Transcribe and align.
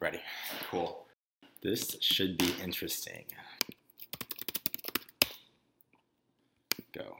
Ready. 0.00 0.20
Cool. 0.70 1.06
This 1.62 1.96
should 2.00 2.38
be 2.38 2.52
interesting. 2.62 3.24
Go. 6.92 7.16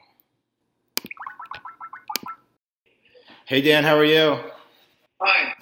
Hey 3.47 3.61
Dan, 3.63 3.83
how 3.85 3.97
are 3.97 4.05
you? 4.05 4.39
Fine. 5.19 5.53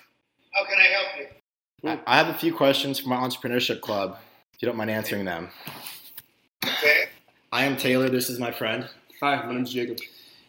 How 0.53 0.65
can 0.65 0.79
I 0.79 0.87
help 0.93 1.07
you? 1.19 1.89
I- 1.91 2.01
I 2.07 2.17
have 2.17 2.29
a 2.29 2.35
few 2.39 2.53
questions 2.55 2.99
for 2.99 3.09
my 3.09 3.17
entrepreneurship 3.17 3.81
club. 3.81 4.19
If 4.53 4.63
you 4.63 4.67
don't 4.67 4.77
mind 4.77 4.91
answering 4.91 5.25
them. 5.25 5.51
Okay. 6.65 7.07
I 7.53 7.65
am 7.65 7.77
Taylor. 7.77 8.09
This 8.09 8.29
is 8.29 8.39
my 8.39 8.51
friend. 8.51 8.89
Hi, 9.21 9.37
my 9.47 9.55
name's 9.55 9.73
Jacob. 9.73 9.99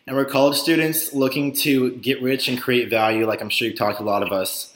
And 0.06 0.16
we're 0.16 0.26
college 0.26 0.58
students 0.58 1.14
looking 1.14 1.54
to 1.58 1.92
get 1.98 2.22
rich 2.22 2.48
and 2.48 2.62
create 2.62 2.90
value, 2.90 3.26
like 3.26 3.42
I'm 3.42 3.50
sure 3.50 3.68
you've 3.68 3.78
talked 3.78 3.98
to 3.98 4.04
a 4.04 4.06
lot 4.06 4.24
of 4.24 4.32
us. 4.32 4.74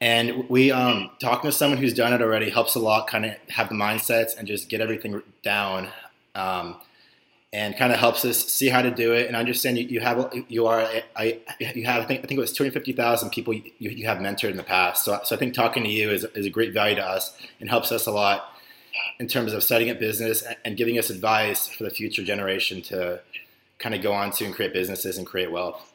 And 0.00 0.48
we 0.48 0.70
um, 0.70 1.10
talking 1.20 1.50
to 1.50 1.56
someone 1.56 1.78
who's 1.78 1.92
done 1.92 2.12
it 2.12 2.22
already 2.22 2.48
helps 2.48 2.74
a 2.74 2.78
lot. 2.78 3.06
Kind 3.06 3.26
of 3.26 3.34
have 3.48 3.68
the 3.68 3.74
mindsets 3.74 4.36
and 4.36 4.48
just 4.48 4.68
get 4.70 4.80
everything 4.80 5.22
down, 5.42 5.88
um, 6.34 6.76
and 7.52 7.76
kind 7.76 7.92
of 7.92 7.98
helps 7.98 8.24
us 8.24 8.38
see 8.38 8.68
how 8.68 8.80
to 8.80 8.90
do 8.90 9.12
it. 9.12 9.26
And 9.26 9.36
understand 9.36 9.76
you, 9.76 9.84
you 9.84 10.00
have 10.00 10.32
you 10.48 10.66
are 10.66 10.88
I 11.14 11.40
you 11.74 11.84
have 11.84 12.02
I 12.02 12.06
think 12.06 12.24
I 12.24 12.26
think 12.26 12.38
it 12.38 12.40
was 12.40 12.52
250,000 12.52 13.30
people 13.30 13.52
you, 13.52 13.62
you 13.78 14.06
have 14.06 14.18
mentored 14.18 14.50
in 14.50 14.56
the 14.56 14.62
past. 14.62 15.04
So 15.04 15.20
so 15.22 15.36
I 15.36 15.38
think 15.38 15.52
talking 15.52 15.82
to 15.84 15.90
you 15.90 16.10
is, 16.10 16.24
is 16.34 16.46
a 16.46 16.50
great 16.50 16.72
value 16.72 16.96
to 16.96 17.04
us 17.04 17.36
and 17.60 17.68
helps 17.68 17.92
us 17.92 18.06
a 18.06 18.10
lot 18.10 18.54
in 19.18 19.28
terms 19.28 19.52
of 19.52 19.62
setting 19.62 19.90
up 19.90 19.98
business 19.98 20.44
and 20.64 20.78
giving 20.78 20.98
us 20.98 21.10
advice 21.10 21.68
for 21.68 21.84
the 21.84 21.90
future 21.90 22.24
generation 22.24 22.80
to 22.82 23.20
kind 23.78 23.94
of 23.94 24.02
go 24.02 24.12
on 24.12 24.30
to 24.30 24.46
and 24.46 24.54
create 24.54 24.72
businesses 24.72 25.18
and 25.18 25.26
create 25.26 25.52
wealth. 25.52 25.92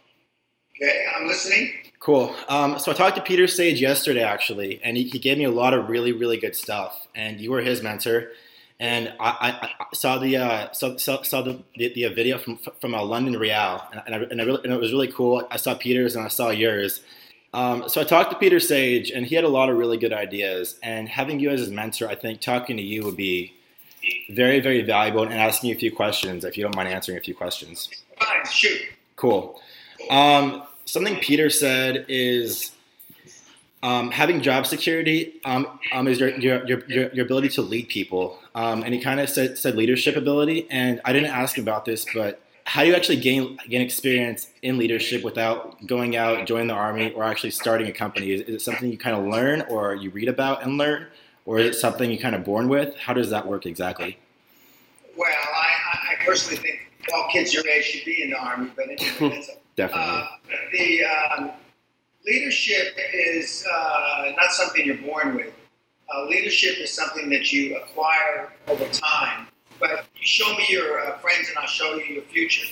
Okay, 0.75 1.05
I'm 1.15 1.27
listening. 1.27 1.84
Cool. 2.05 2.35
Um, 2.49 2.77
so 2.77 2.91
I 2.91 2.93
talked 2.93 3.15
to 3.15 3.21
Peter 3.23 3.47
Sage 3.47 3.81
yesterday, 3.81 4.21
actually, 4.21 4.79
and 4.83 4.95
he, 4.95 5.05
he 5.05 5.17
gave 5.17 5.39
me 5.39 5.43
a 5.43 5.49
lot 5.49 5.73
of 5.73 5.89
really, 5.89 6.11
really 6.11 6.37
good 6.37 6.55
stuff. 6.55 7.07
And 7.15 7.41
you 7.41 7.49
were 7.49 7.61
his 7.61 7.81
mentor. 7.81 8.27
And 8.79 9.11
I, 9.19 9.29
I, 9.29 9.69
I 9.79 9.85
saw 9.91 10.19
the 10.19 10.37
uh, 10.37 10.71
saw, 10.71 10.97
saw, 10.97 11.23
saw 11.23 11.41
the, 11.41 11.63
the, 11.75 11.91
the 11.95 12.07
video 12.13 12.37
from 12.37 12.59
from 12.79 12.93
uh, 12.93 13.03
London 13.03 13.39
Real, 13.39 13.81
and, 13.91 14.03
and, 14.05 14.13
I, 14.13 14.17
and, 14.19 14.39
I 14.39 14.43
really, 14.43 14.61
and 14.63 14.71
it 14.71 14.79
was 14.79 14.91
really 14.91 15.11
cool. 15.11 15.47
I 15.49 15.57
saw 15.57 15.73
Peter's 15.73 16.15
and 16.15 16.23
I 16.23 16.27
saw 16.27 16.51
yours. 16.51 17.01
Um, 17.55 17.89
so 17.89 18.01
I 18.01 18.03
talked 18.03 18.29
to 18.29 18.37
Peter 18.37 18.59
Sage, 18.59 19.09
and 19.09 19.25
he 19.25 19.33
had 19.33 19.43
a 19.43 19.49
lot 19.49 19.71
of 19.71 19.77
really 19.77 19.97
good 19.97 20.13
ideas. 20.13 20.77
And 20.83 21.09
having 21.09 21.39
you 21.39 21.49
as 21.49 21.61
his 21.61 21.71
mentor, 21.71 22.07
I 22.07 22.13
think 22.13 22.39
talking 22.39 22.77
to 22.77 22.83
you 22.83 23.03
would 23.03 23.17
be 23.17 23.51
very, 24.29 24.59
very 24.59 24.83
valuable. 24.83 25.23
And 25.23 25.33
asking 25.33 25.71
you 25.71 25.75
a 25.75 25.79
few 25.79 25.91
questions, 25.91 26.45
if 26.45 26.55
you 26.55 26.61
don't 26.61 26.75
mind 26.75 26.89
answering 26.89 27.17
a 27.17 27.21
few 27.21 27.33
questions. 27.33 27.89
Fine, 28.19 28.45
shoot. 28.51 28.81
Cool. 29.15 29.59
Um, 30.11 30.61
something 30.85 31.17
Peter 31.19 31.49
said 31.49 32.05
is 32.07 32.71
um, 33.83 34.11
having 34.11 34.41
job 34.41 34.65
security 34.65 35.33
um, 35.45 35.79
um, 35.91 36.07
is 36.07 36.19
your, 36.19 36.29
your, 36.39 36.65
your, 36.65 37.13
your, 37.13 37.25
ability 37.25 37.49
to 37.49 37.61
lead 37.61 37.87
people. 37.87 38.39
Um, 38.55 38.83
and 38.83 38.93
he 38.93 39.01
kind 39.01 39.19
of 39.19 39.29
said, 39.29 39.57
said 39.57 39.75
leadership 39.75 40.15
ability. 40.15 40.67
And 40.71 41.01
I 41.05 41.13
didn't 41.13 41.29
ask 41.29 41.57
about 41.57 41.85
this, 41.85 42.05
but 42.13 42.41
how 42.63 42.81
do 42.81 42.87
you 42.87 42.95
actually 42.95 43.17
gain, 43.17 43.59
gain 43.69 43.81
experience 43.81 44.47
in 44.63 44.79
leadership 44.79 45.23
without 45.23 45.85
going 45.85 46.15
out, 46.15 46.47
joining 46.47 46.67
the 46.67 46.73
army, 46.73 47.11
or 47.11 47.23
actually 47.23 47.51
starting 47.51 47.87
a 47.87 47.91
company? 47.91 48.31
Is, 48.31 48.41
is 48.41 48.55
it 48.55 48.61
something 48.61 48.91
you 48.91 48.97
kind 48.97 49.15
of 49.15 49.31
learn 49.31 49.61
or 49.69 49.93
you 49.93 50.09
read 50.09 50.29
about 50.29 50.63
and 50.63 50.79
learn? 50.79 51.05
Or 51.45 51.59
is 51.59 51.75
it 51.75 51.79
something 51.79 52.09
you 52.09 52.17
kind 52.17 52.33
of 52.33 52.43
born 52.43 52.69
with? 52.69 52.95
How 52.97 53.13
does 53.13 53.29
that 53.29 53.45
work 53.45 53.67
exactly? 53.67 54.17
Well, 55.15 55.29
I, 55.29 56.19
I- 56.21 56.25
personally 56.25 56.57
think 56.57 56.79
all 57.13 57.29
kids 57.31 57.53
your 57.53 57.67
age 57.67 57.85
should 57.85 58.03
be 58.03 58.23
in 58.23 58.31
the 58.31 58.37
army, 58.37 58.71
but 58.75 58.85
anyway, 58.89 59.45
Definitely. 59.75 60.05
uh, 60.05 60.27
the 60.71 61.03
um, 61.05 61.51
leadership 62.25 62.95
is 63.13 63.65
uh, 63.71 64.31
not 64.37 64.51
something 64.51 64.85
you're 64.85 64.97
born 64.97 65.35
with. 65.35 65.53
Uh, 66.13 66.25
leadership 66.25 66.77
is 66.79 66.91
something 66.91 67.29
that 67.29 67.51
you 67.51 67.75
acquire 67.77 68.53
over 68.67 68.85
time. 68.89 69.47
But 69.79 70.05
you 70.15 70.25
show 70.25 70.53
me 70.55 70.65
your 70.69 70.99
uh, 70.99 71.17
friends, 71.17 71.49
and 71.49 71.57
I'll 71.57 71.67
show 71.67 71.95
you 71.95 72.05
your 72.15 72.23
future. 72.23 72.67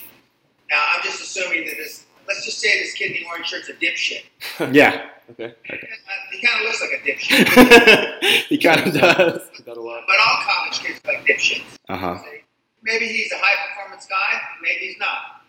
Now, 0.69 0.83
I'm 0.95 1.03
just 1.03 1.21
assuming 1.21 1.65
that 1.65 1.75
this. 1.77 2.05
Let's 2.25 2.45
just 2.45 2.59
say 2.61 2.79
this 2.81 2.93
kid 2.93 3.11
in 3.11 3.23
the 3.23 3.27
orange 3.27 3.47
shirt's 3.47 3.67
a 3.67 3.73
dipshit. 3.73 4.23
yeah. 4.73 5.09
Okay. 5.31 5.45
Uh, 5.45 5.73
He 6.31 6.41
kind 6.47 6.59
of 6.61 6.65
looks 6.65 6.81
like 6.81 7.01
a 7.01 7.05
dipshit. 7.05 8.23
he 8.47 8.57
kind 8.57 8.87
of 8.87 8.93
does. 8.93 9.41
Got 9.65 9.75
a 9.75 9.81
lot. 9.81 10.03
But 10.07 10.15
all 10.19 10.37
college 10.43 10.79
kids 10.79 11.01
are 11.05 11.13
like 11.13 11.25
dipshits. 11.25 11.63
Uh 11.89 11.97
huh. 11.97 12.19
Maybe 12.81 13.07
he's 13.07 13.31
a 13.33 13.37
high 13.37 13.67
performance 13.67 14.05
guy, 14.05 14.39
maybe 14.61 14.87
he's 14.87 14.97
not. 14.99 15.42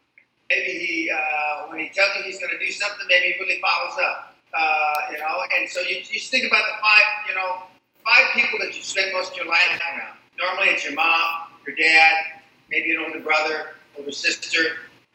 Maybe 0.54 0.78
he, 0.78 1.10
uh, 1.10 1.66
when 1.69 1.81
he 1.81 1.88
tells 1.88 2.15
you 2.16 2.22
he's 2.22 2.38
going 2.38 2.53
to 2.53 2.59
do 2.59 2.70
something, 2.70 3.06
maybe 3.09 3.34
he 3.34 3.41
really 3.41 3.60
follows 3.60 3.98
up. 3.98 4.37
Uh, 4.54 4.94
you 5.10 5.19
know, 5.19 5.42
and 5.59 5.69
so 5.69 5.81
you, 5.81 5.97
you 5.97 6.19
just 6.19 6.31
think 6.31 6.47
about 6.47 6.62
the 6.70 6.78
five, 6.81 7.03
you 7.28 7.34
know, 7.34 7.65
five 8.04 8.26
people 8.34 8.59
that 8.60 8.76
you 8.76 8.82
spend 8.82 9.12
most 9.12 9.32
of 9.32 9.37
your 9.37 9.47
life 9.47 9.81
around. 9.81 10.16
Normally 10.38 10.69
it's 10.69 10.84
your 10.84 10.94
mom, 10.94 11.50
your 11.66 11.75
dad, 11.75 12.41
maybe 12.70 12.94
an 12.94 13.03
older 13.04 13.19
brother, 13.19 13.75
older 13.98 14.12
sister, 14.12 14.60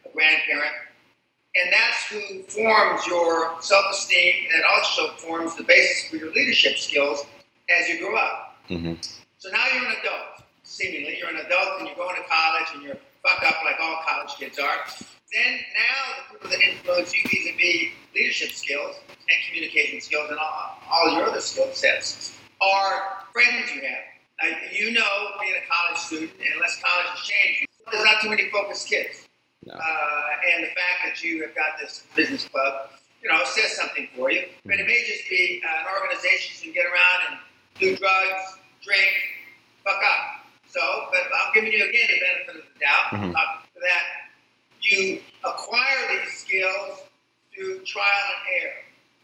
a 0.06 0.10
grandparent. 0.14 0.74
And 1.56 1.74
that's 1.74 2.06
who 2.08 2.44
forms 2.44 3.08
your 3.08 3.62
self 3.62 3.86
esteem 3.92 4.34
and 4.52 4.60
it 4.60 4.66
also 4.76 5.14
forms 5.16 5.56
the 5.56 5.64
basis 5.64 6.10
for 6.10 6.18
your 6.18 6.32
leadership 6.34 6.78
skills 6.78 7.26
as 7.70 7.88
you 7.88 8.00
grow 8.00 8.16
up. 8.18 8.58
Mm-hmm. 8.70 8.94
So 9.38 9.50
now 9.50 9.66
you're 9.74 9.86
an 9.86 9.96
adult, 10.02 10.44
seemingly. 10.64 11.18
You're 11.18 11.30
an 11.30 11.38
adult 11.46 11.80
and 11.80 11.88
you're 11.88 11.96
going 11.96 12.16
to 12.16 12.28
college 12.30 12.68
and 12.76 12.84
you're 12.84 12.98
fucked 13.24 13.46
up 13.46 13.64
like 13.64 13.76
all 13.82 14.02
college 14.06 14.36
kids 14.38 14.60
are. 14.60 14.76
Then 15.34 15.60
now 15.78 16.02
the 16.18 16.34
people 16.34 16.50
that 16.50 16.62
influence 16.62 17.14
you 17.14 17.22
vis-a-vis 17.30 17.94
leadership 18.16 18.52
skills 18.52 18.96
and 19.10 19.38
communication 19.48 20.02
skills 20.02 20.30
and 20.30 20.40
all, 20.40 20.80
all 20.90 21.14
your 21.14 21.30
other 21.30 21.42
skill 21.42 21.70
sets 21.74 22.36
are 22.62 23.26
friends 23.32 23.70
you 23.76 23.82
have. 23.82 24.10
Now, 24.42 24.58
you 24.72 24.92
know, 24.92 25.14
being 25.40 25.54
a 25.54 25.66
college 25.70 26.00
student, 26.00 26.32
unless 26.56 26.82
college 26.82 27.08
has 27.14 27.20
changed, 27.22 27.68
there's 27.92 28.04
not 28.04 28.22
too 28.22 28.30
many 28.30 28.50
focused 28.50 28.88
kids. 28.88 29.28
No. 29.66 29.74
Uh, 29.74 30.50
and 30.56 30.64
the 30.64 30.70
fact 30.70 30.98
that 31.06 31.24
you 31.24 31.44
have 31.44 31.54
got 31.54 31.78
this 31.80 32.06
business 32.16 32.48
club, 32.48 32.90
you 33.22 33.30
know, 33.30 33.44
says 33.46 33.76
something 33.76 34.08
for 34.16 34.32
you. 34.32 34.48
But 34.66 34.80
it 34.80 34.88
may 34.88 35.04
just 35.06 35.30
be 35.30 35.62
uh, 35.62 35.82
an 35.82 35.86
organization 36.02 36.56
you 36.58 36.74
can 36.74 36.82
get 36.82 36.86
around 36.90 37.20
and 37.30 37.40
do 37.78 37.98
drugs, 37.98 38.58
drink, 38.82 39.14
fuck 39.84 40.00
up. 40.02 40.46
So, 40.70 40.80
but 41.12 41.22
I'm 41.22 41.54
giving 41.54 41.74
you 41.74 41.84
again 41.84 42.08
the 42.08 42.20
benefit 42.20 42.56
of 42.56 42.74
the 42.74 42.80
doubt. 42.80 43.06
Mhm. 43.12 43.36
Uh, 43.36 43.60
that 43.82 44.04
you 44.82 45.20
acquire 45.44 46.08
these 46.10 46.34
skills 46.34 47.02
through 47.54 47.80
trial 47.86 48.06
and 48.06 48.64
error. 48.64 48.74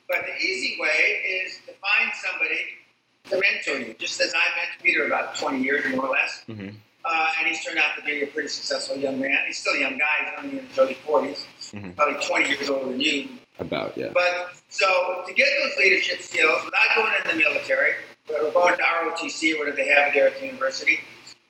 But 0.07 0.25
the 0.25 0.35
easy 0.43 0.77
way 0.79 1.43
is 1.45 1.59
to 1.65 1.73
find 1.73 2.11
somebody 2.13 2.59
to 3.29 3.41
mentor 3.41 3.87
you, 3.87 3.95
just 3.97 4.21
as 4.21 4.33
I 4.33 4.37
mentored 4.37 4.83
Peter 4.83 5.05
about 5.07 5.35
20 5.35 5.61
years 5.63 5.85
more 5.95 6.07
or 6.07 6.11
less. 6.11 6.43
Mm-hmm. 6.47 6.69
Uh, 7.05 7.27
and 7.39 7.47
he's 7.47 7.63
turned 7.63 7.77
out 7.77 7.95
to 7.97 8.03
be 8.03 8.23
a 8.23 8.27
pretty 8.27 8.47
successful 8.49 8.97
young 8.97 9.19
man. 9.19 9.37
He's 9.47 9.59
still 9.59 9.73
a 9.73 9.79
young 9.79 9.97
guy. 9.97 10.25
He's 10.25 10.43
only 10.43 10.59
in 10.59 10.65
his 10.65 10.77
early 10.77 10.97
40s, 11.05 11.45
Probably 12.21 12.45
20 12.45 12.49
years 12.49 12.69
older 12.69 12.91
than 12.91 13.01
you. 13.01 13.29
About 13.59 13.97
yeah. 13.97 14.09
But 14.13 14.51
so 14.69 15.23
to 15.25 15.33
get 15.33 15.47
those 15.63 15.77
leadership 15.77 16.21
skills 16.21 16.61
not 16.63 16.95
going 16.95 17.13
in 17.23 17.37
the 17.37 17.43
military 17.43 17.93
but 18.27 18.53
going 18.53 18.75
to 18.75 18.83
ROTC 18.83 19.55
or 19.55 19.59
whatever 19.59 19.77
they 19.77 19.87
have 19.87 20.13
there 20.13 20.27
at 20.27 20.39
the 20.39 20.47
university, 20.47 20.99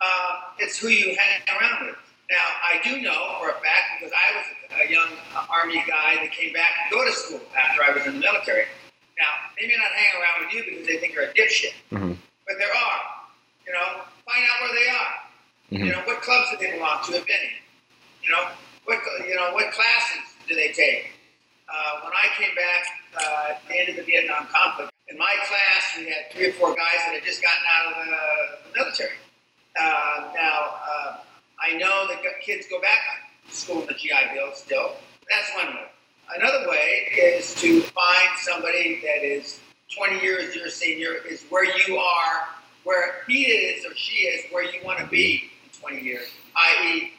uh, 0.01 0.41
it's 0.59 0.77
who 0.77 0.89
you 0.89 1.15
hang 1.15 1.41
around 1.57 1.87
with. 1.87 1.95
Now, 2.29 2.45
I 2.67 2.81
do 2.83 3.01
know 3.01 3.37
for 3.39 3.49
a 3.49 3.53
fact 3.53 3.95
because 3.99 4.11
I 4.13 4.35
was 4.35 4.45
a 4.87 4.91
young 4.91 5.07
uh, 5.35 5.45
Army 5.49 5.81
guy 5.87 6.15
that 6.21 6.31
came 6.31 6.51
back 6.53 6.67
to 6.89 6.95
go 6.95 7.05
to 7.05 7.11
school 7.13 7.39
after 7.57 7.81
I 7.83 7.91
was 7.95 8.05
in 8.05 8.13
the 8.15 8.19
military. 8.19 8.65
Now, 9.17 9.31
they 9.59 9.67
may 9.67 9.77
not 9.77 9.87
hang 9.95 10.21
around 10.21 10.45
with 10.45 10.53
you 10.53 10.63
because 10.67 10.85
they 10.85 10.97
think 10.97 11.13
you're 11.13 11.23
a 11.23 11.33
dipshit, 11.33 11.73
Mhm. 11.93 12.17
but 12.45 12.57
there 12.59 12.73
are. 12.75 13.01
You 13.65 13.73
know, 13.73 14.01
find 14.27 14.43
out 14.43 14.61
where 14.61 14.75
they 14.75 14.89
are. 14.89 15.13
Mhm. 15.71 15.85
You 15.85 15.91
know, 15.93 16.01
what 16.01 16.21
clubs 16.21 16.51
do 16.51 16.57
they 16.57 16.71
belong 16.71 17.03
to, 17.05 17.13
if 17.15 17.23
any? 17.29 17.53
You 18.21 18.31
know, 18.31 18.49
what 18.83 18.99
you 19.25 19.35
know, 19.35 19.53
what 19.53 19.71
classes 19.71 20.23
do 20.47 20.55
they 20.55 20.73
take? 20.73 21.11
Uh, 21.69 22.01
when 22.03 22.13
I 22.13 22.27
came 22.37 22.53
back 22.53 22.83
uh, 23.17 23.49
at 23.51 23.67
the 23.67 23.79
end 23.79 23.89
of 23.89 23.95
the 23.95 24.03
Vietnam 24.03 24.47
conflict, 24.53 24.91
in 25.09 25.17
my 25.17 25.33
class 25.47 25.97
we 25.97 26.05
had 26.09 26.31
three 26.31 26.49
or 26.49 26.53
four 26.53 26.69
guys 26.75 26.99
that 27.05 27.13
had 27.15 27.23
just 27.23 27.41
gotten 27.41 27.63
out 27.69 27.85
of 27.93 28.05
the, 28.05 28.69
the 28.69 28.79
military. 28.79 29.17
Uh, 29.79 30.31
now, 30.35 30.75
uh, 30.85 31.17
I 31.59 31.73
know 31.77 32.07
that 32.07 32.21
go- 32.23 32.37
kids 32.41 32.67
go 32.69 32.79
back 32.81 32.99
to 33.49 33.55
school 33.55 33.81
in 33.81 33.87
the 33.87 33.93
GI 33.93 34.33
Bill 34.33 34.53
still. 34.53 34.95
That's 35.29 35.49
one 35.55 35.73
way. 35.75 35.89
Way 36.95 37.35
is 37.37 37.53
to 37.55 37.81
find 37.81 38.29
somebody 38.39 39.01
that 39.01 39.23
is 39.23 39.59
20 39.95 40.21
years 40.21 40.55
your 40.55 40.69
senior, 40.69 41.13
is 41.29 41.43
where 41.49 41.65
you 41.65 41.97
are, 41.97 42.47
where 42.83 43.23
he 43.27 43.43
is 43.43 43.85
or 43.85 43.95
she 43.95 44.27
is, 44.27 44.45
where 44.51 44.63
you 44.63 44.79
want 44.83 44.99
to 44.99 45.07
be 45.07 45.49
in 45.63 45.79
20 45.79 46.01
years, 46.01 46.27
i.e., 46.55 47.11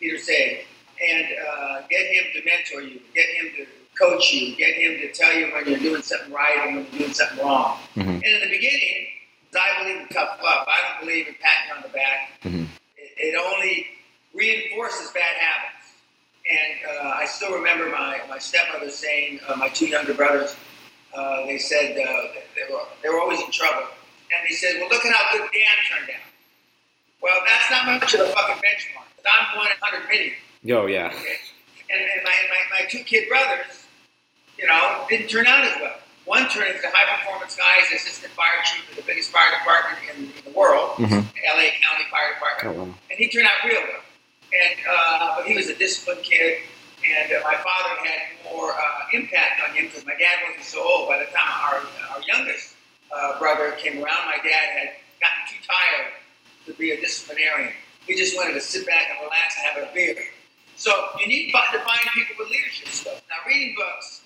Peter 0.00 0.18
Sage. 0.18 0.66
And 1.04 1.26
uh, 1.48 1.82
get 1.90 2.06
him 2.06 2.24
to 2.34 2.44
mentor 2.44 2.88
you, 2.88 3.00
get 3.14 3.26
him 3.30 3.50
to 3.56 3.66
coach 3.98 4.32
you, 4.32 4.54
get 4.56 4.74
him 4.74 5.00
to 5.00 5.12
tell 5.12 5.34
you 5.34 5.52
when 5.52 5.66
you're 5.66 5.78
doing 5.78 6.02
something 6.02 6.32
right 6.32 6.58
and 6.66 6.76
when 6.76 6.86
you're 6.92 7.00
doing 7.00 7.12
something 7.12 7.44
wrong. 7.44 7.78
Mhm. 7.96 8.06
And 8.06 8.24
in 8.24 8.40
the 8.40 8.50
beginning, 8.50 9.06
I 9.54 9.82
believe 9.82 10.00
in 10.02 10.08
tough 10.08 10.38
love. 10.42 10.66
I 10.68 10.92
don't 10.92 11.06
believe 11.06 11.26
in 11.26 11.34
patting 11.40 11.76
on 11.76 11.82
the 11.82 11.88
back. 11.88 12.40
Mhm. 12.44 12.66
It, 12.96 13.34
it 13.34 13.36
only 13.36 13.88
reinforces 14.32 15.10
bad 15.10 15.36
habits. 15.36 15.81
And 16.52 16.74
uh, 17.00 17.12
I 17.16 17.24
still 17.24 17.54
remember 17.54 17.88
my, 17.88 18.20
my 18.28 18.38
stepmother 18.38 18.90
saying, 18.90 19.40
uh, 19.48 19.56
my 19.56 19.68
two 19.68 19.86
younger 19.86 20.12
brothers, 20.12 20.54
uh, 21.16 21.46
they 21.46 21.56
said 21.56 21.92
uh, 21.92 22.28
they, 22.54 22.70
were, 22.72 22.80
they 23.02 23.08
were 23.08 23.20
always 23.20 23.40
in 23.40 23.50
trouble. 23.50 23.86
And 24.34 24.48
they 24.48 24.54
said, 24.54 24.76
well, 24.80 24.90
look 24.90 25.04
at 25.06 25.14
how 25.14 25.32
good 25.32 25.48
Dan 25.52 25.76
turned 25.88 26.10
out. 26.10 26.28
Well, 27.22 27.38
that's 27.46 27.70
not 27.70 27.86
much 27.86 28.12
of 28.14 28.20
a 28.20 28.32
fucking 28.32 28.56
benchmark. 28.56 29.08
I'm 29.24 29.56
one 29.56 29.66
in 29.68 29.78
100 29.80 30.08
million. 30.08 30.34
Oh, 30.76 30.86
yeah. 30.86 31.06
Okay? 31.06 31.36
And, 31.90 32.00
and 32.02 32.20
my, 32.24 32.34
my, 32.50 32.80
my 32.80 32.86
two 32.88 32.98
kid 33.04 33.28
brothers, 33.28 33.86
you 34.58 34.66
know, 34.66 35.04
didn't 35.08 35.28
turn 35.28 35.46
out 35.46 35.64
as 35.64 35.72
well. 35.80 35.94
One 36.24 36.48
turned 36.50 36.74
into 36.74 36.86
a 36.86 36.90
high 36.92 37.16
performance 37.16 37.56
guy 37.56 37.80
as 37.82 37.92
assistant 38.00 38.32
fire 38.32 38.60
chief 38.64 38.90
of 38.90 38.96
the 38.96 39.02
biggest 39.02 39.30
fire 39.30 39.50
department 39.58 39.98
in, 40.16 40.24
in 40.24 40.52
the 40.52 40.58
world, 40.58 40.96
Mhm. 40.96 41.22
LA 41.22 41.70
County 41.82 42.04
Fire 42.10 42.34
Department. 42.34 42.76
Oh, 42.78 42.82
wow. 42.84 42.94
And 43.10 43.18
he 43.18 43.28
turned 43.28 43.46
out 43.46 43.64
real 43.64 43.80
well. 43.82 44.02
And 44.52 44.78
uh, 44.88 45.36
but 45.36 45.46
he 45.46 45.54
was 45.56 45.68
a 45.68 45.74
disciplined 45.74 46.22
kid, 46.22 46.58
and 47.00 47.32
uh, 47.32 47.40
my 47.44 47.56
father 47.56 47.96
had 48.04 48.52
more 48.52 48.72
uh, 48.72 49.16
impact 49.16 49.62
on 49.66 49.74
him 49.74 49.86
because 49.86 50.04
my 50.04 50.12
dad 50.12 50.44
wasn't 50.46 50.64
so 50.64 50.82
old. 50.82 51.08
By 51.08 51.18
the 51.18 51.24
time 51.32 51.52
our, 51.64 51.76
our 52.12 52.20
youngest 52.28 52.74
uh, 53.14 53.38
brother 53.38 53.72
came 53.72 53.96
around, 53.96 54.26
my 54.26 54.36
dad 54.44 54.66
had 54.76 54.88
gotten 55.20 55.42
too 55.48 55.60
tired 55.64 56.12
to 56.66 56.74
be 56.74 56.90
a 56.92 57.00
disciplinarian. 57.00 57.72
He 58.06 58.14
just 58.14 58.36
wanted 58.36 58.54
to 58.54 58.60
sit 58.60 58.86
back 58.86 59.08
and 59.10 59.18
relax 59.22 59.56
and 59.56 59.82
have 59.82 59.90
a 59.90 59.94
beer. 59.94 60.16
So 60.76 60.90
you 61.20 61.26
need 61.26 61.46
to 61.52 61.78
find 61.78 62.00
people 62.14 62.36
with 62.38 62.50
leadership 62.50 62.88
skills. 62.88 63.22
Now, 63.28 63.36
reading 63.46 63.74
books, 63.76 64.22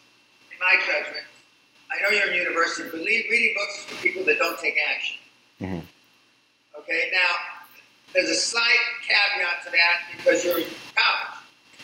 in 0.50 0.58
my 0.58 0.74
judgment, 0.86 1.26
I 1.92 2.02
know 2.02 2.08
you're 2.16 2.32
in 2.32 2.34
university, 2.34 2.88
but 2.90 3.00
reading 3.00 3.54
books 3.54 3.78
is 3.78 3.84
for 3.84 4.02
people 4.02 4.24
that 4.24 4.38
don't 4.38 4.58
take 4.58 4.74
action. 4.90 5.16
Mhm. 5.60 5.82
Okay, 6.78 7.10
now 7.12 7.55
there's 8.16 8.30
a 8.30 8.34
slight 8.34 8.80
caveat 9.06 9.64
to 9.64 9.70
that 9.70 10.16
because 10.16 10.44
you're 10.44 10.58
in 10.58 10.64
college. 10.96 11.36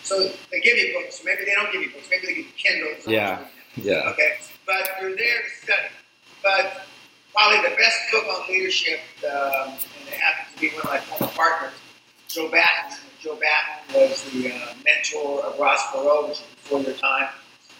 So 0.02 0.32
they 0.50 0.60
give 0.60 0.76
you 0.78 0.94
books. 0.98 1.22
Maybe 1.24 1.44
they 1.44 1.54
don't 1.54 1.70
give 1.70 1.82
you 1.82 1.90
books. 1.92 2.08
Maybe 2.10 2.26
they 2.26 2.34
give 2.34 2.46
you 2.46 2.52
Kindles. 2.56 3.06
Yeah. 3.06 3.44
Yeah. 3.76 4.10
Okay, 4.10 4.32
but 4.66 4.88
you're 5.00 5.16
there 5.16 5.42
to 5.42 5.50
study. 5.62 5.88
But 6.42 6.86
probably 7.32 7.68
the 7.68 7.76
best 7.76 7.98
book 8.10 8.24
on 8.24 8.48
leadership, 8.48 9.00
um, 9.24 9.68
and 9.68 10.08
it 10.08 10.14
happens 10.14 10.54
to 10.54 10.60
be 10.60 10.68
one 10.70 10.80
of 10.80 10.90
my 10.90 10.98
former 11.00 11.32
partners, 11.32 11.72
Joe 12.28 12.50
Batten. 12.50 12.98
Joe 13.20 13.36
Batten 13.36 13.94
was 13.94 14.24
the 14.32 14.52
uh, 14.52 14.74
mentor 14.84 15.44
of 15.44 15.58
Ross 15.58 15.82
Perot, 15.86 16.28
which 16.28 16.40
is 16.40 16.46
before 16.56 16.80
your 16.80 16.94
time, 16.94 17.28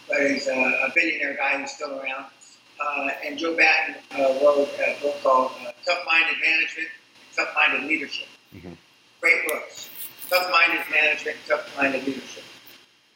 but 0.08 0.30
he's 0.30 0.46
a, 0.46 0.54
a 0.54 0.92
billionaire 0.94 1.36
guy 1.36 1.58
who's 1.60 1.72
still 1.72 1.98
around. 2.00 2.26
Uh, 2.80 3.10
and 3.26 3.36
Joe 3.38 3.56
Batten 3.56 3.96
uh, 4.12 4.38
wrote 4.42 4.68
a 4.78 4.96
book 5.02 5.16
called 5.22 5.52
uh, 5.66 5.72
Tough 5.84 5.98
Minded 6.06 6.36
Management, 6.40 6.88
Tough 7.36 7.48
Minded 7.54 7.88
Leadership. 7.88 8.28
Mhm. 8.54 8.76
Great 9.20 9.48
books. 9.48 9.88
Tough 10.28 10.50
Minded 10.50 10.84
Management, 10.90 11.36
Tough 11.46 11.76
Minded 11.76 12.06
Leadership. 12.06 12.44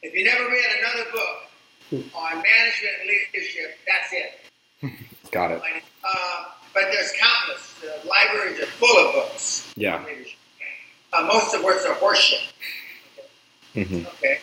If 0.01 0.13
you 0.13 0.23
never 0.23 0.45
read 0.47 0.65
another 0.79 1.11
book 1.11 2.11
on 2.13 2.35
management 2.41 2.93
and 3.01 3.09
leadership, 3.09 3.77
that's 3.87 4.13
it. 4.13 4.91
Got 5.31 5.51
it. 5.51 5.61
Uh, 6.03 6.45
but 6.73 6.83
there's 6.91 7.11
countless. 7.13 7.73
The 7.81 8.07
libraries 8.07 8.59
are 8.59 8.65
full 8.67 8.97
of 9.07 9.13
books. 9.13 9.73
Yeah. 9.75 10.03
Uh, 11.13 11.23
most 11.23 11.53
of 11.55 11.63
which 11.63 11.77
are 11.85 11.95
horseshit. 11.95 12.51
hmm 13.73 14.05
Okay. 14.05 14.39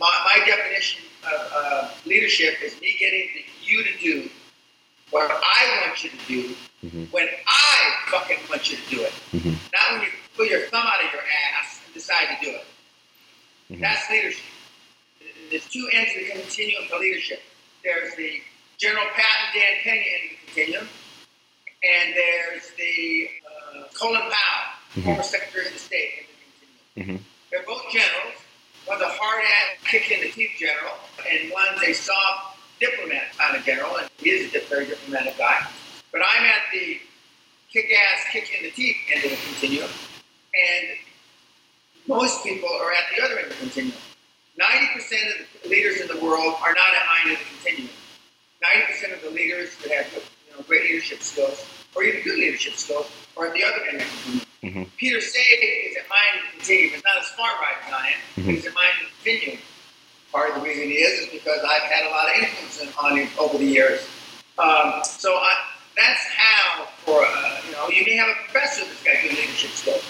My, 0.00 0.10
my 0.36 0.44
definition 0.44 1.02
of 1.24 1.52
uh, 1.54 1.90
leadership 2.04 2.54
is 2.62 2.80
me 2.80 2.96
getting 2.98 3.28
you 3.62 3.84
to 3.84 3.98
do 4.00 4.28
what 5.10 5.30
I 5.30 5.86
want 5.86 6.02
you 6.02 6.10
to 6.10 6.16
do 6.26 6.54
Mhm. 6.84 7.10
when 7.12 7.28
I 7.46 7.94
fucking 8.10 8.38
want 8.48 8.68
you 8.70 8.76
to 8.76 8.90
do 8.90 9.02
it. 9.02 9.12
Mhm. 9.32 9.56
Not 9.72 9.92
when 9.92 10.02
you 10.02 10.08
put 10.36 10.48
your 10.50 10.66
thumb 10.68 10.86
out 10.86 11.04
of 11.04 11.12
your 11.12 11.22
ass 11.22 11.80
and 11.84 11.94
decide 11.94 12.26
to 12.38 12.44
do 12.44 12.50
it. 12.50 12.66
Mhm. 13.70 13.80
That's 13.80 14.10
leadership. 14.10 14.44
There's 15.50 15.68
two 15.68 15.88
ends 15.92 16.10
of 16.16 16.22
the 16.26 16.30
continuum 16.42 16.88
for 16.88 16.98
leadership. 16.98 17.42
There's 17.84 18.14
the 18.16 18.42
General 18.78 19.06
Patton, 19.14 19.62
and 19.62 19.84
Dan 19.84 19.94
Peña 19.94 20.12
end 20.14 20.24
of 20.24 20.30
the 20.30 20.46
continuum, 20.46 20.88
and 21.84 22.14
there's 22.16 22.70
the 22.76 23.30
uh, 23.46 23.84
Colin 23.94 24.22
Powell, 24.22 24.72
Mhm. 24.96 25.04
former 25.04 25.22
Secretary 25.22 25.66
of 25.66 25.72
the 25.72 25.78
State 25.78 26.12
end 26.18 26.20
of 26.20 26.26
the 26.26 27.02
continuum. 27.02 27.18
Mhm. 27.18 27.24
They're 27.50 27.62
both 27.62 27.92
generals. 27.92 28.34
One's 28.86 29.02
a 29.02 29.08
hard 29.08 29.44
ass 29.44 29.76
kick 29.88 30.10
in 30.10 30.20
the 30.22 30.30
teeth 30.32 30.50
general, 30.58 30.98
and 31.30 31.50
one's 31.50 31.80
a 31.82 31.92
soft 31.92 32.58
diplomat 32.80 33.36
kind 33.38 33.56
of 33.56 33.64
general, 33.64 33.96
and 33.98 34.10
he 34.20 34.30
is 34.30 34.52
a 34.54 34.60
very 34.60 34.86
diplomatic 34.86 35.38
guy. 35.38 35.64
But 36.12 36.20
I'm 36.28 36.44
at 36.44 36.62
the 36.72 37.00
kick 37.72 37.90
ass, 37.90 38.24
kick 38.30 38.50
in 38.56 38.64
the 38.64 38.70
teeth 38.70 38.96
end 39.14 39.24
of 39.24 39.30
the 39.30 39.36
continuum, 39.36 39.90
and 40.54 40.88
most 42.06 42.42
people 42.44 42.68
are 42.68 42.92
at 42.92 43.04
the 43.16 43.24
other 43.24 43.38
end 43.38 43.50
of 43.50 43.58
the 43.58 43.64
continuum. 43.64 43.96
90% 44.60 45.40
of 45.40 45.62
the 45.62 45.68
leaders 45.70 46.00
in 46.02 46.08
the 46.08 46.22
world 46.22 46.54
are 46.62 46.74
not 46.74 46.90
at 46.94 47.06
my 47.06 47.30
end 47.30 47.32
of 47.32 47.38
the 47.38 47.70
continuum. 47.70 47.94
90% 48.62 49.14
of 49.16 49.22
the 49.22 49.30
leaders 49.30 49.74
that 49.78 49.90
have 49.92 50.12
you 50.14 50.20
know, 50.56 50.62
great 50.68 50.82
leadership 50.82 51.22
skills, 51.22 51.64
or 51.94 52.02
even 52.04 52.22
good 52.22 52.38
leadership 52.38 52.74
skills, 52.74 53.10
are 53.36 53.46
at 53.46 53.54
the 53.54 53.64
other 53.64 53.82
end 53.90 54.02
of 54.02 54.06
the 54.06 54.22
continuum. 54.22 54.46
Mhm. 54.62 54.96
Peter 54.96 55.20
Sage 55.20 55.58
is 55.90 55.96
at 55.96 56.08
my 56.08 56.20
end 56.32 56.40
of 56.40 56.44
the 56.52 56.58
continuum. 56.58 56.90
He's 56.94 57.04
not 57.04 57.16
as 57.18 57.28
far 57.30 57.50
right 57.60 57.74
as 57.86 57.92
I 57.92 58.06
am. 58.08 58.20
but 58.36 58.44
He's 58.54 58.66
at 58.66 58.74
my 58.74 58.84
end 58.86 59.06
of 59.06 59.12
the 59.24 59.30
continuum. 59.30 59.62
Part 60.30 60.50
of 60.50 60.54
the 60.56 60.68
reason 60.68 60.84
he 60.84 60.94
is 60.96 61.20
is 61.20 61.28
because 61.30 61.60
I've 61.64 61.82
had 61.82 62.06
a 62.06 62.10
lot 62.10 62.28
of 62.28 62.36
influence 62.42 62.96
on 62.96 63.16
him 63.16 63.28
over 63.38 63.58
the 63.58 63.64
years. 63.66 64.06
Um, 64.58 65.02
so 65.02 65.34
I, 65.34 65.56
that's 65.96 66.24
how, 66.36 66.84
for 67.04 67.24
uh, 67.24 67.60
you 67.66 67.72
know, 67.72 67.88
you 67.88 68.04
may 68.04 68.16
have 68.16 68.28
a 68.28 68.34
professor 68.50 68.84
that's 68.84 69.02
got 69.04 69.14
good 69.22 69.32
leadership 69.36 69.70
skills. 69.70 70.04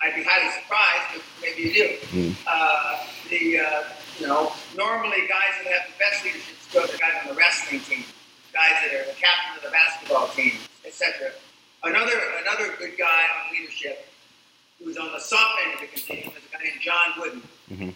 I'd 0.00 0.14
be 0.14 0.22
highly 0.22 0.50
surprised, 0.62 1.06
but 1.14 1.22
maybe 1.42 1.62
you 1.68 1.74
do. 1.74 1.88
Mhm. 2.14 2.36
Uh, 2.46 3.04
the 3.30 3.58
uh, 3.60 3.82
you 4.20 4.26
know, 4.26 4.52
normally 4.76 5.26
guys 5.28 5.54
that 5.64 5.72
have 5.72 5.90
the 5.90 5.98
best 5.98 6.24
leadership 6.24 6.56
skills 6.68 6.94
are 6.94 6.98
guys 6.98 7.14
on 7.22 7.34
the 7.34 7.34
wrestling 7.34 7.80
team, 7.80 8.04
guys 8.52 8.78
that 8.82 8.94
are 8.94 9.06
the 9.06 9.18
captain 9.18 9.56
of 9.58 9.62
the 9.62 9.70
basketball 9.70 10.28
team, 10.28 10.54
etc. 10.86 11.32
Another 11.82 12.14
another 12.42 12.74
good 12.78 12.96
guy 12.98 13.22
on 13.42 13.52
leadership 13.54 14.06
who's 14.78 14.96
on 14.96 15.10
the 15.12 15.18
soft 15.20 15.58
end 15.64 15.74
of 15.74 15.80
the 15.80 15.86
continuum 15.88 16.30
is 16.36 16.42
a 16.46 16.56
guy 16.56 16.62
named 16.62 16.80
John 16.80 17.12
Wooden. 17.18 17.42
Mhm. 17.72 17.94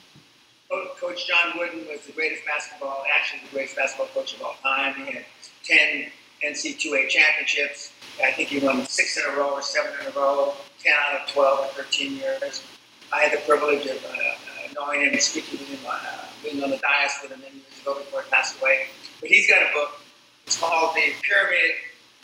Coach 0.98 1.26
John 1.28 1.58
Wooden 1.58 1.86
was 1.86 2.00
the 2.06 2.12
greatest 2.12 2.44
basketball, 2.46 3.04
actually 3.12 3.40
the 3.44 3.50
greatest 3.52 3.76
basketball 3.76 4.06
coach 4.08 4.34
of 4.34 4.42
all 4.42 4.56
time. 4.62 4.94
He 4.94 5.12
had 5.12 5.24
10 5.64 6.10
NCAA 6.44 7.08
championships. 7.08 7.92
I 8.22 8.30
think 8.32 8.50
he 8.50 8.58
won 8.58 8.84
six 8.86 9.16
in 9.16 9.24
a 9.32 9.36
row 9.36 9.50
or 9.54 9.62
seven 9.62 9.92
in 10.00 10.06
a 10.06 10.10
row, 10.10 10.52
10 10.82 10.92
out 10.92 11.20
of 11.22 11.28
12 11.32 11.58
or 11.60 11.68
13 11.82 12.16
years. 12.16 12.62
I 13.12 13.20
had 13.22 13.32
the 13.32 13.42
privilege 13.46 13.86
of 13.86 14.04
uh, 14.04 14.08
uh, 14.08 14.72
knowing 14.74 15.00
him 15.02 15.12
and 15.12 15.22
speaking 15.22 15.58
with 15.58 15.68
him, 15.68 15.78
uh, 15.88 16.24
being 16.42 16.62
on 16.62 16.70
the 16.70 16.76
dais 16.78 17.12
with 17.22 17.32
him 17.32 17.40
many 17.40 17.56
years 17.56 17.80
ago 17.80 17.94
before 17.94 18.22
he 18.22 18.30
passed 18.30 18.60
away. 18.60 18.86
But 19.20 19.30
he's 19.30 19.48
got 19.48 19.62
a 19.62 19.72
book. 19.72 20.00
It's 20.46 20.58
called 20.58 20.94
The 20.94 21.12
Pyramid 21.22 21.76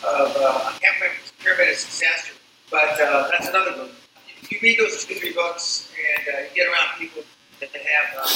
of, 0.05 0.37
uh, 0.37 0.71
I 0.75 0.79
can't 0.81 0.95
remember 1.01 1.17
Pyramid 1.41 1.69
of 1.71 1.77
Success, 1.77 2.31
but 2.71 3.01
uh, 3.01 3.29
that's 3.31 3.49
another 3.49 3.73
book. 3.73 3.91
You, 4.27 4.49
you 4.51 4.59
read 4.63 4.79
those 4.79 5.05
two, 5.05 5.15
three 5.15 5.33
books 5.33 5.91
and 6.19 6.29
uh, 6.35 6.39
you 6.41 6.49
get 6.55 6.67
around 6.69 6.99
people 6.99 7.23
that 7.61 7.71
have 7.71 8.19
uh, 8.23 8.29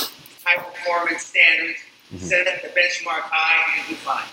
high 0.44 0.62
performance 0.62 1.24
standards, 1.26 1.78
Mhm. 2.12 2.20
set 2.20 2.62
the 2.62 2.68
benchmark 2.68 3.22
high, 3.24 3.72
and 3.80 3.88
you 3.88 3.94
do 3.94 4.00
fine. 4.02 4.24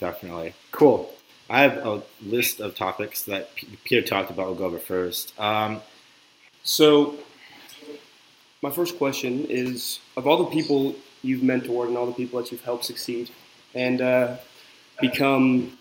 Definitely. 0.00 0.54
Cool. 0.72 1.10
I 1.48 1.62
have 1.62 1.76
a 1.86 2.02
list 2.22 2.60
of 2.60 2.74
topics 2.74 3.22
that 3.24 3.50
Peter 3.84 4.02
talked 4.06 4.30
about. 4.30 4.46
We'll 4.46 4.56
go 4.56 4.64
over 4.66 4.78
first. 4.78 5.38
Um, 5.38 5.80
So, 6.64 7.14
my 8.62 8.70
first 8.70 8.98
question 8.98 9.46
is: 9.48 10.00
of 10.16 10.26
all 10.26 10.38
the 10.38 10.50
people 10.50 10.96
you've 11.22 11.42
mentored 11.42 11.86
and 11.88 11.96
all 11.96 12.06
the 12.06 12.12
people 12.12 12.40
that 12.40 12.50
you've 12.50 12.64
helped 12.64 12.84
succeed 12.84 13.30
and 13.74 14.00
uh, 14.00 14.36
become 15.00 15.78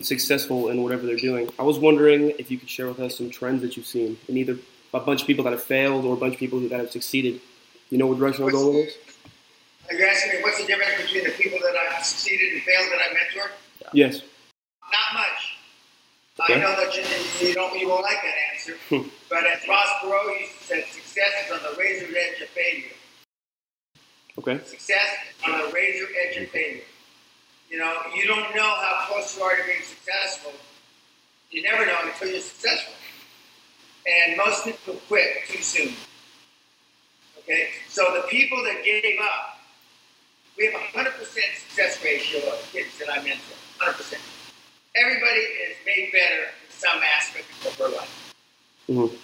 successful 0.00 0.68
in 0.68 0.82
whatever 0.82 1.06
they're 1.06 1.16
doing, 1.16 1.48
I 1.58 1.62
was 1.62 1.78
wondering 1.78 2.32
if 2.38 2.50
you 2.50 2.58
could 2.58 2.68
share 2.68 2.88
with 2.88 2.98
us 2.98 3.16
some 3.16 3.30
trends 3.30 3.62
that 3.62 3.76
you've 3.76 3.86
seen 3.86 4.18
in 4.28 4.36
either 4.36 4.58
a 4.92 5.00
bunch 5.00 5.20
of 5.22 5.26
people 5.26 5.44
that 5.44 5.52
have 5.52 5.62
failed 5.62 6.04
or 6.04 6.14
a 6.14 6.16
bunch 6.16 6.34
of 6.34 6.40
people 6.40 6.58
that 6.60 6.72
have 6.72 6.90
succeeded. 6.90 7.40
You 7.90 7.98
know 7.98 8.06
what 8.08 8.18
direction 8.18 8.44
I'm 8.44 8.50
going 8.50 8.74
with 8.74 8.86
this? 8.86 8.96
Are 9.88 9.94
you 9.94 10.04
asking 10.06 10.32
me 10.32 10.42
what's 10.42 10.58
the 10.60 10.66
difference 10.66 11.02
between 11.02 11.24
the 11.24 11.30
people 11.30 11.53
succeeded 12.04 12.54
and 12.54 12.62
failed 12.62 12.88
that 12.92 13.00
I 13.00 13.14
mentored? 13.14 13.50
Yes. 13.92 14.22
Not 14.92 15.14
much. 15.14 15.54
Okay. 16.40 16.54
I 16.54 16.58
know 16.58 16.74
that 16.76 16.96
you, 16.96 17.46
you 17.46 17.54
don't 17.54 17.78
you 17.78 17.88
won't 17.88 18.02
like 18.02 18.20
that 18.22 18.34
answer, 18.52 18.74
hmm. 18.88 19.08
but 19.30 19.44
as 19.46 19.66
Ross 19.68 19.86
Perot 20.02 20.40
used 20.40 20.58
to 20.58 20.64
say, 20.64 20.84
success 20.90 21.30
is 21.46 21.52
on 21.52 21.62
the 21.62 21.78
razor's 21.78 22.14
edge 22.16 22.40
of 22.42 22.48
failure. 22.48 22.90
Okay. 24.38 24.58
Success 24.64 25.06
on 25.46 25.52
the 25.58 25.72
razor 25.72 26.06
edge 26.26 26.42
of 26.42 26.48
failure. 26.50 26.82
You 27.70 27.78
know, 27.78 27.94
you 28.14 28.26
don't 28.26 28.54
know 28.54 28.62
how 28.62 29.06
close 29.08 29.36
you 29.36 29.42
are 29.44 29.56
to 29.56 29.64
being 29.64 29.82
successful. 29.82 30.52
You 31.50 31.62
never 31.62 31.86
know 31.86 31.98
until 32.02 32.28
you're 32.28 32.40
successful. 32.40 32.94
And 34.06 34.36
most 34.36 34.64
people 34.64 34.94
quit 35.06 35.46
too 35.48 35.62
soon. 35.62 35.94
Okay? 37.38 37.68
So 37.88 38.02
the 38.14 38.26
people 38.28 38.62
that 38.64 38.84
gave 38.84 39.18
up, 39.22 39.53
we 40.56 40.66
have 40.66 40.74
a 40.74 40.84
100% 40.98 41.18
success 41.18 42.02
ratio 42.04 42.38
of 42.48 42.68
kids 42.72 42.96
that 42.98 43.10
I 43.10 43.16
mentor. 43.22 43.56
100%. 43.80 44.18
Everybody 44.96 45.40
is 45.40 45.76
made 45.84 46.10
better 46.12 46.44
in 46.44 46.70
some 46.70 47.00
aspect 47.02 47.46
of 47.66 47.76
their 47.76 47.88
life. 47.88 48.32
Mhm. 48.88 49.18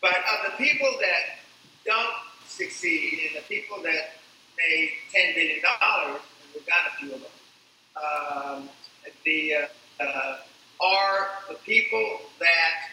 But 0.00 0.16
of 0.16 0.50
the 0.50 0.56
people 0.64 0.90
that 1.00 1.38
don't 1.84 2.14
succeed 2.48 3.28
and 3.28 3.36
the 3.36 3.46
people 3.48 3.82
that 3.82 4.16
made 4.56 4.92
$10 5.14 5.34
billion, 5.34 5.60
and 5.64 6.20
we've 6.54 6.66
got 6.66 6.92
a 6.92 6.96
few 6.98 7.14
of 7.14 7.20
them, 7.20 7.30
um, 7.96 8.70
the 9.24 9.54
uh, 9.54 10.02
uh, 10.02 10.36
are 10.80 11.28
the 11.48 11.54
people 11.54 12.20
that 12.40 12.90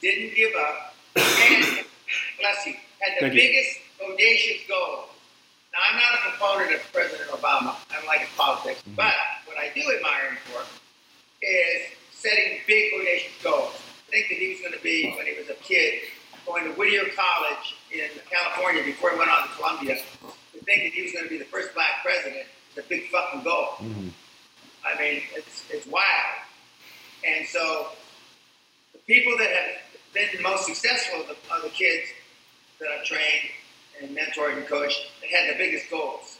didn't 0.00 0.34
give 0.34 0.54
up 0.54 0.94
and 1.16 1.84
bless 2.40 2.66
you 2.66 2.74
had 3.00 3.16
the 3.16 3.20
Thank 3.20 3.34
you. 3.34 3.40
biggest 3.40 3.78
audacious 4.02 4.66
goals. 4.68 5.10
Now 5.76 5.92
I'm 5.92 5.96
not 6.00 6.12
a 6.16 6.20
proponent 6.32 6.72
of 6.74 6.80
President 6.92 7.28
Obama. 7.30 7.76
I 7.92 8.00
don't 8.00 8.06
like 8.06 8.20
his 8.20 8.32
politics, 8.36 8.80
but 8.96 9.12
what 9.44 9.58
I 9.58 9.68
do 9.74 9.82
admire 9.94 10.30
him 10.32 10.38
for 10.48 10.64
is 11.42 11.82
setting 12.12 12.58
big 12.66 12.92
audacious 12.98 13.32
goals. 13.44 13.76
I 14.08 14.10
think 14.24 14.28
that 14.30 14.38
he 14.38 14.48
was 14.56 14.60
going 14.60 14.72
to 14.72 14.80
be 14.82 15.12
when 15.16 15.26
he 15.26 15.36
was 15.38 15.50
a 15.50 15.54
kid 15.60 16.00
going 16.46 16.64
to 16.64 16.70
Whittier 16.78 17.04
College 17.14 17.76
in 17.92 18.08
California 18.30 18.82
before 18.84 19.10
he 19.10 19.18
went 19.18 19.30
on 19.30 19.48
to 19.48 19.54
Columbia. 19.54 19.96
To 19.98 20.58
think 20.64 20.84
that 20.84 20.92
he 20.94 21.02
was 21.02 21.12
going 21.12 21.24
to 21.24 21.30
be 21.30 21.36
the 21.38 21.44
first 21.44 21.74
black 21.74 22.00
president 22.02 22.46
is 22.72 22.78
a 22.78 22.88
big 22.88 23.10
fucking 23.10 23.42
goal. 23.42 23.76
Mhm. 23.82 24.10
I 24.86 24.98
mean, 24.98 25.22
it's, 25.34 25.64
it's 25.68 25.86
wild. 25.88 26.40
And 27.26 27.46
so 27.48 27.88
the 28.92 29.00
people 29.00 29.36
that 29.38 29.50
have 29.50 29.82
been 30.14 30.28
the 30.36 30.42
most 30.42 30.64
successful 30.64 31.20
of 31.22 31.26
the, 31.28 31.36
of 31.54 31.62
the 31.62 31.68
kids 31.70 32.08
that 32.78 32.88
I've 32.88 33.04
trained 33.04 33.50
and 34.00 34.16
mentored 34.16 34.56
and 34.56 34.66
coached, 34.66 35.06
they 35.20 35.28
had 35.28 35.54
the 35.54 35.58
biggest 35.58 35.90
goals. 35.90 36.38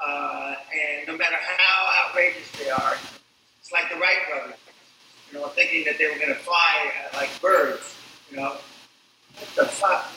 Uh, 0.00 0.54
and 0.74 1.06
no 1.06 1.16
matter 1.16 1.36
how 1.38 2.06
outrageous 2.08 2.50
they 2.52 2.70
are, 2.70 2.94
it's 3.60 3.72
like 3.72 3.88
the 3.88 3.96
Wright 3.96 4.18
brothers, 4.28 4.58
you 5.30 5.38
know, 5.38 5.46
thinking 5.48 5.84
that 5.84 5.98
they 5.98 6.06
were 6.06 6.16
going 6.16 6.28
to 6.28 6.34
fly 6.34 6.90
uh, 7.04 7.16
like 7.16 7.40
birds, 7.40 7.94
you 8.30 8.36
know. 8.36 8.56
What 9.38 9.48
the 9.56 9.64
fuck? 9.66 10.10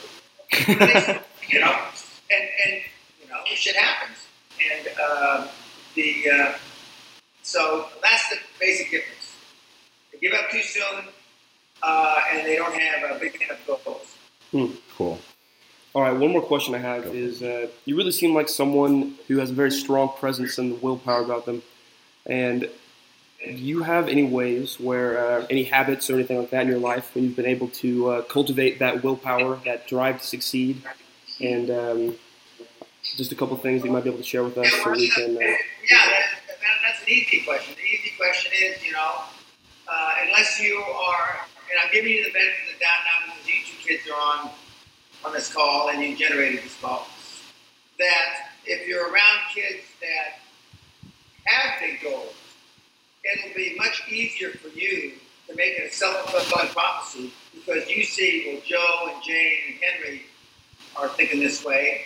you 1.48 1.60
know, 1.60 1.76
and, 2.32 2.50
and 2.66 2.82
you 3.22 3.30
know, 3.30 3.40
shit 3.46 3.76
happens. 3.76 4.18
And 4.60 4.88
um, 5.00 5.50
the 5.96 6.30
uh, 6.34 6.54
so 7.44 7.88
that's 8.02 8.30
the 8.30 8.38
basic 8.60 8.92
difference. 8.92 9.36
They 10.12 10.20
give 10.20 10.34
up 10.34 10.50
too 10.50 10.62
soon, 10.62 11.06
uh, 11.84 12.16
and 12.34 12.46
they 12.46 12.56
don't 12.56 12.74
have 12.74 13.16
a 13.16 13.20
big 13.20 13.40
enough 13.42 13.66
goals. 13.68 14.16
Cool. 14.98 15.20
All 15.96 16.02
right, 16.02 16.12
one 16.12 16.32
more 16.34 16.42
question 16.42 16.76
I 16.76 16.80
have 16.80 17.06
is 17.06 17.42
uh, 17.42 17.68
you 17.86 17.96
really 17.96 18.12
seem 18.12 18.34
like 18.34 18.50
someone 18.50 19.16
who 19.30 19.38
has 19.38 19.50
a 19.50 19.54
very 19.54 19.72
strong 19.72 20.10
presence 20.20 20.58
and 20.58 20.82
willpower 20.82 21.22
about 21.22 21.46
them. 21.46 21.64
And 22.26 22.68
do 23.46 23.52
you 23.54 23.82
have 23.84 24.10
any 24.10 24.24
ways 24.24 24.78
where, 24.78 25.18
uh, 25.18 25.48
any 25.50 25.64
habits 25.64 26.10
or 26.10 26.16
anything 26.16 26.38
like 26.38 26.50
that 26.50 26.64
in 26.64 26.68
your 26.68 26.80
life 26.80 27.16
when 27.16 27.24
you've 27.24 27.38
been 27.38 27.46
able 27.46 27.70
to 27.70 28.10
uh, 28.10 28.22
cultivate 28.24 28.80
that 28.80 29.06
willpower, 29.06 29.58
that 29.64 29.88
drive 29.88 30.20
to 30.20 30.28
succeed? 30.28 30.84
And 31.40 31.70
um, 31.72 32.16
just 33.16 33.32
a 33.32 33.36
couple 33.36 33.56
things 33.56 33.82
that 33.82 33.88
you 33.88 33.94
might 33.94 34.04
be 34.04 34.10
able 34.10 34.20
to 34.20 34.26
share 34.26 34.44
with 34.44 34.58
us 34.58 34.70
so 34.70 34.92
we 34.92 35.10
can. 35.12 35.38
Uh, 35.38 35.40
yeah, 35.40 35.48
that, 35.48 36.26
that, 36.50 36.76
that's 36.84 37.04
an 37.04 37.08
easy 37.08 37.42
question. 37.46 37.74
The 37.74 37.88
easy 37.88 38.12
question 38.18 38.52
is, 38.66 38.86
you 38.86 38.92
know, 38.92 39.22
uh, 39.88 40.12
unless 40.26 40.60
you 40.60 40.76
are, 40.76 41.40
and 41.72 41.80
I'm 41.82 41.90
giving 41.94 42.12
you 42.12 42.26
the 42.26 42.34
benefit 42.34 42.68
of 42.68 42.74
the 42.74 42.84
doubt 42.84 43.00
now 43.08 43.32
because 43.32 43.48
you 43.48 43.64
two 43.64 43.88
kids 43.88 44.10
are 44.10 44.44
on 44.44 44.52
on 45.26 45.34
this 45.34 45.52
call 45.54 45.90
and 45.90 46.02
you 46.02 46.16
generated 46.16 46.64
this 46.64 46.78
call, 46.82 47.08
that 47.98 48.50
if 48.66 48.88
you're 48.88 49.06
around 49.12 49.40
kids 49.54 49.84
that 50.02 50.40
have 51.46 51.80
big 51.80 52.02
goals, 52.02 52.34
it'll 53.24 53.56
be 53.56 53.76
much 53.78 54.04
easier 54.10 54.52
for 54.52 54.68
you 54.70 55.14
to 55.48 55.56
make 55.56 55.78
it 55.78 55.92
a 55.92 55.94
self-fulfilling 55.94 56.70
prophecy 56.70 57.32
because 57.54 57.88
you 57.90 58.04
see, 58.04 58.52
well, 58.52 58.62
Joe 58.66 59.14
and 59.14 59.24
Jane 59.24 59.58
and 59.68 59.76
Henry 59.82 60.22
are 60.96 61.10
thinking 61.10 61.40
this 61.40 61.64
way, 61.64 62.06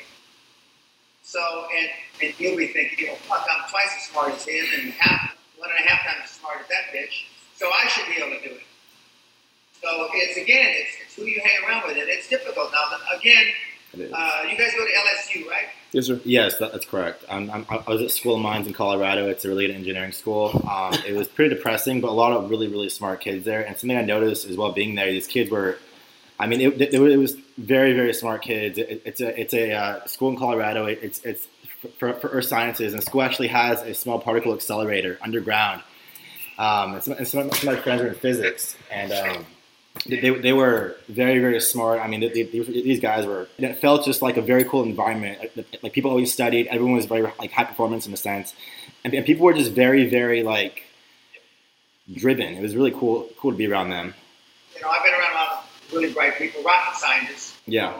so, 1.21 1.39
and, 1.77 1.89
and 2.23 2.39
you'll 2.39 2.57
be 2.57 2.67
thinking, 2.67 3.07
well, 3.07 3.15
fuck, 3.17 3.45
I'm 3.49 3.69
twice 3.69 3.93
as 3.97 4.03
smart 4.05 4.33
as 4.33 4.45
him 4.45 4.65
and 4.81 4.93
half, 4.93 5.37
one 5.57 5.69
and 5.69 5.85
a 5.85 5.89
half 5.89 6.05
times 6.05 6.23
as 6.25 6.31
smart 6.31 6.61
as 6.61 6.67
that 6.67 6.93
bitch, 6.93 7.25
so 7.55 7.67
I 7.67 7.87
should 7.87 8.07
be 8.07 8.21
able 8.21 8.35
to 8.37 8.49
do 8.49 8.55
it. 8.55 8.63
So 9.81 9.87
it's, 10.13 10.37
again, 10.37 10.73
it's, 10.75 10.91
it's 11.01 11.15
who 11.15 11.23
you 11.23 11.41
hang 11.43 11.63
around 11.67 11.87
with, 11.87 11.97
and 11.97 12.09
it's 12.09 12.27
difficult. 12.27 12.71
Now, 12.71 13.17
again, 13.17 13.45
uh, 13.93 14.43
you 14.49 14.57
guys 14.57 14.71
go 14.75 14.85
to 14.85 14.91
LSU, 14.91 15.47
right? 15.47 15.69
yes, 15.91 16.05
sir. 16.05 16.19
Yes, 16.23 16.57
that, 16.59 16.71
that's 16.71 16.85
correct. 16.85 17.23
I'm, 17.29 17.49
I'm, 17.49 17.65
I 17.69 17.89
was 17.89 18.01
at 18.01 18.11
School 18.11 18.35
of 18.35 18.41
Mines 18.41 18.67
in 18.67 18.73
Colorado. 18.73 19.27
It's 19.29 19.45
a 19.45 19.47
related 19.47 19.75
engineering 19.75 20.11
school. 20.11 20.51
Um, 20.69 20.93
it 21.07 21.15
was 21.15 21.27
pretty 21.27 21.55
depressing, 21.55 22.01
but 22.01 22.09
a 22.09 22.13
lot 22.13 22.31
of 22.31 22.49
really, 22.49 22.67
really 22.67 22.89
smart 22.89 23.21
kids 23.21 23.45
there. 23.45 23.61
And 23.61 23.77
something 23.77 23.97
I 23.97 24.03
noticed 24.03 24.47
as 24.47 24.57
well 24.57 24.71
being 24.71 24.95
there, 24.95 25.11
these 25.11 25.27
kids 25.27 25.49
were, 25.49 25.77
I 26.39 26.47
mean, 26.47 26.61
it, 26.61 26.81
it, 26.81 26.93
it 26.93 27.17
was 27.17 27.35
very, 27.57 27.93
very 27.93 28.13
smart 28.13 28.41
kids. 28.41 28.77
It, 28.77 29.01
it's 29.05 29.21
a, 29.21 29.39
it's 29.39 29.53
a 29.53 29.73
uh, 29.73 30.05
school 30.05 30.29
in 30.29 30.37
Colorado. 30.37 30.85
It, 30.85 30.99
it's, 31.01 31.25
it's 31.25 31.47
for, 31.97 32.13
for 32.13 32.27
earth 32.27 32.45
sciences, 32.45 32.93
and 32.93 33.01
the 33.01 33.05
school 33.05 33.21
actually 33.21 33.47
has 33.47 33.81
a 33.81 33.93
small 33.93 34.19
particle 34.19 34.53
accelerator 34.53 35.17
underground. 35.21 35.81
Um, 36.57 36.95
and 36.95 37.03
some, 37.03 37.13
and 37.13 37.27
some, 37.27 37.47
of, 37.47 37.55
some 37.55 37.69
of 37.69 37.75
my 37.75 37.81
friends 37.81 38.01
are 38.01 38.07
in 38.09 38.15
physics, 38.15 38.75
and 38.91 39.13
um, 39.13 39.45
they, 40.05 40.29
they, 40.29 40.53
were 40.53 40.95
very 41.07 41.39
very 41.39 41.59
smart. 41.59 41.99
I 41.99 42.07
mean, 42.07 42.21
they, 42.21 42.43
they, 42.43 42.59
these 42.59 42.99
guys 42.99 43.25
were. 43.25 43.47
It 43.57 43.79
felt 43.79 44.05
just 44.05 44.21
like 44.21 44.37
a 44.37 44.41
very 44.41 44.63
cool 44.63 44.83
environment. 44.83 45.39
Like, 45.55 45.79
like 45.81 45.93
people 45.93 46.11
always 46.11 46.31
studied. 46.31 46.67
Everyone 46.67 46.95
was 46.95 47.05
very 47.05 47.23
like 47.23 47.51
high 47.51 47.65
performance 47.65 48.07
in 48.07 48.13
a 48.13 48.17
sense, 48.17 48.53
and, 49.03 49.13
and 49.13 49.25
people 49.25 49.45
were 49.45 49.53
just 49.53 49.71
very 49.71 50.09
very 50.09 50.43
like 50.43 50.83
driven. 52.13 52.53
It 52.53 52.61
was 52.61 52.75
really 52.75 52.91
cool 52.91 53.29
cool 53.37 53.51
to 53.51 53.57
be 53.57 53.67
around 53.67 53.89
them. 53.89 54.13
You 54.75 54.81
know, 54.81 54.89
I've 54.89 55.03
been 55.03 55.13
around 55.13 55.31
a 55.31 55.35
lot 55.35 55.51
of 55.51 55.93
really 55.93 56.13
bright 56.13 56.37
people, 56.37 56.63
rocket 56.63 56.97
scientists. 56.97 57.57
Yeah. 57.65 57.93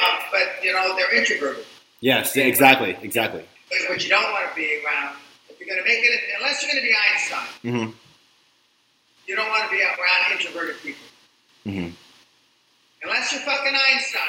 Uh, 0.00 0.18
but, 0.32 0.64
you 0.64 0.72
know, 0.72 0.96
they're 0.96 1.14
introverted. 1.14 1.64
Yes. 2.00 2.34
yeah, 2.34 2.44
Exactly. 2.44 2.96
Exactly. 3.02 3.44
But 3.68 3.90
what 3.90 4.02
you 4.02 4.10
don't 4.10 4.32
want 4.32 4.48
to 4.48 4.56
be 4.56 4.82
around, 4.84 5.16
if 5.48 5.60
you're 5.60 5.68
going 5.68 5.80
to 5.80 5.86
make 5.86 6.02
it, 6.02 6.20
unless 6.38 6.62
you're 6.62 6.72
going 6.72 6.82
to 6.82 6.88
be 6.88 6.94
Einstein, 6.94 7.84
hmm 7.90 7.90
you 9.26 9.36
don't 9.36 9.48
want 9.48 9.64
to 9.64 9.70
be 9.70 9.80
around 9.80 10.32
introverted 10.32 10.76
people. 10.82 11.01
Hmm 11.64 11.88
Unless 13.04 13.32
you're 13.32 13.40
fucking 13.42 13.72
Einstein. 13.74 14.20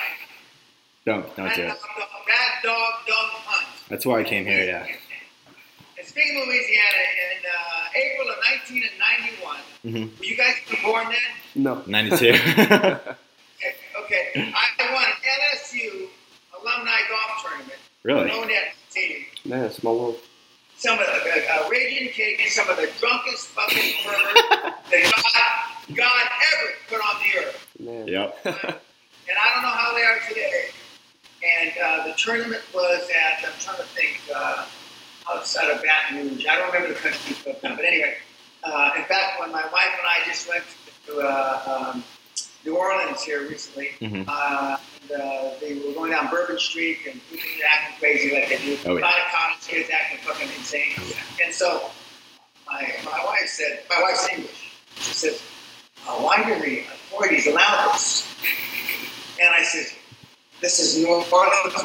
Don't 1.05 1.35
don't 1.35 1.45
That 1.47 1.55
do 1.55 1.61
it. 1.63 1.67
dog, 1.67 1.77
that 2.27 2.59
dog 2.63 2.93
don't 3.07 3.31
hunt. 3.45 3.67
That's 3.89 4.05
why 4.05 4.19
I 4.21 4.23
came 4.23 4.45
here. 4.45 4.65
Yeah. 4.65 4.87
And 5.99 6.07
speaking 6.07 6.41
of 6.41 6.47
Louisiana, 6.47 7.03
in 7.35 7.43
uh, 7.45 7.99
April 8.03 8.29
of 8.29 8.37
1991, 8.65 9.57
mm-hmm. 9.85 10.19
were 10.19 10.25
you 10.25 10.35
guys 10.37 10.55
born 10.83 11.05
then? 11.09 11.63
No. 11.63 11.83
Ninety 11.87 12.17
two. 12.17 12.33
Okay, 14.03 14.33
okay. 14.33 14.53
I 14.53 14.93
won 14.93 15.03
an 15.05 15.11
LSU 15.55 16.09
alumni 16.59 16.99
golf 17.07 17.43
tournament. 17.43 17.79
really? 18.03 18.25
No 18.27 18.43
net 18.43 18.73
team. 18.91 19.23
Man, 19.45 19.71
small 19.71 19.97
world. 19.97 20.17
Some 20.77 20.99
of 20.99 21.05
the 21.05 21.45
uh, 21.49 21.69
Raging 21.69 22.09
Cake, 22.09 22.41
some 22.49 22.67
of 22.69 22.75
the 22.75 22.89
drunkest 22.99 23.47
fucking 23.47 23.93
pervert 24.03 24.35
that 24.91 25.11
God, 25.15 25.62
God 25.95 26.21
ever 26.53 26.71
put 26.89 26.99
on 26.99 27.21
the 27.21 27.39
earth. 27.45 27.67
Man. 27.79 28.07
Yep. 28.07 28.45
And 29.25 29.37
I 29.41 29.53
don't 29.53 29.63
know 29.63 29.69
how 29.69 29.95
they 29.95 30.03
are 30.03 30.19
today. 30.27 30.65
And 31.61 31.71
uh, 31.81 32.07
the 32.07 32.13
tournament 32.17 32.61
was 32.73 33.09
at, 33.09 33.45
I'm 33.45 33.53
trying 33.57 33.77
to 33.77 33.83
think, 33.83 34.19
uh, 34.35 34.65
outside 35.31 35.71
of 35.71 35.81
Baton 35.81 36.27
Rouge. 36.29 36.45
I 36.45 36.57
don't 36.57 36.67
remember 36.73 36.89
the 36.89 36.99
country 36.99 37.33
club 37.35 37.55
now, 37.63 37.73
but 37.77 37.85
anyway. 37.85 38.15
Uh, 38.65 38.91
in 38.97 39.03
fact, 39.05 39.39
when 39.39 39.49
my 39.53 39.63
wife 39.71 39.91
and 39.97 40.05
I 40.05 40.25
just 40.27 40.49
went 40.49 40.65
to 41.07 41.21
uh, 41.21 41.91
um, 41.93 42.03
New 42.65 42.75
Orleans 42.75 43.23
here 43.23 43.47
recently, 43.47 43.91
Mhm. 44.01 44.25
uh, 44.27 44.77
and, 45.09 45.21
uh, 45.21 45.51
they 45.61 45.75
were 45.75 45.93
going 45.93 46.11
down 46.11 46.29
Bourbon 46.29 46.59
Street 46.59 46.99
and 47.09 47.21
people 47.29 47.47
were 47.57 47.65
acting 47.65 47.99
crazy 47.99 48.33
like 48.35 48.49
they 48.49 48.57
do. 48.57 48.77
Oh, 48.85 48.91
a 48.91 48.99
lot 48.99 49.13
of 49.19 49.25
college 49.33 49.61
kids 49.65 49.89
acting 49.89 50.19
fucking 50.19 50.49
insane. 50.57 50.93
And 51.41 51.53
so 51.53 51.89
my, 52.67 52.93
my 53.05 53.23
wife 53.23 53.47
said, 53.47 53.83
my 53.89 54.01
wife's 54.01 54.27
English. 54.29 54.71
She 54.97 55.13
says, 55.13 55.41
why 56.05 56.43
do 56.43 56.59
the 56.61 56.79
authorities 56.79 57.47
allow 57.47 57.91
this? 57.93 58.27
And 59.41 59.53
I 59.53 59.63
said, 59.63 59.97
this 60.61 60.79
is 60.79 60.97
New 60.97 61.09
Orleans 61.09 61.29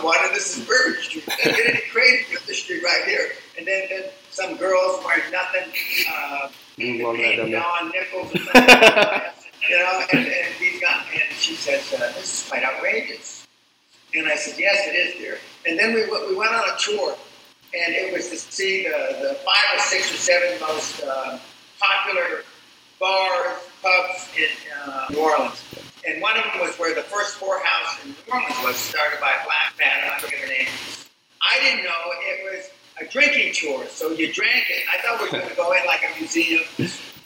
water, 0.02 0.32
this 0.32 0.56
is 0.56 0.66
Bourbon 0.66 1.02
Street. 1.02 1.24
They're 1.42 1.56
getting 1.56 1.80
crazy 1.90 2.26
with 2.32 2.46
this 2.46 2.62
street 2.62 2.82
right 2.82 3.04
here. 3.06 3.30
And 3.56 3.66
then, 3.66 3.84
then 3.90 4.04
some 4.30 4.56
girls 4.56 5.04
wearing 5.04 5.30
nothing, 5.32 5.68
uh, 6.12 6.48
love 6.78 7.16
that 7.16 7.40
on 7.54 7.90
nipples 7.90 8.34
or 8.34 8.38
something. 8.38 9.38
you 9.68 9.78
know, 9.78 10.02
and, 10.12 10.26
and 10.26 10.54
these 10.60 10.80
guys, 10.80 11.04
and 11.12 11.32
she 11.32 11.54
says, 11.54 11.92
uh, 11.92 11.98
this 12.14 12.42
is 12.42 12.48
quite 12.48 12.62
outrageous. 12.62 13.46
And 14.14 14.28
I 14.28 14.36
said, 14.36 14.58
yes, 14.58 14.86
it 14.86 14.96
is, 14.96 15.14
dear. 15.18 15.38
And 15.66 15.78
then 15.78 15.92
we, 15.94 16.04
we 16.28 16.36
went 16.36 16.52
on 16.52 16.62
a 16.68 16.78
tour, 16.78 17.16
and 17.74 17.94
it 17.94 18.12
was 18.12 18.28
to 18.30 18.36
see 18.36 18.84
the, 18.84 19.18
the 19.20 19.34
five 19.44 19.64
or 19.74 19.80
six 19.80 20.14
or 20.14 20.16
seven 20.16 20.60
most 20.60 21.02
uh, 21.02 21.38
popular 21.80 22.44
bars, 22.98 23.58
pubs 23.82 24.28
in 24.36 24.48
uh, 24.86 25.06
New 25.10 25.18
Orleans. 25.18 25.64
And 26.06 26.22
one 26.22 26.36
of 26.36 26.44
them 26.44 26.60
was 26.60 26.76
where 26.78 26.94
the 26.94 27.02
first 27.02 27.38
whorehouse 27.38 28.04
in 28.04 28.10
New 28.10 28.32
Orleans 28.32 28.56
was, 28.64 28.76
started 28.76 29.20
by 29.20 29.30
a 29.30 29.44
black 29.44 29.74
man, 29.78 30.10
I 30.10 30.18
forget 30.18 30.40
her 30.40 30.48
name. 30.48 30.68
I 31.42 31.60
didn't 31.60 31.84
know 31.84 32.00
it 32.22 32.56
was 32.56 32.70
a 33.00 33.10
drinking 33.10 33.54
tour, 33.54 33.86
so 33.86 34.10
you 34.10 34.32
drank 34.32 34.64
it. 34.70 34.84
I 34.90 35.00
thought 35.02 35.20
we 35.20 35.26
were 35.26 35.38
going 35.38 35.48
to 35.50 35.56
go 35.56 35.72
in 35.72 35.84
like 35.86 36.02
a 36.02 36.18
museum. 36.18 36.64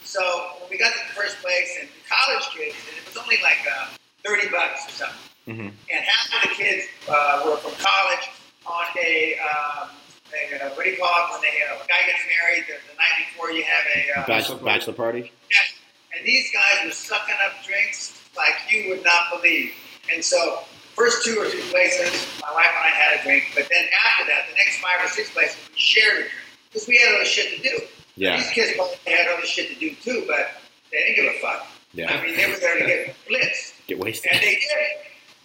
So 0.03 0.21
when 0.59 0.69
we 0.69 0.77
got 0.77 0.93
to 0.93 0.99
the 1.07 1.13
first 1.13 1.41
place, 1.41 1.77
and 1.81 1.89
the 1.89 2.03
college 2.09 2.45
kids, 2.53 2.75
and 2.89 2.97
it 2.97 3.05
was 3.07 3.17
only 3.17 3.37
like 3.41 3.57
uh, 3.65 3.87
30 4.25 4.49
bucks 4.49 4.87
or 4.87 4.91
something. 4.91 5.17
hmm 5.45 5.69
And 5.91 6.05
half 6.05 6.43
of 6.43 6.49
the 6.49 6.55
kids 6.55 6.85
uh, 7.09 7.41
were 7.45 7.57
from 7.57 7.73
college 7.83 8.29
on 8.65 8.85
a, 9.01 9.37
um, 9.39 9.89
they, 10.33 10.57
uh, 10.57 10.69
what 10.75 10.83
do 10.83 10.89
you 10.91 10.97
call 10.97 11.07
it 11.13 11.31
when 11.31 11.41
they, 11.41 11.55
uh, 11.69 11.77
a 11.77 11.87
guy 11.87 12.01
gets 12.09 12.23
married 12.27 12.65
the, 12.67 12.75
the 12.89 12.95
night 12.97 13.15
before 13.29 13.51
you 13.51 13.63
have 13.63 13.85
a 13.95 14.19
uh, 14.19 14.27
Bachelor, 14.27 14.57
bachelor 14.57 14.93
party. 14.93 15.31
Yes. 15.49 15.73
And 16.17 16.25
these 16.25 16.49
guys 16.53 16.85
were 16.85 16.91
sucking 16.91 17.35
up 17.45 17.63
drinks 17.65 18.19
like 18.35 18.53
you 18.69 18.89
would 18.89 19.03
not 19.03 19.29
believe. 19.31 19.71
And 20.13 20.23
so, 20.23 20.59
first 20.95 21.23
two 21.25 21.37
or 21.39 21.47
three 21.49 21.61
places, 21.71 22.11
my 22.41 22.51
wife 22.53 22.67
and 22.69 22.85
I 22.85 22.89
had 22.89 23.19
a 23.19 23.23
drink. 23.23 23.45
But 23.55 23.67
then 23.71 23.85
after 24.05 24.25
that, 24.27 24.45
the 24.49 24.55
next 24.57 24.77
five 24.81 25.03
or 25.03 25.07
six 25.09 25.31
places, 25.31 25.57
we 25.71 25.79
shared 25.79 26.13
a 26.17 26.21
drink 26.21 26.31
because 26.71 26.87
we 26.87 26.97
had 26.97 27.15
other 27.15 27.25
shit 27.25 27.55
to 27.57 27.63
do. 27.69 27.79
Yeah. 28.15 28.37
These 28.37 28.49
kids 28.51 28.73
probably 28.75 28.97
had 29.07 29.27
other 29.27 29.45
shit 29.45 29.69
to 29.69 29.75
do 29.79 29.95
too, 29.95 30.23
but 30.27 30.51
they 30.91 30.97
didn't 30.99 31.15
give 31.15 31.25
a 31.33 31.39
fuck. 31.41 31.65
Yeah. 31.93 32.11
I 32.13 32.21
mean, 32.25 32.35
they 32.37 32.47
were 32.49 32.57
there 32.57 32.77
to 32.79 32.85
get 32.85 33.15
blitzed, 33.29 33.73
Get 33.87 33.99
wasted. 33.99 34.31
and 34.33 34.41
they 34.41 34.53
did. 34.55 34.67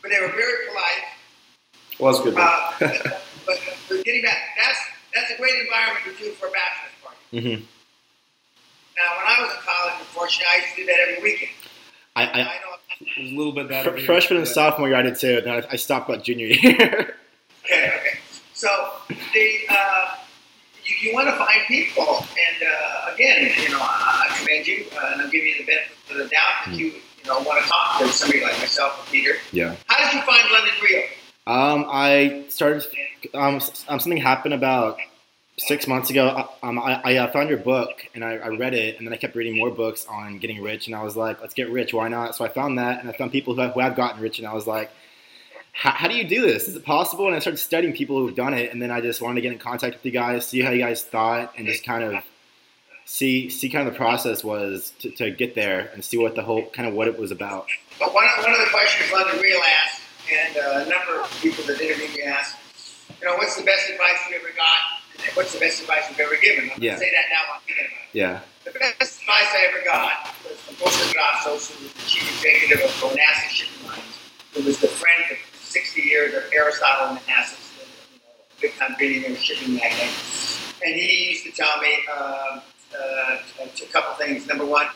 But 0.02 0.10
they 0.10 0.20
were 0.20 0.28
very 0.32 0.68
polite. 0.68 1.04
Well, 1.98 2.12
that's 2.12 2.24
good. 2.24 2.34
Uh, 2.38 3.18
but, 3.88 3.96
but 3.96 4.04
getting 4.04 4.22
back, 4.22 4.36
that's 4.56 4.78
that's 5.14 5.30
a 5.32 5.36
great 5.36 5.54
environment 5.60 6.04
to 6.04 6.24
do 6.24 6.30
for 6.32 6.46
a 6.46 6.50
bachelor's 6.50 6.94
party. 7.02 7.40
hmm 7.40 7.64
Now, 8.96 9.16
when 9.16 9.26
I 9.26 9.42
was 9.42 9.50
in 9.52 9.60
college, 9.64 9.94
unfortunately, 10.00 10.46
I 10.52 10.56
used 10.62 10.74
to 10.74 10.80
do 10.82 10.86
that 10.86 10.98
every 11.08 11.22
weekend. 11.22 11.50
I, 12.16 12.22
I 12.24 12.40
I 12.40 12.42
know. 12.42 12.74
There's 13.16 13.30
a 13.30 13.36
little 13.36 13.52
bit 13.52 13.64
of 13.64 13.68
that. 13.70 13.84
fr- 13.84 13.98
freshman 14.04 14.38
and 14.38 14.46
Yeah. 14.46 14.52
sophomore 14.52 14.88
year 14.88 14.96
I 14.96 15.02
did 15.02 15.16
too. 15.16 15.40
Then 15.40 15.54
I, 15.62 15.66
I 15.70 15.76
stopped 15.76 16.08
about 16.10 16.24
junior 16.24 16.46
year. 16.48 17.14
Okay, 17.64 17.84
okay. 18.00 18.18
So 18.54 18.68
the 19.08 19.58
uh, 19.68 20.14
you, 20.84 21.08
you 21.10 21.14
want 21.14 21.28
to 21.28 21.36
find 21.36 21.60
people, 21.68 22.02
and 22.06 22.62
uh, 22.66 23.12
again, 23.14 23.52
you 23.62 23.68
know, 23.68 23.78
I, 23.78 24.26
I 24.30 24.38
commend 24.38 24.66
you, 24.66 24.86
uh, 24.96 25.10
and 25.12 25.20
I'm 25.22 25.30
giving 25.30 25.48
you 25.48 25.58
the 25.58 25.64
benefit 25.66 25.92
of 26.10 26.16
the 26.16 26.28
doubt 26.28 26.64
that 26.64 26.74
you 26.74 26.86
you 26.86 27.24
know 27.26 27.40
want 27.40 27.62
to 27.62 27.68
talk 27.68 27.98
to 28.00 28.08
somebody 28.08 28.40
like 28.42 28.56
myself 28.58 28.98
or 29.06 29.12
Peter. 29.12 29.34
yeah. 29.52 29.76
How 29.86 30.02
did 30.02 30.14
you 30.16 30.22
find 30.22 30.50
London 30.50 30.72
Real? 30.82 31.02
Um, 31.48 31.86
I 31.88 32.44
started. 32.50 32.84
Um, 33.34 33.54
um, 33.54 33.60
something 33.60 34.18
happened 34.18 34.54
about 34.54 34.98
six 35.56 35.86
months 35.88 36.10
ago. 36.10 36.28
I- 36.28 36.68
Um, 36.68 36.78
I, 36.78 37.00
I 37.04 37.16
uh, 37.16 37.30
found 37.32 37.48
your 37.48 37.58
book 37.58 38.06
and 38.14 38.24
I, 38.24 38.34
I 38.34 38.48
read 38.48 38.74
it, 38.74 38.98
and 38.98 39.06
then 39.06 39.12
I 39.14 39.16
kept 39.16 39.34
reading 39.34 39.56
more 39.56 39.70
books 39.70 40.06
on 40.08 40.38
getting 40.38 40.62
rich, 40.62 40.86
and 40.86 40.94
I 40.94 41.02
was 41.02 41.16
like, 41.16 41.40
let's 41.40 41.54
get 41.54 41.70
rich. 41.70 41.92
Why 41.94 42.08
not? 42.08 42.36
So 42.36 42.44
I 42.44 42.48
found 42.48 42.78
that, 42.78 43.00
and 43.00 43.08
I 43.08 43.12
found 43.12 43.32
people 43.32 43.54
who 43.54 43.60
have, 43.62 43.72
who 43.72 43.80
have 43.80 43.96
gotten 43.96 44.20
rich, 44.20 44.38
and 44.38 44.46
I 44.46 44.52
was 44.54 44.66
like, 44.66 44.90
how, 45.72 46.08
do 46.08 46.14
you 46.14 46.24
do 46.28 46.42
this? 46.42 46.68
Is 46.68 46.74
it 46.76 46.84
possible? 46.84 47.26
And 47.26 47.34
I 47.36 47.38
started 47.38 47.58
studying 47.58 47.92
people 47.94 48.18
who've 48.18 48.34
done 48.34 48.52
it, 48.54 48.72
and 48.72 48.82
then 48.82 48.90
I 48.90 49.00
just 49.00 49.22
wanted 49.22 49.36
to 49.36 49.40
get 49.42 49.52
in 49.52 49.58
contact 49.58 49.94
with 49.94 50.04
you 50.04 50.10
guys, 50.12 50.46
see 50.46 50.60
how 50.60 50.70
you 50.70 50.80
guys 50.80 51.02
thought, 51.02 51.54
and 51.56 51.66
just 51.66 51.84
kind 51.84 52.02
of 52.04 52.22
see 53.04 53.48
see 53.48 53.70
kind 53.70 53.86
of 53.88 53.94
the 53.94 53.96
process 53.96 54.44
was 54.44 54.92
to, 55.00 55.10
to 55.12 55.30
get 55.30 55.54
there 55.54 55.90
and 55.94 56.04
see 56.04 56.18
what 56.18 56.34
the 56.34 56.42
whole 56.42 56.66
kind 56.66 56.86
of 56.88 56.94
what 56.94 57.08
it 57.08 57.18
was 57.18 57.30
about. 57.30 57.66
But 57.98 58.12
one, 58.12 58.24
of- 58.36 58.44
one 58.44 58.52
of 58.52 58.58
the 58.58 58.66
questions 58.70 59.10
London 59.12 59.40
Real 59.40 59.60
asked, 59.84 59.97
and 60.30 60.56
uh, 60.56 60.84
a 60.84 60.88
number 60.88 61.20
of 61.20 61.30
people 61.40 61.64
that 61.64 61.80
interviewed 61.80 62.14
me 62.14 62.22
asked, 62.22 62.56
you 63.20 63.26
know, 63.26 63.36
what's 63.36 63.56
the 63.56 63.64
best 63.64 63.88
advice 63.90 64.18
you 64.30 64.36
ever 64.36 64.52
got? 64.56 64.80
And 65.24 65.34
what's 65.36 65.52
the 65.52 65.58
best 65.60 65.80
advice 65.80 66.04
you've 66.08 66.20
ever 66.20 66.36
given? 66.40 66.70
I'm 66.70 66.80
Yeah. 66.82 66.94
going 66.96 67.00
to 67.00 67.04
say 67.06 67.10
that 67.10 67.26
now 67.30 67.54
I'm 67.54 67.60
thinking 67.66 67.86
about 67.86 68.04
it. 68.04 68.12
Yeah. 68.12 68.40
The 68.64 68.78
best 68.78 69.20
advice 69.22 69.50
I 69.56 69.66
ever 69.72 69.84
got 69.84 70.34
was 70.44 70.58
from 70.60 70.76
Costa 70.76 71.16
Gratsos, 71.16 71.70
who 71.72 71.84
was 71.84 71.92
the 71.94 72.02
chief 72.06 72.24
executive 72.44 72.84
of 72.84 72.90
Onassis 73.10 73.50
Shipping 73.50 73.88
Lines, 73.88 74.14
who 74.54 74.62
was 74.62 74.78
the 74.78 74.88
friend 74.88 75.24
for 75.26 75.36
60 75.64 76.02
years 76.02 76.34
of 76.34 76.44
Aristotle 76.52 77.14
the 77.14 77.20
you 77.20 77.34
know, 77.34 78.30
big 78.60 78.74
time 78.78 78.94
billionaire 78.98 79.36
shipping 79.36 79.74
magnate. 79.74 80.14
And 80.84 80.94
he 80.94 81.30
used 81.30 81.44
to 81.44 81.52
tell 81.52 81.80
me 81.80 81.98
uh, 82.12 82.60
uh, 82.94 83.38
a 83.64 83.86
couple 83.92 84.14
things. 84.14 84.46
Number 84.46 84.64
one, 84.64 84.86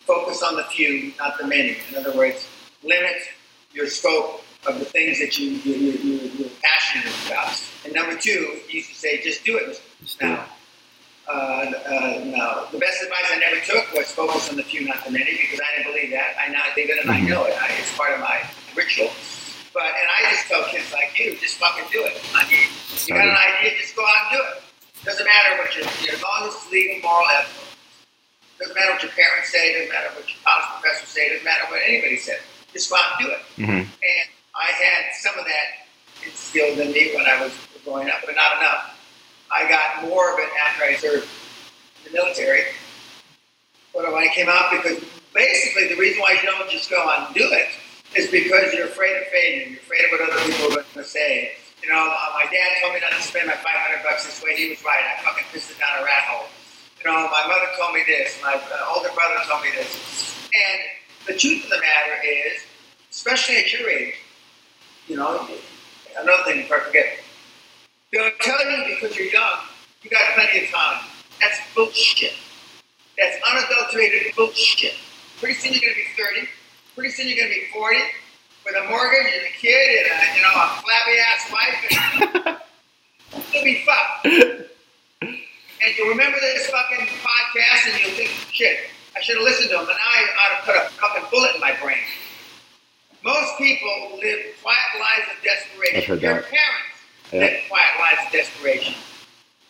focus 0.00 0.42
on 0.42 0.56
the 0.56 0.64
few, 0.64 1.12
not 1.18 1.38
the 1.38 1.46
many. 1.46 1.76
In 1.90 1.96
other 1.96 2.16
words, 2.16 2.46
limit 2.82 3.16
your 3.72 3.86
scope 3.88 4.42
of 4.66 4.78
the 4.78 4.84
things 4.84 5.18
that 5.20 5.38
you, 5.38 5.50
you, 5.64 5.74
you, 5.74 5.92
you, 5.98 6.30
you're 6.38 6.50
passionate 6.62 7.12
about. 7.26 7.54
And 7.84 7.92
number 7.94 8.16
two, 8.18 8.60
he 8.68 8.78
used 8.78 8.90
to 8.90 8.96
say, 8.96 9.22
just 9.22 9.44
do 9.44 9.56
it. 9.58 9.80
Just. 10.02 10.20
Now, 10.20 10.46
uh, 11.28 11.32
uh, 11.32 12.22
no, 12.24 12.66
the 12.70 12.78
best 12.78 13.02
advice 13.02 13.26
I 13.32 13.38
never 13.38 13.60
took 13.64 13.92
was 13.94 14.10
focus 14.12 14.48
on 14.50 14.56
the 14.56 14.62
few, 14.62 14.86
not 14.86 15.04
the 15.04 15.10
many, 15.10 15.36
because 15.36 15.60
I 15.60 15.76
didn't 15.76 15.92
believe 15.92 16.10
that. 16.12 16.36
I 16.38 16.48
now 16.50 16.62
think 16.74 16.90
it, 16.90 16.98
and 17.02 17.10
I 17.10 17.18
Mhm. 17.20 17.28
know 17.28 17.44
it. 17.44 17.54
I, 17.60 17.68
it's 17.78 17.94
part 17.96 18.14
of 18.14 18.20
my 18.20 18.42
ritual. 18.74 19.10
But 19.74 19.84
and 19.90 20.08
I 20.08 20.30
just 20.30 20.46
tell 20.48 20.64
kids 20.70 20.90
like 20.92 21.18
you, 21.18 21.36
just 21.36 21.56
fucking 21.58 21.84
do 21.92 22.02
it. 22.06 22.16
I 22.34 22.48
mean, 22.48 22.68
you 23.06 23.12
got 23.14 23.26
an 23.26 23.36
idea, 23.36 23.76
just 23.78 23.94
go 23.96 24.06
out 24.06 24.32
and 24.32 24.38
do 24.38 24.42
it. 24.56 24.62
Doesn't 25.04 25.26
matter 25.26 25.58
what 25.58 25.74
your, 25.76 25.84
your 26.06 26.14
as 26.14 26.22
long 26.22 26.48
as 26.48 26.54
it's 26.54 26.70
legal, 26.72 27.02
moral, 27.02 27.26
ethical. 27.28 27.64
Doesn't 28.58 28.74
matter 28.74 28.92
what 28.92 29.02
your 29.02 29.12
parents 29.12 29.50
say. 29.50 29.74
Doesn't 29.74 29.92
matter 29.92 30.08
what 30.16 30.24
your 30.30 30.38
college 30.46 30.66
professors 30.80 31.08
say. 31.10 31.28
Doesn't 31.28 31.44
matter 31.44 31.64
what 31.68 31.82
anybody 31.84 32.16
said. 32.16 32.38
Just 32.72 32.88
go 32.88 32.96
out 32.96 33.20
and 33.20 33.26
do 33.26 33.32
it. 33.34 33.42
hmm 33.56 33.84
And 33.84 34.26
I 34.56 34.72
had 34.72 35.12
some 35.20 35.38
of 35.38 35.44
that 35.44 35.84
instilled 36.24 36.78
in 36.78 36.92
me 36.92 37.12
when 37.14 37.26
I 37.26 37.42
was 37.42 37.52
growing 37.84 38.08
up, 38.08 38.24
but 38.24 38.34
not 38.34 38.56
enough. 38.56 38.96
I 39.52 39.68
got 39.68 40.08
more 40.08 40.32
of 40.32 40.38
it 40.40 40.48
after 40.66 40.84
I 40.84 40.96
served 40.96 41.28
in 42.04 42.12
the 42.12 42.18
military. 42.18 42.64
But 43.94 44.12
when 44.12 44.24
I 44.24 44.28
came 44.34 44.48
out, 44.48 44.72
because 44.72 45.04
basically 45.34 45.88
the 45.88 46.00
reason 46.00 46.20
why 46.22 46.40
you 46.40 46.48
don't 46.48 46.68
just 46.70 46.88
go 46.88 47.04
and 47.04 47.34
do 47.34 47.44
it 47.44 47.68
is 48.16 48.30
because 48.30 48.72
you're 48.72 48.88
afraid 48.88 49.16
of 49.20 49.28
failing. 49.28 49.76
You're 49.76 49.84
afraid 49.84 50.04
of 50.04 50.10
what 50.12 50.20
other 50.32 50.40
people 50.50 50.72
are 50.72 50.82
going 50.82 50.86
to 50.96 51.04
say. 51.04 51.52
You 51.82 51.90
know, 51.90 52.00
uh, 52.00 52.32
my 52.34 52.48
dad 52.50 52.80
told 52.80 52.94
me 52.94 53.00
not 53.00 53.12
to 53.12 53.22
spend 53.22 53.46
my 53.46 53.54
500 53.54 54.02
bucks 54.02 54.24
this 54.24 54.42
way. 54.42 54.56
He 54.56 54.70
was 54.70 54.82
right. 54.82 55.04
I 55.04 55.22
fucking 55.22 55.44
pissed 55.52 55.70
it 55.70 55.78
down 55.78 56.00
a 56.00 56.04
rat 56.04 56.24
hole. 56.24 56.48
You 56.98 57.12
know, 57.12 57.28
my 57.28 57.44
mother 57.46 57.68
told 57.78 57.94
me 57.94 58.02
this. 58.06 58.40
My 58.42 58.56
uh, 58.56 58.94
older 58.96 59.12
brother 59.14 59.36
told 59.46 59.62
me 59.62 59.70
this. 59.76 60.48
And 60.48 60.80
the 61.28 61.36
truth 61.36 61.64
of 61.64 61.70
the 61.70 61.78
matter 61.78 62.16
is, 62.24 62.64
especially 63.12 63.56
at 63.56 63.72
your 63.72 63.88
age, 63.88 64.14
you 65.08 65.16
know, 65.16 65.46
another 66.18 66.42
thing 66.44 66.62
before 66.62 66.80
I 66.80 66.84
forget, 66.84 67.18
they'll 68.12 68.30
tell 68.40 68.70
you 68.70 68.94
because 68.94 69.16
you're 69.16 69.28
young, 69.28 69.58
you 70.02 70.10
got 70.10 70.34
plenty 70.34 70.64
of 70.64 70.70
time. 70.70 71.04
That's 71.40 71.58
bullshit. 71.74 72.32
That's 73.18 73.36
unadulterated 73.50 74.34
bullshit. 74.34 74.94
Pretty 75.38 75.54
soon 75.54 75.72
you're 75.72 75.90
to 75.92 75.96
be 75.96 76.04
30. 76.16 76.48
Pretty 76.94 77.10
soon 77.10 77.28
you're 77.28 77.46
to 77.46 77.48
be 77.48 77.66
40 77.72 77.98
with 78.64 78.74
a 78.76 78.88
mortgage 78.88 79.32
and 79.32 79.46
a 79.46 79.52
kid 79.58 80.06
and 80.06 80.20
a, 80.20 80.36
you 80.36 80.42
know, 80.42 80.52
a 80.54 80.82
flabby 80.82 81.18
ass 81.20 81.52
wife. 81.52 82.56
And 83.32 83.42
you'll 83.52 83.64
be 83.64 83.84
fucked. 83.84 84.26
And 85.86 85.96
you'll 85.96 86.08
remember 86.08 86.38
this 86.40 86.66
fucking 86.68 87.06
podcast 87.06 87.92
and 87.92 88.04
you'll 88.04 88.16
think, 88.16 88.30
shit, 88.50 88.78
I 89.16 89.20
should 89.20 89.36
have 89.36 89.44
listened 89.44 89.70
to 89.70 89.76
him. 89.76 89.80
And 89.80 89.88
now 89.88 89.94
I 89.96 90.24
ought 90.40 90.60
to 90.60 90.66
put 90.66 90.76
a 90.76 90.88
fucking 91.00 91.24
bullet 91.30 91.54
in 91.54 91.60
my 91.60 91.74
brain. 91.82 91.98
Most 93.26 93.58
people 93.58 94.18
live 94.22 94.38
quiet 94.62 94.90
lives 95.02 95.26
of 95.34 95.42
desperation. 95.42 95.98
I've 95.98 96.06
heard 96.06 96.22
Your 96.22 96.34
that. 96.34 96.44
parents 96.46 96.96
Yeah. 97.34 97.40
live 97.40 97.58
quiet 97.68 97.94
lives 97.98 98.20
of 98.26 98.30
desperation. 98.32 98.94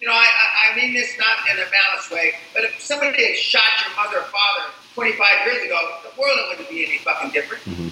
You 0.00 0.08
know, 0.08 0.12
I, 0.12 0.28
I, 0.28 0.72
I 0.72 0.76
mean 0.76 0.92
this 0.92 1.16
not 1.18 1.38
in 1.50 1.56
a 1.56 1.64
malice 1.72 2.10
way, 2.12 2.34
but 2.52 2.64
if 2.64 2.78
somebody 2.78 3.16
had 3.26 3.34
shot 3.36 3.64
your 3.80 3.96
mother 3.96 4.18
or 4.18 4.28
father 4.28 4.68
25 4.94 5.46
years 5.46 5.64
ago, 5.64 5.80
the 6.04 6.20
world 6.20 6.38
wouldn't 6.50 6.68
be 6.68 6.84
any 6.84 6.98
fucking 6.98 7.30
different. 7.30 7.64
Mhm. 7.64 7.90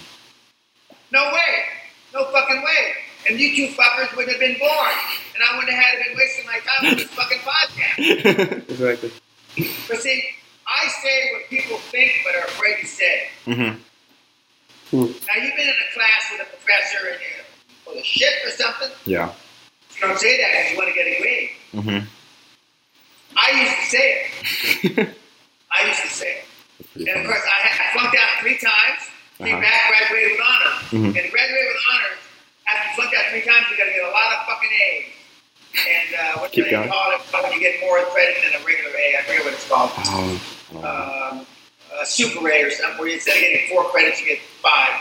No 1.10 1.24
way. 1.32 1.64
No 2.12 2.30
fucking 2.30 2.60
way. 2.62 2.94
And 3.30 3.40
you 3.40 3.56
two 3.56 3.72
fuckers 3.74 4.14
wouldn't 4.14 4.32
have 4.36 4.40
been 4.40 4.58
born. 4.58 4.92
And 5.34 5.42
I 5.48 5.56
wouldn't 5.56 5.72
have 5.72 5.82
had 5.82 6.04
been 6.06 6.14
wasting 6.18 6.44
my 6.44 6.58
time 6.60 6.90
on 6.90 6.96
this 6.96 7.08
fucking 7.08 7.38
podcast. 7.38 8.68
Exactly. 8.68 9.12
But 9.88 9.98
see, 10.02 10.24
I 10.66 10.88
say 10.88 11.30
what 11.32 11.48
people 11.48 11.78
think 11.78 12.12
but 12.22 12.34
are 12.34 12.44
afraid 12.48 12.80
to 12.80 12.86
say. 12.86 13.28
Hmm 14.94 15.10
Now, 15.26 15.42
you've 15.42 15.56
been 15.56 15.66
in 15.68 15.74
a 15.74 15.90
class 15.94 16.22
with 16.30 16.40
a 16.46 16.50
professor 16.54 17.08
and 17.10 17.18
you're 17.20 17.44
full 17.84 17.98
of 17.98 18.04
shit 18.04 18.32
or 18.46 18.50
something. 18.50 18.90
Yeah. 19.06 19.32
You 19.96 20.00
don't 20.08 20.18
say 20.18 20.38
that 20.40 20.48
because 20.52 20.70
you 20.72 20.76
want 20.78 20.88
to 20.88 20.94
get 20.94 21.06
a 21.06 21.16
grade. 21.20 21.50
hmm 21.74 22.06
I 23.36 23.50
used 23.62 23.74
to 23.74 23.86
say 23.90 24.06
it. 24.14 25.08
I 25.74 25.88
used 25.88 26.02
to 26.02 26.08
say 26.08 26.38
it. 26.38 26.44
And 26.94 27.20
of 27.20 27.26
course, 27.26 27.42
I, 27.42 27.58
had, 27.66 27.74
I 27.82 27.98
flunked 27.98 28.16
out 28.16 28.30
three 28.40 28.58
times, 28.58 29.00
came 29.38 29.50
Uh-huh. 29.58 29.60
back, 29.60 29.90
graduated 29.90 30.38
with 30.38 30.42
honors. 30.46 30.78
Mhm. 30.94 31.10
And 31.18 31.22
to 31.26 31.30
graduate 31.34 31.66
with 31.66 31.82
honors, 31.90 32.18
after 32.70 32.82
you 32.86 32.94
flunked 32.94 33.14
out 33.18 33.24
three 33.34 33.42
times, 33.42 33.66
you 33.70 33.76
got 33.76 33.90
to 33.90 33.94
get 33.98 34.04
a 34.06 34.14
lot 34.14 34.28
of 34.34 34.38
fucking 34.46 34.70
A's. 34.70 35.06
And 35.74 36.08
uh, 36.14 36.38
what 36.38 36.52
do 36.52 36.62
they 36.62 36.70
call 36.70 37.10
it 37.10 37.20
when 37.42 37.52
you 37.52 37.58
get 37.60 37.80
more 37.82 37.98
credit 38.14 38.36
than 38.46 38.62
a 38.62 38.64
regular 38.64 38.94
A? 38.94 39.06
I 39.18 39.22
forget 39.26 39.42
what 39.44 39.54
it's 39.54 39.66
called. 39.68 39.90
Oh, 39.98 40.38
Um, 40.78 41.46
a 42.00 42.06
super 42.06 42.48
A 42.48 42.62
or 42.64 42.70
something, 42.70 42.98
where 42.98 43.08
instead 43.08 43.34
of 43.36 43.40
getting 43.40 43.68
four 43.70 43.84
credits, 43.84 44.20
you 44.20 44.26
get 44.28 44.38
five. 44.62 45.00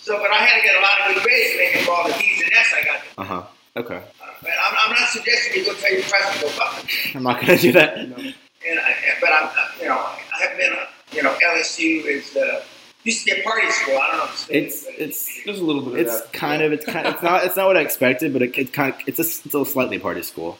So, 0.00 0.18
but 0.18 0.30
I 0.30 0.36
had 0.36 0.60
to 0.60 0.66
get 0.66 0.76
a 0.76 0.80
lot 0.80 1.08
of 1.08 1.14
good 1.14 1.22
grades 1.24 1.52
to 1.52 1.58
make 1.58 1.76
up 1.76 1.82
for 1.82 1.92
all 1.92 2.06
the 2.08 2.14
D's 2.14 2.42
and 2.42 2.52
F's 2.52 2.74
I 2.74 2.84
got. 2.84 3.00
uh 3.18 3.24
huh. 3.24 3.42
Okay. 3.76 3.96
Uh, 3.96 4.00
but 4.42 4.50
I'm, 4.50 4.74
I'm 4.78 4.90
not 4.90 5.08
suggesting 5.08 5.56
you 5.60 5.64
go 5.66 5.74
tell 5.74 5.90
your 5.92 6.02
professor 6.02 6.38
to 6.38 6.44
go 6.44 6.48
fuck 6.50 6.76
them. 6.76 6.88
I'm 7.16 7.22
not 7.24 7.40
gonna 7.40 7.56
do 7.58 7.72
that. 7.72 8.08
No. 8.08 8.16
And 8.16 8.80
I, 8.80 8.94
but 9.20 9.30
I'm, 9.32 9.44
uh, 9.46 9.50
you 9.80 9.88
know, 9.88 9.96
I 9.98 10.46
have 10.46 10.56
been, 10.56 10.72
a, 10.72 11.14
you 11.16 11.22
know, 11.22 11.34
LSU 11.44 12.04
is 12.06 12.34
uh, 12.36 12.62
used 13.02 13.26
to 13.26 13.34
be 13.34 13.40
a 13.40 13.44
party 13.44 13.68
school. 13.70 13.96
I 13.98 14.06
don't 14.08 14.16
know. 14.18 14.24
If 14.24 14.36
still 14.38 14.56
It's 14.56 14.86
it's 14.98 15.44
There's 15.44 15.58
a 15.60 15.64
little 15.64 15.82
bit 15.82 15.92
of 15.94 15.98
it's 16.00 16.20
that. 16.20 16.32
kind 16.32 16.62
of 16.62 16.72
it's 16.72 16.84
kind 16.84 17.06
of, 17.06 17.14
it's 17.14 17.22
not 17.22 17.44
it's 17.44 17.56
not 17.56 17.66
what 17.66 17.76
I 17.76 17.80
expected, 17.80 18.32
but 18.32 18.42
it, 18.42 18.56
it's 18.56 18.70
kind 18.70 18.92
of 18.94 19.00
it's 19.06 19.18
a 19.18 19.24
still 19.24 19.64
slightly 19.64 19.98
party 19.98 20.22
school. 20.22 20.58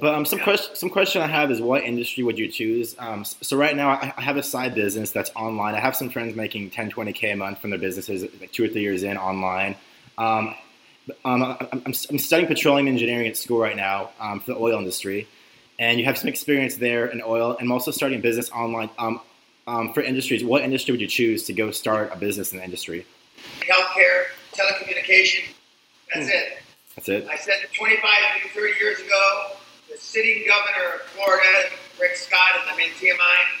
But 0.00 0.14
um, 0.14 0.24
some 0.24 0.38
question 0.38 0.74
some 0.76 0.90
question 0.90 1.22
I 1.22 1.26
have 1.26 1.50
is 1.50 1.60
what 1.60 1.82
industry 1.84 2.24
would 2.24 2.38
you 2.38 2.48
choose? 2.48 2.96
Um, 2.98 3.24
so 3.24 3.56
right 3.56 3.76
now 3.76 3.90
I, 3.90 4.12
I 4.16 4.22
have 4.22 4.36
a 4.36 4.42
side 4.42 4.74
business 4.74 5.10
that's 5.10 5.30
online. 5.36 5.74
I 5.74 5.80
have 5.80 5.96
some 5.96 6.08
friends 6.08 6.34
making 6.34 6.70
10, 6.70 6.90
20 6.90 7.12
k 7.12 7.32
a 7.32 7.36
month 7.36 7.60
from 7.60 7.70
their 7.70 7.78
businesses, 7.78 8.22
like 8.40 8.52
two 8.52 8.64
or 8.64 8.68
three 8.68 8.82
years 8.82 9.02
in 9.02 9.16
online. 9.16 9.76
Um, 10.18 10.54
Um, 11.24 11.42
I'm, 11.42 11.68
I'm, 11.72 11.82
I'm 11.84 12.18
studying 12.18 12.46
petroleum 12.46 12.86
engineering 12.86 13.26
at 13.26 13.36
school 13.36 13.58
right 13.58 13.76
now 13.76 14.10
um, 14.20 14.40
for 14.40 14.52
the 14.52 14.58
oil 14.58 14.78
industry, 14.78 15.26
and 15.78 15.98
you 15.98 16.04
have 16.04 16.16
some 16.16 16.28
experience 16.28 16.76
there 16.76 17.06
in 17.06 17.20
oil. 17.24 17.56
And 17.56 17.66
I'm 17.66 17.72
also 17.72 17.90
starting 17.90 18.18
a 18.18 18.22
business 18.22 18.50
online 18.50 18.90
um, 18.98 19.20
um, 19.66 19.92
for 19.92 20.00
industries. 20.00 20.44
What 20.44 20.62
industry 20.62 20.92
would 20.92 21.00
you 21.00 21.08
choose 21.08 21.44
to 21.44 21.52
go 21.52 21.70
start 21.70 22.12
a 22.12 22.16
business 22.16 22.52
in 22.52 22.58
the 22.58 22.64
industry? 22.64 23.04
Healthcare, 23.60 24.26
telecommunication. 24.52 25.44
That's 26.14 26.28
it. 26.28 26.58
That's 26.94 27.08
it. 27.08 27.26
I 27.28 27.36
said 27.36 27.56
it 27.64 27.72
25, 27.72 28.02
30 28.54 28.78
years 28.78 29.00
ago. 29.00 29.52
The 29.92 29.98
sitting 29.98 30.44
governor 30.48 30.94
of 30.94 31.00
Florida, 31.12 31.68
Rick 32.00 32.16
Scott, 32.16 32.64
is 32.64 32.72
a 32.72 32.80
mentee 32.80 33.12
of 33.12 33.18
mine. 33.18 33.52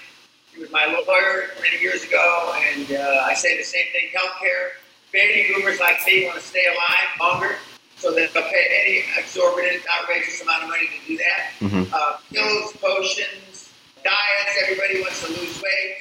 He 0.54 0.60
was 0.62 0.70
my 0.72 0.86
lawyer 0.86 1.50
many 1.60 1.78
years 1.82 2.04
ago, 2.04 2.54
and 2.72 2.90
uh, 2.90 3.26
I 3.26 3.34
say 3.34 3.58
the 3.58 3.64
same 3.64 3.84
thing. 3.92 4.08
Healthcare. 4.16 4.80
Baby 5.12 5.52
boomers 5.52 5.78
like 5.78 6.00
me 6.06 6.24
want 6.24 6.38
to 6.38 6.42
stay 6.42 6.64
alive 6.64 7.20
longer, 7.20 7.56
so 7.96 8.14
that 8.14 8.32
they'll 8.32 8.44
pay 8.44 8.64
any 8.82 9.04
exorbitant, 9.18 9.82
outrageous 9.92 10.40
amount 10.40 10.62
of 10.62 10.68
money 10.70 10.86
to 10.86 11.06
do 11.06 11.18
that. 11.18 11.50
Mm-hmm. 11.60 11.92
Uh, 11.92 12.16
pills, 12.32 12.72
potions, 12.80 13.70
diets. 14.02 14.62
Everybody 14.62 15.02
wants 15.02 15.20
to 15.26 15.32
lose 15.32 15.60
weight. 15.60 15.96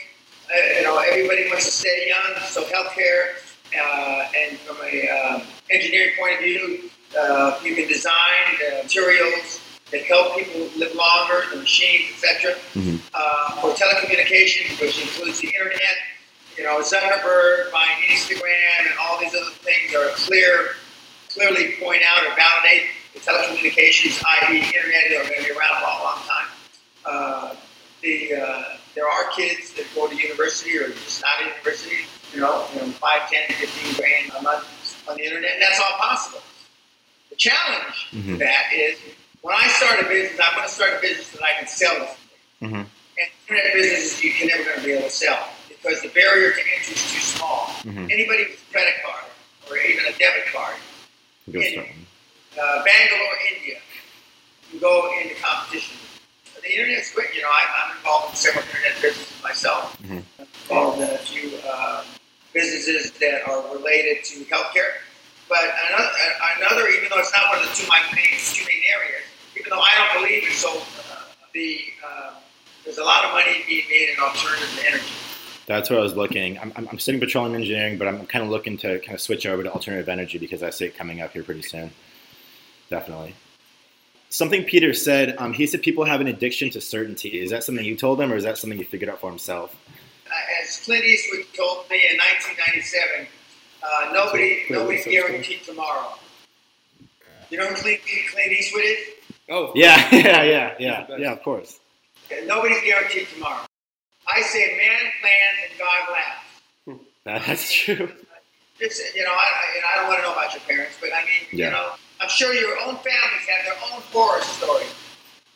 Uh, 0.47 0.77
you 0.77 0.83
know, 0.83 0.97
everybody 0.97 1.49
wants 1.49 1.65
to 1.65 1.71
stay 1.71 2.07
young. 2.07 2.41
So 2.45 2.63
healthcare, 2.63 3.35
uh, 3.77 4.31
and 4.39 4.57
from 4.59 4.77
a 4.77 5.09
uh, 5.09 5.43
engineering 5.69 6.13
point 6.17 6.35
of 6.35 6.39
view, 6.39 6.89
uh, 7.19 7.59
you 7.65 7.75
can 7.75 7.89
design 7.89 8.55
the 8.59 8.83
materials 8.83 9.61
that 9.91 10.04
help 10.06 10.36
people 10.38 10.69
live 10.77 10.93
longer, 10.95 11.43
the 11.51 11.58
machines, 11.58 12.12
etc. 12.15 12.56
Mhm. 12.75 12.99
Uh, 13.13 13.62
for 13.62 13.73
telecommunications, 13.73 14.80
which 14.80 14.99
includes 14.99 15.39
the 15.39 15.47
internet, 15.49 15.97
you 16.58 16.63
know, 16.63 16.80
Zuckerberg 16.80 17.71
buying 17.71 18.01
Instagram 18.08 18.80
and 18.89 18.93
all 18.99 19.19
these 19.19 19.36
other 19.36 19.51
things 19.51 19.93
are 19.93 20.08
clear, 20.15 20.75
clearly 21.30 21.73
point 21.80 22.01
out 22.04 22.23
or 22.25 22.36
validate 22.36 22.88
the 23.13 23.19
telecommunications, 23.19 24.23
i.e., 24.25 24.58
internet, 24.60 25.12
are 25.12 25.30
going 25.30 25.41
to 25.41 25.43
be 25.43 25.51
around 25.51 25.82
a 25.84 25.88
long, 26.04 26.17
time. 26.27 26.47
Uh, 27.06 27.56
the 28.01 28.34
uh, 28.36 28.63
there 28.95 29.08
are 29.08 29.30
kids 29.36 29.73
that 29.73 29.86
go 29.95 30.08
to 30.08 30.15
university 30.15 30.77
or 30.77 30.89
just 30.89 31.21
not 31.21 31.32
at 31.41 31.47
university, 31.58 32.06
you 32.34 32.39
know, 32.39 32.65
you 32.73 32.82
know, 32.82 32.88
five, 32.93 33.30
ten, 33.30 33.47
fifteen 33.56 33.93
grand 33.95 34.32
a 34.38 34.41
month 34.41 34.65
on 35.08 35.15
the 35.17 35.23
internet, 35.23 35.54
and 35.54 35.62
that's 35.62 35.80
all 35.80 35.97
possible. 35.97 36.41
The 37.30 37.36
challenge 37.36 38.08
Mhm. 38.13 38.34
to 38.34 38.38
that 38.39 38.73
is 38.73 38.97
when 39.41 39.56
I 39.56 39.67
start 39.67 39.99
a 39.99 40.08
business, 40.08 40.39
I'm 40.43 40.56
going 40.56 40.67
to 40.67 40.73
start 40.73 40.93
a 40.97 41.01
business 41.01 41.30
that 41.32 41.43
I 41.43 41.54
can 41.60 41.67
sell. 41.67 42.15
Mhm. 42.62 42.86
And 43.17 43.27
internet 43.49 43.73
businesses 43.73 44.23
you 44.23 44.34
can 44.34 44.47
never 44.47 44.63
going 44.63 44.80
to 44.80 44.86
be 44.86 44.91
able 44.93 45.04
to 45.04 45.10
sell 45.10 45.49
because 45.67 46.01
the 46.01 46.10
barrier 46.10 46.51
to 46.54 46.60
entry 46.60 46.93
is 46.93 47.12
too 47.12 47.19
small. 47.19 47.67
Mhm. 47.84 48.12
Anybody 48.12 48.43
with 48.45 48.62
a 48.69 48.71
credit 48.71 48.95
card 49.04 49.25
or 49.69 49.77
even 49.77 50.06
a 50.06 50.12
debit 50.17 50.45
card, 50.54 50.75
Go 51.51 51.60
Yeah. 51.60 51.71
start 51.71 51.88
one. 51.88 52.06
uh, 52.62 52.84
Bangalore, 52.84 53.38
India, 53.56 53.82
you 54.71 54.80
go 54.80 55.12
into 55.19 55.34
competition. 55.36 55.97
The 56.62 56.71
internet's 56.71 57.12
great. 57.12 57.34
You 57.34 57.41
know, 57.41 57.49
I, 57.49 57.65
I'm 57.89 57.97
involved 57.97 58.30
in 58.32 58.36
several 58.36 58.63
internet 58.65 59.01
businesses 59.01 59.41
myself. 59.43 59.97
Mhm. 60.04 60.23
Involved 60.69 61.01
in 61.01 61.10
a 61.10 61.17
few 61.17 61.58
uh, 61.65 62.04
businesses 62.54 63.12
that 63.13 63.47
are 63.47 63.73
related 63.75 64.23
to 64.25 64.45
healthcare. 64.45 65.01
But 65.51 65.67
another, 65.89 66.09
another, 66.61 66.87
even 66.87 67.09
though 67.09 67.19
it's 67.19 67.33
not 67.33 67.49
one 67.49 67.61
of 67.61 67.69
the 67.69 67.75
two 67.75 67.85
my 67.89 67.99
main 68.15 68.39
two 68.39 68.63
main 68.65 68.81
areas, 68.95 69.25
even 69.59 69.69
though 69.69 69.81
I 69.81 69.91
don't 69.97 70.23
believe 70.23 70.45
in 70.47 70.53
so, 70.53 70.77
uh, 70.79 71.23
the 71.53 71.77
uh, 72.07 72.35
there's 72.85 72.99
a 72.99 73.03
lot 73.03 73.25
of 73.25 73.33
money 73.33 73.61
being 73.67 73.83
made 73.89 74.11
in 74.15 74.23
alternative 74.23 74.85
energy. 74.87 75.13
That's 75.65 75.89
where 75.89 75.99
I 75.99 76.03
was 76.03 76.15
looking. 76.15 76.57
I'm, 76.57 76.71
I'm, 76.75 76.99
studying 76.99 77.19
petroleum 77.19 77.55
engineering, 77.55 77.97
but 77.97 78.07
I'm 78.07 78.25
kind 78.27 78.45
of 78.45 78.49
looking 78.49 78.77
to 78.77 78.99
kind 78.99 79.13
of 79.13 79.19
switch 79.19 79.45
over 79.45 79.61
to 79.61 79.71
alternative 79.71 80.07
energy 80.07 80.37
because 80.37 80.63
I 80.63 80.69
see 80.69 80.85
it 80.85 80.97
coming 80.97 81.21
up 81.21 81.31
here 81.31 81.43
pretty 81.43 81.61
soon. 81.63 81.91
Definitely. 82.89 83.35
Something 84.29 84.63
Peter 84.63 84.93
said, 84.93 85.35
um, 85.37 85.51
he 85.51 85.67
said 85.67 85.81
people 85.81 86.05
have 86.05 86.21
an 86.21 86.27
addiction 86.27 86.69
to 86.71 86.81
certainty. 86.81 87.41
Is 87.41 87.51
that 87.51 87.65
something 87.65 87.85
you 87.85 87.97
told 87.97 88.21
him, 88.21 88.31
or 88.31 88.37
is 88.37 88.45
that 88.45 88.57
something 88.57 88.77
he 88.77 88.85
figured 88.85 89.09
out 89.09 89.19
for 89.19 89.29
himself? 89.29 89.75
Uh, 90.25 90.63
as 90.63 90.77
Clint 90.83 91.03
Eastwood 91.03 91.45
told 91.53 91.89
me 91.89 91.97
in 92.09 92.17
1997, 92.17 93.27
uh, 93.83 94.11
nobody, 94.13 94.63
Clint 94.67 94.81
nobody's 94.81 95.07
Eastwood. 95.07 95.27
guaranteed 95.29 95.63
tomorrow. 95.63 96.13
You 97.49 97.57
know 97.57 97.67
who 97.67 97.75
Clint, 97.75 98.01
Clint 98.31 98.51
Eastwood 98.51 98.83
is? 98.83 98.97
Oh, 99.49 99.71
Yeah, 99.75 100.07
yeah, 100.11 100.43
yeah, 100.43 100.75
yeah, 100.79 101.05
yeah. 101.17 101.31
Of 101.33 101.43
course. 101.43 101.79
Nobody's 102.45 102.81
guaranteed 102.83 103.27
tomorrow. 103.33 103.65
I 104.27 104.41
say 104.41 104.77
man 104.77 105.11
plans 105.19 105.69
and 105.69 105.79
God 105.79 106.13
laughs. 106.13 107.01
That's 107.45 107.71
true. 107.73 108.09
Just, 108.79 109.15
you 109.15 109.23
know, 109.23 109.31
I, 109.31 109.35
I, 109.35 109.75
and 109.77 109.85
I 109.85 109.95
don't 109.97 110.07
want 110.07 110.19
to 110.19 110.23
know 110.23 110.33
about 110.33 110.53
your 110.53 110.61
parents, 110.61 110.97
but 110.99 111.09
I 111.13 111.21
mean, 111.25 111.43
Yeah. 111.51 111.65
you 111.67 111.71
know, 111.73 111.89
I'm 112.19 112.29
sure 112.29 112.53
your 112.53 112.77
own 112.79 112.95
families 112.95 113.45
have 113.49 113.65
their 113.65 113.75
own 113.93 114.01
horror 114.13 114.41
stories. 114.41 114.93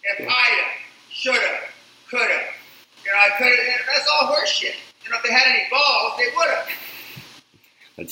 If 0.04 0.20
I'da, 0.28 0.64
shoulda, 1.10 1.40
coulda, 2.12 2.40
you 3.04 3.12
know, 3.12 3.18
I 3.18 3.30
coulda, 3.40 3.56
that's 3.88 4.08
all 4.12 4.36
horseshit. 4.36 4.76
You 5.04 5.10
know, 5.10 5.18
if 5.18 5.24
they 5.24 5.32
had 5.32 5.48
any 5.48 5.64
balls, 5.72 6.14
they 6.18 6.26
would 6.36 6.50
have. 6.50 6.68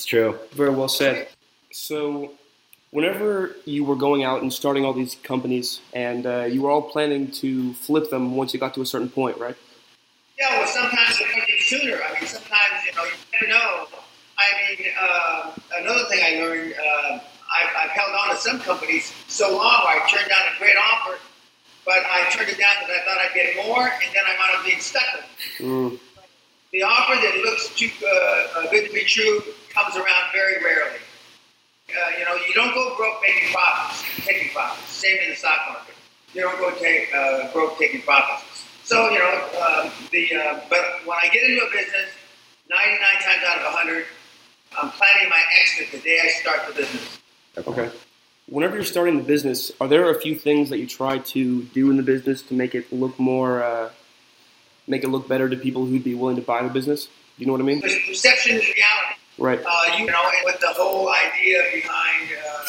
That's 0.04 0.10
true. 0.10 0.38
Very 0.52 0.72
well 0.72 0.90
said. 0.90 1.30
So, 1.72 2.34
whenever 2.92 3.56
you 3.64 3.86
were 3.86 3.96
going 3.96 4.26
out 4.26 4.42
and 4.42 4.52
starting 4.52 4.84
all 4.84 4.92
these 4.92 5.16
companies, 5.24 5.80
and 5.94 6.26
uh, 6.26 6.44
you 6.44 6.62
were 6.62 6.70
all 6.70 6.82
planning 6.82 7.32
to 7.40 7.74
flip 7.76 8.10
them 8.10 8.36
once 8.36 8.54
you 8.54 8.60
got 8.60 8.74
to 8.74 8.82
a 8.82 8.86
certain 8.86 9.08
point, 9.08 9.38
right? 9.38 9.56
Yeah, 10.38 10.60
well, 10.60 10.68
sometimes 10.68 11.22
it 11.22 11.30
comes 11.30 11.46
in 11.48 11.58
sooner. 11.58 12.02
I 12.04 12.20
mean, 12.20 12.28
sometimes, 12.28 12.84
you 12.86 12.92
know, 12.98 13.06
you 13.06 13.12
never 13.32 13.48
know. 13.48 13.88
I 14.38 14.76
mean, 14.76 14.88
uh, 15.00 15.52
another 15.80 16.04
thing 16.10 16.20
I 16.22 16.42
learned, 16.42 16.74
uh, 16.74 17.20
I've, 17.56 17.74
I've 17.84 17.92
held 17.92 18.12
on 18.12 18.36
to 18.36 18.42
some 18.42 18.60
companies 18.60 19.14
so 19.30 19.56
long 19.56 19.86
where 19.86 20.04
I 20.04 20.10
turned 20.10 20.28
down 20.28 20.42
a 20.54 20.60
great 20.60 20.76
offer, 20.76 21.18
but 21.86 22.00
I 22.12 22.30
turned 22.30 22.50
it 22.50 22.58
down 22.58 22.76
because 22.82 22.94
I 23.00 23.06
thought 23.06 23.20
I'd 23.20 23.34
get 23.34 23.56
more, 23.66 23.88
and 23.88 24.14
then 24.14 24.24
I 24.28 24.36
wound 24.38 24.60
up 24.60 24.66
being 24.66 24.82
stuck 24.82 25.04
with 25.16 25.62
it. 25.62 25.64
Mm, 25.64 26.00
The 26.74 26.82
offer 26.82 27.14
that 27.22 27.36
looks 27.46 27.70
too 27.76 27.90
uh, 28.02 28.68
good 28.72 28.88
to 28.88 28.94
be 28.94 29.06
true 29.06 29.44
comes 29.70 29.96
around 29.96 30.34
very 30.34 30.56
rarely. 30.64 30.98
Uh, 31.88 32.18
you 32.18 32.26
know, 32.26 32.34
you 32.48 32.54
don't 32.56 32.74
go 32.74 32.96
broke 32.98 33.22
making 33.22 33.54
profits, 33.54 34.26
taking 34.26 34.50
profits. 34.52 34.90
Same 34.90 35.20
in 35.24 35.30
the 35.30 35.36
stock 35.36 35.60
market. 35.70 35.94
You 36.34 36.42
don't 36.42 36.58
go 36.58 36.72
take 36.80 37.14
uh, 37.14 37.54
broke 37.54 37.78
taking 37.78 38.02
profits. 38.02 38.66
So 38.86 39.10
you 39.12 39.20
know, 39.20 39.50
um, 39.62 39.92
the 40.12 40.36
uh, 40.36 40.62
but 40.68 41.06
when 41.06 41.18
I 41.22 41.30
get 41.32 41.44
into 41.44 41.64
a 41.64 41.70
business, 41.72 42.10
99 42.70 43.00
times 43.22 43.44
out 43.48 43.58
of 43.60 43.66
100, 43.66 44.06
I'm 44.82 44.90
planning 44.90 45.30
my 45.30 45.44
exit 45.62 45.92
the 45.92 46.00
day 46.00 46.20
I 46.24 46.30
start 46.30 46.68
the 46.68 46.74
business. 46.74 47.20
okay. 47.68 47.92
Whenever 48.50 48.76
you're 48.76 48.84
starting 48.84 49.18
the 49.18 49.24
business, 49.24 49.72
are 49.80 49.88
there 49.88 50.10
a 50.10 50.20
few 50.20 50.36
things 50.36 50.70
that 50.72 50.80
you 50.80 50.88
try 50.88 51.20
to 51.20 51.64
do 51.66 51.92
in 51.92 51.98
the 51.98 52.04
business 52.04 52.42
to 52.42 52.56
make 52.56 52.74
it 52.74 52.92
look 52.92 53.18
more, 53.20 53.64
uh, 53.64 53.90
make 54.88 55.04
it 55.04 55.10
look 55.10 55.28
better 55.28 55.50
to 55.50 55.56
people 55.56 55.86
who'd 55.86 56.04
be 56.04 56.16
willing 56.16 56.36
to 56.36 56.42
buy 56.42 56.64
the 56.64 56.70
business? 56.70 57.08
You 57.38 57.46
know 57.46 57.54
what 57.54 57.62
I 57.62 57.66
mean? 57.66 57.82
Because 57.82 57.98
perception 58.08 58.58
is 58.58 58.64
reality. 58.64 59.20
Right. 59.38 59.60
Uh, 59.60 59.98
you 59.98 60.06
know, 60.06 60.22
and 60.22 60.46
with 60.46 60.60
the 60.60 60.74
whole 60.74 61.10
idea 61.10 61.64
behind 61.74 62.30
uh, 62.38 62.64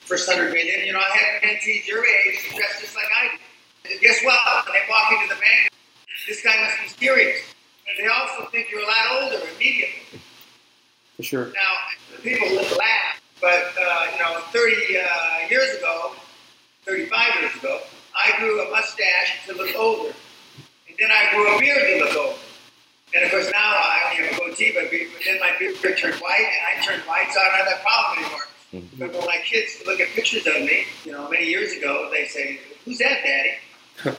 first 0.00 0.30
hundred 0.30 0.52
million, 0.52 0.86
you 0.86 0.92
know, 0.92 1.00
I 1.00 1.16
had 1.16 1.42
mentees 1.42 1.86
your 1.86 2.04
age 2.04 2.38
dressed 2.54 2.80
just 2.80 2.94
like 2.94 3.06
I 3.16 3.28
do. 3.28 3.92
And 3.92 4.00
guess 4.00 4.22
what? 4.24 4.38
When 4.66 4.74
they 4.74 4.86
walk 4.88 5.12
into 5.12 5.34
the 5.34 5.40
bank, 5.40 5.72
this 6.28 6.42
guy 6.42 6.62
must 6.62 6.98
be 6.98 7.06
serious. 7.06 7.40
And 7.88 8.06
they 8.06 8.10
also 8.10 8.48
think 8.50 8.70
you're 8.70 8.82
a 8.82 8.86
lot 8.86 9.22
older 9.22 9.44
immediately. 9.56 10.20
For 11.16 11.22
sure. 11.22 11.46
Now, 11.46 12.22
people 12.22 12.54
laugh, 12.54 13.20
but 13.40 13.72
uh, 13.80 14.06
you 14.12 14.18
know, 14.20 14.40
30 14.52 14.74
uh, 14.96 15.48
years 15.50 15.76
ago, 15.76 16.12
35 16.84 17.40
years 17.40 17.54
ago, 17.56 17.80
I 18.16 18.38
grew 18.38 18.66
a 18.66 18.70
mustache 18.70 19.46
to 19.46 19.54
look 19.54 19.74
older, 19.76 20.14
then 21.00 21.10
I 21.10 21.30
grew 21.34 21.56
a 21.56 21.58
beard 21.58 21.80
to 21.80 22.04
look 22.04 22.16
older. 22.16 22.38
And 23.14 23.24
of 23.24 23.30
course, 23.32 23.50
now 23.50 23.58
I 23.58 24.12
only 24.12 24.28
have 24.28 24.34
a 24.34 24.38
goatee, 24.38 24.72
but, 24.72 24.84
but 24.90 25.24
then 25.24 25.40
my 25.40 25.50
beard 25.58 25.76
turned 25.98 26.14
white, 26.16 26.46
and 26.46 26.78
I 26.78 26.84
turned 26.84 27.02
white, 27.02 27.32
so 27.32 27.40
I 27.40 27.44
don't 27.44 27.54
have 27.56 27.66
that 27.66 27.82
problem 27.82 28.24
anymore. 28.24 28.46
Mhm. 28.72 28.98
But 29.00 29.12
when 29.12 29.26
my 29.26 29.38
kids 29.44 29.82
look 29.84 29.98
at 29.98 30.08
pictures 30.10 30.46
of 30.46 30.54
me, 30.62 30.84
you 31.04 31.10
know, 31.10 31.28
many 31.28 31.46
years 31.46 31.72
ago, 31.72 32.08
they 32.12 32.26
say, 32.28 32.60
"Who's 32.84 32.98
that, 32.98 33.18
Daddy?" 33.24 34.16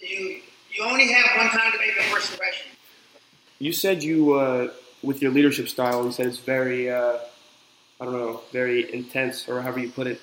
you 0.00 0.40
you 0.72 0.84
only 0.84 1.10
have 1.12 1.36
one 1.36 1.50
time 1.50 1.72
to 1.72 1.78
make 1.78 1.96
a 1.98 2.02
first 2.04 2.30
impression. 2.32 2.66
You 3.58 3.72
said 3.72 4.04
you, 4.04 4.34
uh, 4.34 4.70
with 5.02 5.20
your 5.20 5.32
leadership 5.32 5.68
style, 5.68 6.04
you 6.04 6.12
said 6.12 6.26
it's 6.28 6.38
very, 6.38 6.88
uh, 6.88 7.18
I 8.00 8.04
don't 8.04 8.12
know, 8.12 8.42
very 8.52 8.92
intense, 8.94 9.48
or 9.48 9.60
however 9.60 9.80
you 9.80 9.90
put 9.90 10.06
it. 10.06 10.20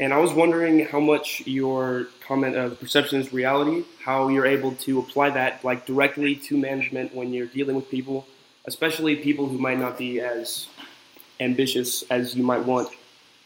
And 0.00 0.12
I 0.12 0.18
was 0.18 0.32
wondering 0.32 0.86
how 0.86 1.00
much 1.00 1.42
your 1.46 2.06
comment 2.26 2.56
of 2.56 2.80
perception 2.80 3.20
is 3.20 3.32
reality, 3.32 3.84
how 4.02 4.28
you're 4.28 4.46
able 4.46 4.72
to 4.76 4.98
apply 4.98 5.30
that 5.30 5.62
like 5.64 5.84
directly 5.86 6.34
to 6.36 6.56
management 6.56 7.14
when 7.14 7.32
you're 7.32 7.46
dealing 7.46 7.76
with 7.76 7.90
people, 7.90 8.26
especially 8.64 9.16
people 9.16 9.46
who 9.48 9.58
might 9.58 9.78
not 9.78 9.98
be 9.98 10.20
as 10.20 10.66
ambitious 11.40 12.04
as 12.10 12.34
you 12.34 12.42
might 12.42 12.64
want. 12.64 12.88
well, 12.88 12.96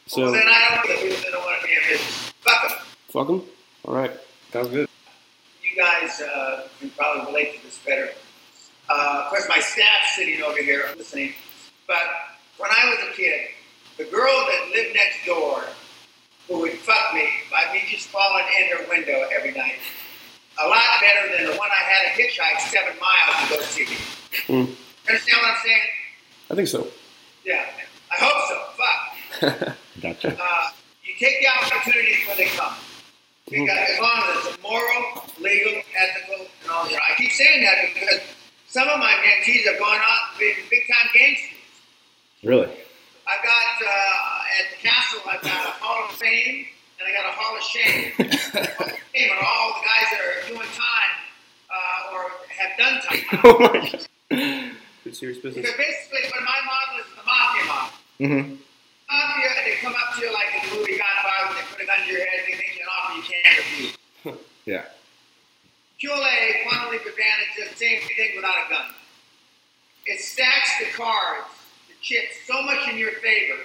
So, 0.07 0.31
then 0.31 0.43
I 0.47 0.61
don't 0.69 0.89
want 0.89 1.01
people 1.01 1.17
that 1.17 1.33
don't 1.33 1.45
want 1.45 1.61
to 1.63 1.67
be 1.67 1.75
business. 1.91 2.33
Fuck 2.41 2.65
'em. 2.65 2.79
fuck 3.09 3.27
them. 3.27 3.43
All 3.85 3.95
right, 3.95 4.13
sounds 4.53 4.69
good. 4.69 4.89
you 5.63 5.77
guys 5.83 6.21
uh, 6.23 6.69
can 6.79 6.91
probably 6.91 7.27
relate 7.33 7.57
to 7.59 7.65
this 7.65 7.79
better. 7.85 8.11
Uh, 8.89 9.23
of 9.25 9.31
course, 9.31 9.49
my 9.49 9.59
staff's 9.59 10.15
sitting 10.17 10.43
over 10.43 10.63
here 10.63 10.85
listening. 10.97 11.33
But 11.89 11.99
when 12.59 12.71
I 12.71 12.89
was 12.91 13.09
a 13.09 13.13
kid, 13.17 13.49
the 13.97 14.05
girl 14.05 14.33
that 14.49 14.71
lived 14.73 14.95
next 14.95 15.25
door, 15.27 15.63
who 16.49 16.61
would 16.61 16.73
fuck 16.73 17.15
me 17.15 17.29
by 17.51 17.73
me 17.73 17.83
just 17.89 18.09
falling 18.09 18.45
in 18.61 18.77
her 18.77 18.89
window 18.89 19.29
every 19.35 19.53
night, 19.53 19.79
a 20.63 20.69
lot 20.69 20.83
better 21.01 21.37
than 21.37 21.47
the 21.51 21.57
one 21.57 21.69
I 21.71 21.83
had 21.83 22.15
to 22.15 22.23
hitchhike 22.23 22.61
seven 22.71 22.95
miles 23.01 23.49
to 23.49 23.57
go 23.57 23.63
see. 23.63 23.85
Mm. 24.47 24.75
Understand 25.09 25.39
what 25.43 25.51
I'm 25.51 25.57
saying? 25.65 25.81
I 26.51 26.55
think 26.55 26.69
so. 26.69 26.87
Yeah. 27.45 27.65
I 28.11 28.17
hope 28.19 28.41
so. 28.49 28.57
Fuck. 28.77 29.77
Gotcha. 30.03 30.37
Uh, 30.41 30.69
you 31.05 31.15
take 31.19 31.41
the 31.41 31.49
opportunities 31.49 32.27
when 32.27 32.37
they 32.37 32.47
come. 32.47 32.75
Because 33.49 33.79
as 33.79 34.01
long 34.01 34.23
as 34.27 34.47
it's 34.47 34.63
moral, 34.63 35.23
legal, 35.39 35.81
ethical, 35.97 36.47
and 36.63 36.71
all 36.71 36.85
that. 36.89 36.99
I 36.99 37.15
keep 37.17 37.31
saying 37.31 37.63
that 37.63 37.77
because 37.95 38.21
some 38.67 38.89
of 38.89 38.99
my 38.99 39.15
mentees 39.23 39.65
have 39.67 39.79
gone 39.79 39.99
on 39.99 40.19
to 40.35 40.39
be 40.39 40.55
big 40.69 40.83
time 40.91 41.11
gangsters. 41.15 41.59
Really? 42.43 42.67
I've 43.29 43.45
got 43.45 43.87
uh, 43.87 44.36
at 44.59 44.67
the 44.73 44.89
castle, 44.89 45.21
I've 45.29 45.43
got 45.43 45.67
a 45.69 45.73
Hall 45.81 46.09
of 46.09 46.17
Fame 46.17 46.67
and 46.99 47.05
I 47.05 47.13
got 47.13 47.29
a 47.29 47.35
Hall 47.37 47.57
of 47.57 47.63
Shame. 47.63 48.13
Hall 48.17 48.89
of 48.89 48.99
Fame 49.13 49.31
are 49.31 49.45
all 49.45 49.69
the 49.77 49.85
guys 49.85 50.09
that 50.13 50.21
are 50.25 50.49
doing 50.49 50.71
time 50.73 51.15
uh, 51.69 52.15
or 52.15 52.23
have 52.49 52.73
done 52.79 52.97
time. 53.05 53.23
oh 53.45 53.59
my 53.61 53.81
god. 53.85 54.73
Good 55.05 55.15
serious 55.15 55.39
business. 55.39 55.63
Because 55.63 55.77
basically, 55.77 56.27
what 56.35 56.43
my 56.43 56.61
model 56.67 56.95
is 56.99 57.09
the 57.15 57.23
mafia 57.23 57.65
model. 57.69 57.95
Mm-hmm. 58.19 58.55
Mafia, 59.07 59.51
they 59.65 59.77
come 59.79 59.95
up 59.95 60.17
to 60.17 60.21
you 60.25 60.33
like 60.33 60.51
in 60.51 60.61
the 60.67 60.77
movie 60.77 60.99
Godfather, 60.99 61.55
they 61.55 61.65
put 61.71 61.79
a 61.83 61.87
gun 61.87 62.01
to 62.03 62.11
your 62.11 62.27
head, 62.27 62.43
they 62.49 62.59
make 62.59 62.75
you 62.75 62.83
an 62.83 62.91
offer 62.91 63.13
you 63.15 63.25
can't 63.29 63.57
refuse. 63.57 63.95
Yeah. 64.67 64.83
QLA, 66.03 66.67
quantum 66.67 66.91
leap 66.91 67.07
advantage, 67.07 67.55
does 67.57 67.71
the 67.71 67.77
same 67.77 68.01
thing 68.03 68.35
without 68.35 68.67
a 68.67 68.69
gun. 68.69 68.87
It 70.07 70.21
stacks 70.21 70.71
the 70.81 70.87
cards, 70.97 71.47
the 71.87 71.95
chips, 72.03 72.35
so 72.47 72.63
much 72.63 72.89
in 72.89 72.99
your 72.99 73.13
favor 73.13 73.63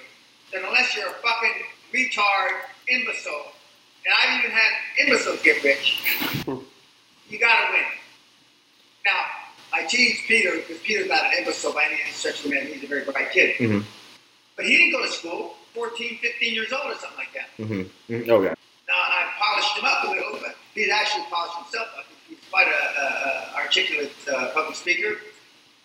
that 0.52 0.62
unless 0.62 0.94
you're 0.96 1.08
a 1.08 1.14
fucking 1.14 1.62
retard, 1.92 2.62
imbecile, 2.88 3.52
and 4.06 4.14
I've 4.18 4.38
even 4.38 4.50
had 4.50 4.72
imbeciles 5.04 5.42
get 5.42 5.62
rich, 5.64 6.02
you 7.28 7.38
gotta 7.38 7.72
win. 7.72 7.84
Now, 9.04 9.24
I 9.74 9.84
tease 9.86 10.20
Peter 10.26 10.56
because 10.56 10.78
Peter's 10.82 11.08
not 11.08 11.24
an 11.24 11.32
imbecile 11.38 11.72
by 11.72 11.84
any 11.84 12.10
stretch 12.10 12.44
of 12.44 12.50
the 12.50 12.56
man. 12.56 12.66
He's 12.66 12.84
a 12.84 12.86
very 12.86 13.04
bright 13.04 13.30
kid. 13.32 13.51
Mm-hmm. 13.62 13.86
But 14.56 14.64
he 14.66 14.76
didn't 14.76 14.92
go 14.92 15.02
to 15.02 15.10
school, 15.10 15.54
14, 15.74 16.18
15 16.18 16.54
years 16.54 16.72
old 16.72 16.92
or 16.92 16.98
something 16.98 17.18
like 17.18 17.32
that. 17.34 17.48
Mm-hmm. 17.58 18.30
Oh 18.30 18.42
yeah. 18.42 18.54
Now, 18.88 18.98
I 18.98 19.30
polished 19.40 19.78
him 19.78 19.84
up 19.84 20.04
a 20.04 20.08
little, 20.08 20.38
but 20.42 20.56
he's 20.74 20.90
actually 20.90 21.24
polished 21.30 21.56
himself 21.56 21.88
up. 21.98 22.04
He's 22.28 22.38
quite 22.50 22.66
a, 22.66 23.00
a, 23.00 23.06
a 23.06 23.62
articulate 23.62 24.12
uh, 24.30 24.50
public 24.52 24.76
speaker. 24.76 25.18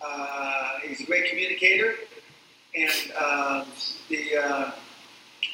Uh, 0.03 0.79
he's 0.83 1.01
a 1.01 1.05
great 1.05 1.29
communicator, 1.29 1.95
and 2.75 2.91
um, 3.19 3.67
the 4.09 4.37
uh, 4.37 4.71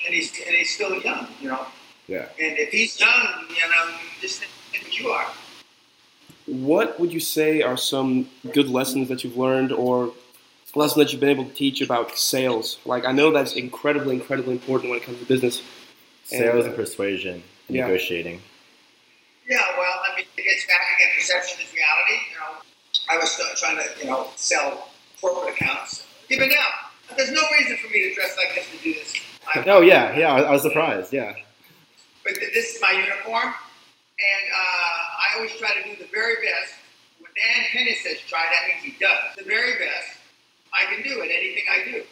and 0.05 0.13
he's 0.13 0.31
and 0.45 0.55
he's 0.55 0.73
still 0.73 0.99
young, 1.01 1.27
you 1.41 1.49
know. 1.49 1.65
Yeah. 2.07 2.27
And 2.39 2.57
if 2.57 2.69
he's 2.69 2.99
young, 2.99 3.45
you 3.49 3.69
know, 3.69 3.95
just 4.19 4.41
think 4.41 4.83
what 4.83 4.99
you 4.99 5.09
are. 5.09 5.27
What 6.45 6.99
would 6.99 7.13
you 7.13 7.21
say 7.21 7.61
are 7.61 7.77
some 7.77 8.29
good 8.51 8.67
lessons 8.67 9.07
that 9.07 9.23
you've 9.23 9.37
learned 9.37 9.71
or 9.71 10.11
lessons 10.75 10.97
that 11.05 11.11
you've 11.11 11.19
been 11.21 11.29
able 11.29 11.45
to 11.45 11.53
teach 11.53 11.81
about 11.81 12.17
sales? 12.17 12.77
Like, 12.85 13.05
I 13.05 13.11
know 13.11 13.31
that's 13.31 13.53
incredibly, 13.53 14.15
incredibly 14.15 14.53
important 14.53 14.89
when 14.91 14.99
it 14.99 15.03
comes 15.05 15.19
to 15.19 15.25
business. 15.25 15.61
Sales 16.25 16.55
And, 16.55 16.63
and 16.65 16.73
uh, 16.73 16.75
persuasion, 16.77 17.43
and 17.67 17.75
yeah. 17.77 17.85
negotiating. 17.85 18.41
Yeah, 19.47 19.59
well, 19.77 20.01
I 20.09 20.15
mean, 20.15 20.25
it 20.37 20.41
gets 20.43 20.65
back 20.67 20.81
again. 20.95 21.09
Perception 21.17 21.59
is 21.61 21.73
reality. 21.73 22.25
You 22.31 22.39
know, 22.39 22.61
I 23.09 23.17
was 23.17 23.31
still 23.31 23.45
trying 23.57 23.77
to, 23.77 23.99
you 23.99 24.09
know, 24.09 24.27
sell 24.37 24.89
corporate 25.19 25.53
accounts. 25.55 26.05
Even 26.29 26.47
now, 26.49 26.65
there's 27.17 27.31
no 27.31 27.41
reason 27.59 27.75
for 27.77 27.89
me 27.91 28.07
to 28.07 28.13
dress 28.15 28.37
like 28.37 28.55
this 28.55 28.65
to 28.71 28.77
do 28.83 28.93
this. 28.93 29.13
I- 29.45 29.63
Oh 29.67 29.81
yeah, 29.81 30.17
yeah. 30.17 30.33
I, 30.33 30.41
I 30.43 30.51
was 30.51 30.61
surprised. 30.61 31.11
Yeah. 31.11 31.33
But 32.23 32.35
th- 32.35 32.53
this 32.53 32.75
is 32.75 32.81
my 32.81 32.91
uniform, 32.91 33.43
and 33.43 34.43
uh, 34.55 34.55
I 34.55 35.35
always 35.35 35.51
try 35.59 35.73
to 35.75 35.83
do 35.83 35.97
the 36.01 36.09
very 36.09 36.35
best. 36.35 36.73
When 37.19 37.29
Dan 37.35 37.65
Peña 37.73 37.95
says 38.01 38.19
try, 38.29 38.45
that 38.49 38.67
means 38.81 38.93
he 38.95 38.97
does. 39.03 39.35
The 39.35 39.43
very 39.43 39.73
best 39.73 40.07
I 40.73 40.85
can 40.89 41.03
do 41.03 41.21
at 41.21 41.29
anything 41.29 41.63
I 41.71 41.85
do. 41.85 42.03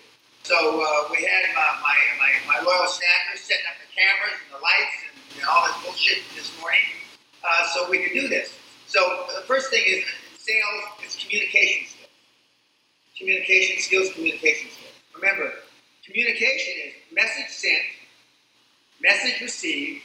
So 0.43 0.55
uh, 0.55 1.07
we 1.11 1.25
had 1.25 1.45
uh, 1.53 1.73
my, 1.81 1.97
my, 2.17 2.31
my 2.47 2.59
loyal 2.65 2.87
snackers 2.87 3.41
setting 3.41 3.65
up 3.69 3.77
the 3.81 3.89
cameras 3.93 4.37
and 4.45 4.57
the 4.57 4.61
lights 4.61 4.97
and 5.37 5.45
all 5.49 5.67
this 5.67 5.77
bullshit 5.83 6.23
this 6.35 6.49
morning 6.59 6.81
uh, 7.43 7.67
so 7.73 7.89
we 7.89 8.03
could 8.03 8.13
do 8.13 8.27
this. 8.27 8.57
So 8.87 8.99
the 9.35 9.41
first 9.41 9.69
thing 9.69 9.83
is 9.85 10.03
sales 10.37 10.83
is 11.05 11.15
communication 11.15 11.87
skills. 11.87 12.09
Communication 13.17 13.81
skills, 13.81 14.13
communication 14.13 14.69
skills. 14.69 14.97
Remember, 15.15 15.51
communication 16.05 16.73
is 16.87 16.93
message 17.13 17.49
sent, 17.49 17.85
message 19.01 19.41
received, 19.41 20.03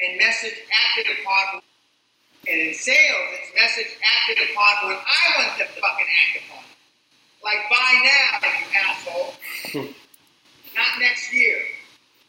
and 0.00 0.18
message 0.18 0.58
acted 0.72 1.06
upon. 1.20 1.62
And 2.48 2.60
in 2.60 2.74
sales, 2.74 3.26
it's 3.42 3.54
message 3.54 3.98
acted 4.02 4.50
upon 4.50 4.88
when 4.88 4.98
I 4.98 5.22
want 5.38 5.58
to 5.58 5.64
fucking 5.66 6.06
act 6.06 6.44
upon. 6.46 6.75
Like 7.46 7.62
buy 7.70 7.92
now, 8.02 8.48
you 8.58 8.66
asshole. 8.74 9.34
Not 10.74 10.98
next 10.98 11.32
year. 11.32 11.58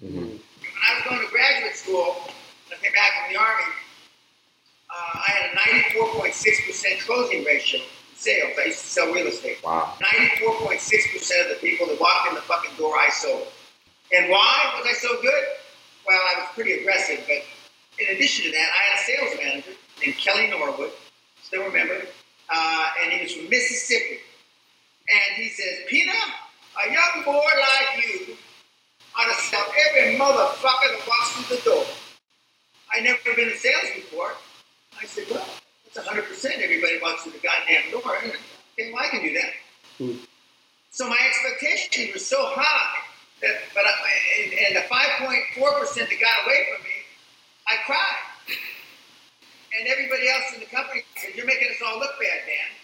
Mm-hmm. 0.03 0.29
When 0.29 0.81
I 0.85 0.93
was 0.93 1.03
going 1.09 1.25
to 1.25 1.31
graduate 1.33 1.75
school, 1.75 2.21
when 2.69 2.77
I 2.77 2.83
came 2.83 2.93
back 2.93 3.25
from 3.25 3.33
the 3.33 3.39
army, 3.41 3.73
uh, 4.93 5.17
I 5.17 5.31
had 5.33 5.49
a 5.49 5.97
94.6% 5.97 6.99
closing 7.07 7.43
ratio 7.43 7.79
in 7.81 7.87
sales. 8.15 8.53
I 8.61 8.65
used 8.67 8.81
to 8.81 8.87
sell 8.87 9.11
real 9.11 9.25
estate. 9.25 9.57
Wow. 9.63 9.95
94.6% 9.99 10.85
of 10.85 11.49
the 11.49 11.57
people 11.67 11.87
that 11.87 11.99
walked 11.99 12.29
in 12.29 12.35
the 12.35 12.41
fucking 12.41 12.77
door 12.77 12.93
I 12.95 13.09
sold. 13.09 13.47
And 14.15 14.29
why 14.29 14.71
was 14.77 14.85
I 14.87 14.93
so 14.93 15.19
good? 15.19 15.43
Well, 16.05 16.21
I 16.29 16.41
was 16.41 16.49
pretty 16.53 16.73
aggressive, 16.73 17.25
but 17.25 17.41
in 17.97 18.15
addition 18.15 18.45
to 18.45 18.51
that, 18.51 18.69
I 18.69 18.79
had 18.85 18.99
a 18.99 19.03
sales 19.03 19.43
manager 19.43 19.71
named 19.99 20.17
Kelly 20.17 20.47
Norwood, 20.51 20.91
still 21.41 21.63
remember, 21.63 22.05
uh, 22.53 22.85
and 23.03 23.13
he 23.13 23.23
was 23.23 23.33
from 23.33 23.49
Mississippi. 23.49 24.19
And 25.09 25.43
he 25.43 25.49
says, 25.49 25.79
Peter, 25.87 26.11
a 26.11 26.91
young 26.91 27.23
boy 27.23 27.33
like 27.33 28.05
you 28.05 28.35
ought 29.15 29.33
to 29.33 29.41
sell 29.41 29.65
every 29.87 30.17
motherfucker 30.17 30.91
that 30.91 31.07
walks 31.07 31.31
through 31.31 31.57
the 31.57 31.63
door. 31.63 31.85
I 32.93 32.99
never 33.01 33.19
been 33.35 33.49
in 33.49 33.57
sales 33.57 33.89
before. 33.95 34.33
I 34.99 35.05
said, 35.05 35.25
well, 35.29 35.45
that's 35.93 36.07
100% 36.07 36.61
everybody 36.61 36.99
walks 37.01 37.23
through 37.23 37.33
the 37.33 37.39
goddamn 37.39 37.91
door. 37.91 38.01
Okay, 38.05 38.91
well, 38.91 39.03
I 39.03 39.09
can 39.09 39.21
do 39.21 39.33
that. 39.33 39.51
Hmm. 39.97 40.17
So 40.91 41.07
my 41.07 41.17
expectations 41.27 42.13
were 42.13 42.19
so 42.19 42.37
high 42.53 43.03
that, 43.41 43.55
but 43.73 43.83
I, 43.85 43.93
and, 44.43 44.53
and 44.53 44.75
the 44.75 44.85
5.4% 44.89 45.95
that 45.95 46.19
got 46.19 46.45
away 46.45 46.65
from 46.73 46.83
me, 46.83 46.97
I 47.67 47.75
cried. 47.85 48.57
And 49.77 49.87
everybody 49.87 50.29
else 50.29 50.53
in 50.55 50.59
the 50.59 50.65
company 50.65 51.03
said, 51.17 51.35
you're 51.35 51.45
making 51.45 51.67
us 51.69 51.77
all 51.85 51.99
look 51.99 52.17
bad, 52.19 52.41
Dan. 52.49 52.76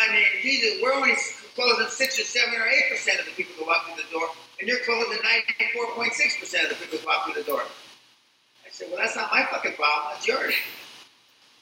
I 0.00 0.12
mean, 0.12 0.24
Jesus, 0.42 0.80
we're 0.82 0.92
only 0.94 1.12
closing 1.54 1.86
six 1.88 2.18
or 2.18 2.24
seven 2.24 2.54
or 2.60 2.66
eight 2.66 2.90
percent 2.90 3.20
of 3.20 3.26
the 3.26 3.32
people 3.32 3.54
who 3.58 3.66
walk 3.66 3.84
through 3.86 4.02
the 4.02 4.10
door, 4.10 4.28
and 4.58 4.68
you're 4.68 4.80
closing 4.80 5.18
94.6 5.22 6.40
percent 6.40 6.64
of 6.64 6.70
the 6.70 6.76
people 6.86 6.98
who 6.98 7.06
walk 7.06 7.24
through 7.26 7.42
the 7.42 7.46
door. 7.46 7.62
I 8.64 8.70
said, 8.70 8.88
well, 8.90 8.98
that's 8.98 9.16
not 9.16 9.30
my 9.32 9.44
fucking 9.50 9.74
problem. 9.74 10.12
That's 10.14 10.26
yours. 10.26 10.54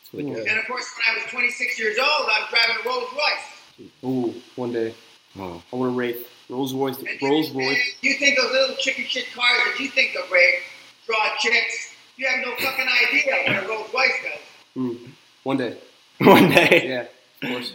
It's 0.03 0.15
really 0.15 0.31
good. 0.35 0.47
And 0.47 0.59
of 0.59 0.67
course, 0.67 0.87
when 0.97 1.17
I 1.17 1.23
was 1.23 1.31
26 1.33 1.79
years 1.79 1.99
old, 1.99 2.09
I 2.09 2.41
was 2.41 2.51
driving 2.51 2.77
a 2.85 2.89
Rolls 2.89 3.13
Royce. 3.13 3.89
Ooh, 4.05 4.43
one 4.57 4.73
day 4.73 4.95
Oh. 5.39 5.63
I 5.73 5.77
want 5.77 5.93
to 5.93 5.99
Wraith. 5.99 6.27
Rolls 6.49 6.73
Royce, 6.73 6.97
the 6.97 7.07
And 7.09 7.23
Rolls 7.23 7.51
you, 7.51 7.61
Royce. 7.61 7.97
you 8.01 8.15
think 8.15 8.39
those 8.39 8.51
little 8.51 8.75
chicken 8.77 9.05
shit 9.05 9.27
cars 9.35 9.59
that 9.67 9.79
you 9.79 9.89
think 9.89 10.17
of, 10.17 10.31
Ray, 10.33 10.61
draw 11.07 11.37
chicks. 11.39 11.93
You 12.17 12.27
have 12.27 12.41
no 12.45 12.57
fucking 12.57 12.87
idea 13.07 13.35
what 13.47 13.65
a 13.65 13.69
Rolls 13.69 13.91
Royce 13.95 14.11
does. 14.23 14.41
Mm. 14.77 15.09
One 15.45 15.57
day. 15.59 15.77
One 16.21 16.49
day. 16.49 16.89
Yeah, 16.89 17.49
of 17.49 17.55
course. 17.55 17.73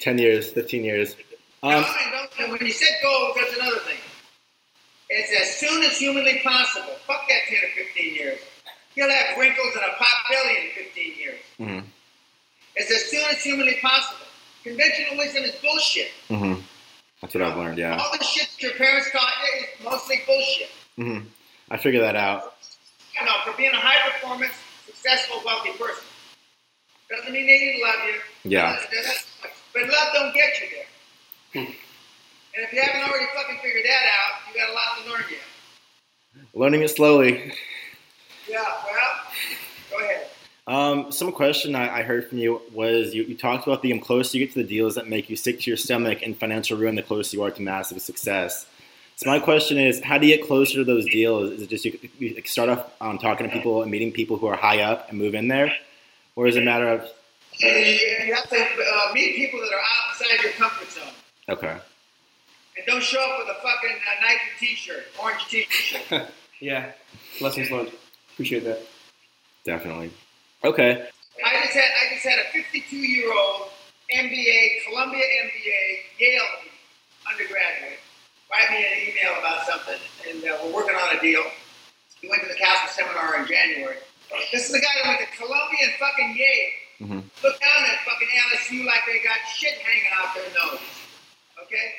Ten 0.00 0.18
years, 0.18 0.50
fifteen 0.52 0.84
years. 0.84 1.16
Um, 1.62 1.84
don't, 2.38 2.50
when 2.50 2.60
you 2.66 2.72
said 2.72 2.88
goals, 3.02 3.36
that's 3.36 3.56
another 3.56 3.78
thing. 3.80 3.98
It's 5.08 5.40
as 5.40 5.56
soon 5.56 5.82
as 5.84 5.96
humanly 5.98 6.40
possible. 6.44 6.92
Fuck 7.06 7.26
that 7.28 7.40
10 7.48 7.58
or 7.58 7.84
15 7.84 8.14
years. 8.14 8.38
You'll 8.94 9.10
have 9.10 9.36
wrinkles 9.38 9.74
and 9.74 9.84
a 9.84 9.94
pot 9.96 10.08
belly 10.30 10.56
in 10.56 10.84
15 10.84 11.14
years. 11.18 11.40
mhm, 11.60 11.84
It's 12.74 12.90
as 12.90 13.04
soon 13.10 13.24
as 13.30 13.42
humanly 13.42 13.78
possible. 13.80 14.26
Conventional 14.64 15.16
wisdom 15.18 15.44
is 15.44 15.54
bullshit. 15.62 16.10
mhm. 16.28 16.62
That's 17.22 17.34
what 17.34 17.42
I've 17.44 17.56
learned. 17.56 17.78
Yeah. 17.78 17.96
All 17.96 18.10
the 18.16 18.22
shit 18.24 18.48
your 18.60 18.72
parents 18.72 19.10
taught 19.12 19.32
you 19.54 19.60
is 19.62 19.84
mostly 19.84 20.22
bullshit. 20.26 20.70
hmm 20.96 21.20
I 21.70 21.76
figured 21.78 22.02
that 22.02 22.16
out. 22.16 22.54
You 23.18 23.26
know, 23.26 23.32
for 23.44 23.56
being 23.56 23.72
a 23.72 23.76
high 23.80 24.10
performance, 24.10 24.52
successful, 24.86 25.40
wealthy 25.44 25.70
person. 25.72 26.04
Doesn't 27.10 27.32
mean 27.32 27.46
they 27.46 27.58
didn't 27.58 27.82
love 27.82 28.08
you. 28.08 28.50
Yeah. 28.50 28.78
But 29.76 29.90
love 29.90 30.08
don't 30.14 30.32
get 30.32 30.58
you 30.58 30.66
there. 30.72 31.62
Hmm. 31.62 31.70
And 32.56 32.64
if 32.64 32.72
you 32.72 32.80
haven't 32.80 33.02
already 33.02 33.26
fucking 33.34 33.58
figured 33.62 33.84
that 33.84 34.06
out, 34.08 34.40
you 34.48 34.58
got 34.58 34.70
a 34.70 34.72
lot 34.72 35.04
to 35.04 35.10
learn 35.10 35.24
yet. 35.30 36.46
Learning 36.54 36.80
it 36.80 36.88
slowly. 36.88 37.52
Yeah, 38.48 38.62
well, 38.86 39.04
go 39.90 39.98
ahead. 39.98 40.26
Um, 40.66 41.12
some 41.12 41.30
question 41.30 41.74
I, 41.74 41.98
I 41.98 42.02
heard 42.02 42.26
from 42.26 42.38
you 42.38 42.62
was 42.72 43.14
you, 43.14 43.24
you 43.24 43.36
talked 43.36 43.66
about 43.66 43.82
the 43.82 43.98
closer 43.98 44.38
you 44.38 44.46
get 44.46 44.54
to 44.54 44.62
the 44.62 44.68
deals 44.68 44.94
that 44.94 45.08
make 45.08 45.28
you 45.28 45.36
sick 45.36 45.60
to 45.60 45.70
your 45.70 45.76
stomach 45.76 46.22
and 46.22 46.34
financial 46.34 46.78
ruin, 46.78 46.94
the 46.94 47.02
closer 47.02 47.36
you 47.36 47.42
are 47.42 47.50
to 47.50 47.60
massive 47.60 48.00
success. 48.00 48.64
So 49.16 49.28
my 49.28 49.38
question 49.38 49.76
is, 49.76 50.02
how 50.02 50.16
do 50.16 50.26
you 50.26 50.38
get 50.38 50.46
closer 50.46 50.76
to 50.76 50.84
those 50.84 51.04
deals? 51.04 51.50
Is 51.50 51.62
it 51.62 51.68
just 51.68 51.84
you, 51.84 51.98
you 52.18 52.42
start 52.46 52.70
off 52.70 52.90
um, 53.02 53.18
talking 53.18 53.46
to 53.46 53.52
people 53.52 53.82
and 53.82 53.90
meeting 53.90 54.10
people 54.10 54.38
who 54.38 54.46
are 54.46 54.56
high 54.56 54.80
up 54.80 55.10
and 55.10 55.18
move 55.18 55.34
in 55.34 55.48
there, 55.48 55.70
or 56.34 56.46
is 56.46 56.56
it 56.56 56.62
a 56.62 56.64
matter 56.64 56.88
of 56.88 57.06
You, 57.58 57.68
you 57.68 58.34
have 58.34 58.48
to 58.50 58.56
uh, 58.56 59.12
meet 59.14 59.36
people 59.36 59.60
that 59.60 59.70
are 59.72 59.82
outside 60.08 60.42
your 60.42 60.52
comfort 60.52 60.90
zone. 60.90 61.14
okay? 61.48 61.78
And 62.76 62.86
don't 62.86 63.02
show 63.02 63.20
up 63.20 63.46
with 63.46 63.56
a 63.56 63.60
fucking 63.62 63.90
uh, 63.96 64.26
Nike 64.26 64.40
t-shirt, 64.60 65.04
orange 65.22 65.46
t-shirt. 65.48 66.28
Yeah. 66.58 66.92
Lessons 67.42 67.70
learned. 67.70 67.92
Appreciate 68.32 68.64
that. 68.64 68.80
Definitely. 69.66 70.10
Okay. 70.64 71.06
I 71.44 71.60
just 71.60 71.74
had 71.74 71.84
I 71.84 72.14
just 72.14 72.24
had 72.24 72.38
a 72.38 72.50
52 72.50 72.96
year 72.96 73.30
old 73.30 73.68
MBA, 74.10 74.88
Columbia 74.88 75.20
MBA, 75.20 76.18
Yale 76.18 76.40
undergraduate 77.30 77.98
write 78.50 78.70
me 78.70 78.78
an 78.78 79.08
email 79.10 79.38
about 79.38 79.66
something, 79.66 79.98
and 80.28 80.44
uh, 80.44 80.56
we're 80.64 80.74
working 80.74 80.94
on 80.94 81.16
a 81.16 81.20
deal. 81.20 81.42
He 82.20 82.28
went 82.28 82.42
to 82.42 82.48
the 82.48 82.58
Castle 82.58 82.88
seminar 82.88 83.36
in 83.40 83.46
January. 83.46 83.96
This 84.52 84.66
is 84.66 84.72
the 84.72 84.80
guy 84.80 84.90
that 85.02 85.08
went 85.08 85.20
to 85.20 85.36
Columbia 85.36 85.78
and 85.84 85.92
fucking 85.98 86.36
Yale. 86.36 86.70
Mhm. 87.00 87.22
Look 87.42 87.60
down 87.60 87.84
at 87.84 88.00
fucking 88.04 88.28
LSU 88.52 88.84
like 88.86 89.00
they 89.06 89.18
got 89.20 89.36
shit 89.54 89.74
hanging 89.78 90.10
out 90.16 90.34
their 90.34 90.48
nose. 90.54 90.80
Okay? 91.62 91.92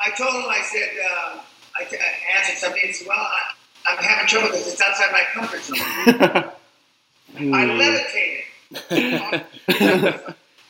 I 0.00 0.10
told 0.10 0.34
him, 0.34 0.48
I 0.48 0.62
said, 0.62 0.88
uh, 1.10 1.40
I, 1.78 1.84
t- 1.84 1.96
I 1.96 2.38
answered 2.38 2.58
something. 2.58 2.80
He 2.82 2.92
said, 2.92 3.08
Well, 3.08 3.18
I, 3.18 3.42
I'm 3.88 3.98
having 3.98 4.26
trouble 4.26 4.48
because 4.48 4.72
it's 4.72 4.80
outside 4.80 5.12
my 5.12 5.24
comfort 5.32 5.62
zone. 5.62 5.78
I 7.54 7.64
levitated. 7.66 8.44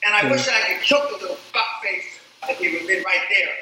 and 0.04 0.14
I 0.14 0.30
wish 0.30 0.48
I 0.48 0.60
could 0.74 0.82
choke 0.84 1.08
the 1.10 1.16
little 1.22 1.36
fuck 1.36 1.82
face 1.82 2.04
if 2.48 2.58
he 2.58 2.68
would 2.70 2.78
have 2.80 2.88
been 2.88 3.02
right 3.04 3.22
there. 3.30 3.54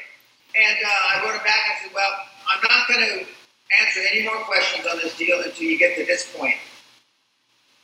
And 0.57 0.77
uh, 0.85 0.89
I 1.11 1.25
wrote 1.25 1.35
him 1.37 1.45
back 1.45 1.61
and 1.69 1.77
said, 1.83 1.95
Well, 1.95 2.13
I'm 2.49 2.61
not 2.63 2.89
going 2.89 3.01
to 3.01 3.27
answer 3.85 4.01
any 4.13 4.25
more 4.25 4.37
questions 4.45 4.87
on 4.87 4.99
this 4.99 5.17
deal 5.17 5.41
until 5.45 5.65
you 5.65 5.79
get 5.79 5.97
to 5.99 6.05
this 6.07 6.31
point, 6.37 6.57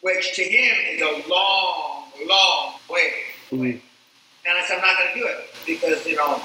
which 0.03 0.35
to 0.37 0.43
him 0.43 0.77
is 0.91 1.01
a 1.03 1.29
long, 1.29 2.05
long 2.27 2.75
way. 2.89 3.13
Mhm. 3.51 3.81
And 4.47 4.59
I 4.59 4.65
said, 4.67 4.77
I'm 4.79 4.83
not 4.83 4.99
going 4.99 5.13
to 5.15 5.19
do 5.21 5.27
it 5.27 5.55
because, 5.67 6.07
you 6.07 6.17
know, 6.17 6.43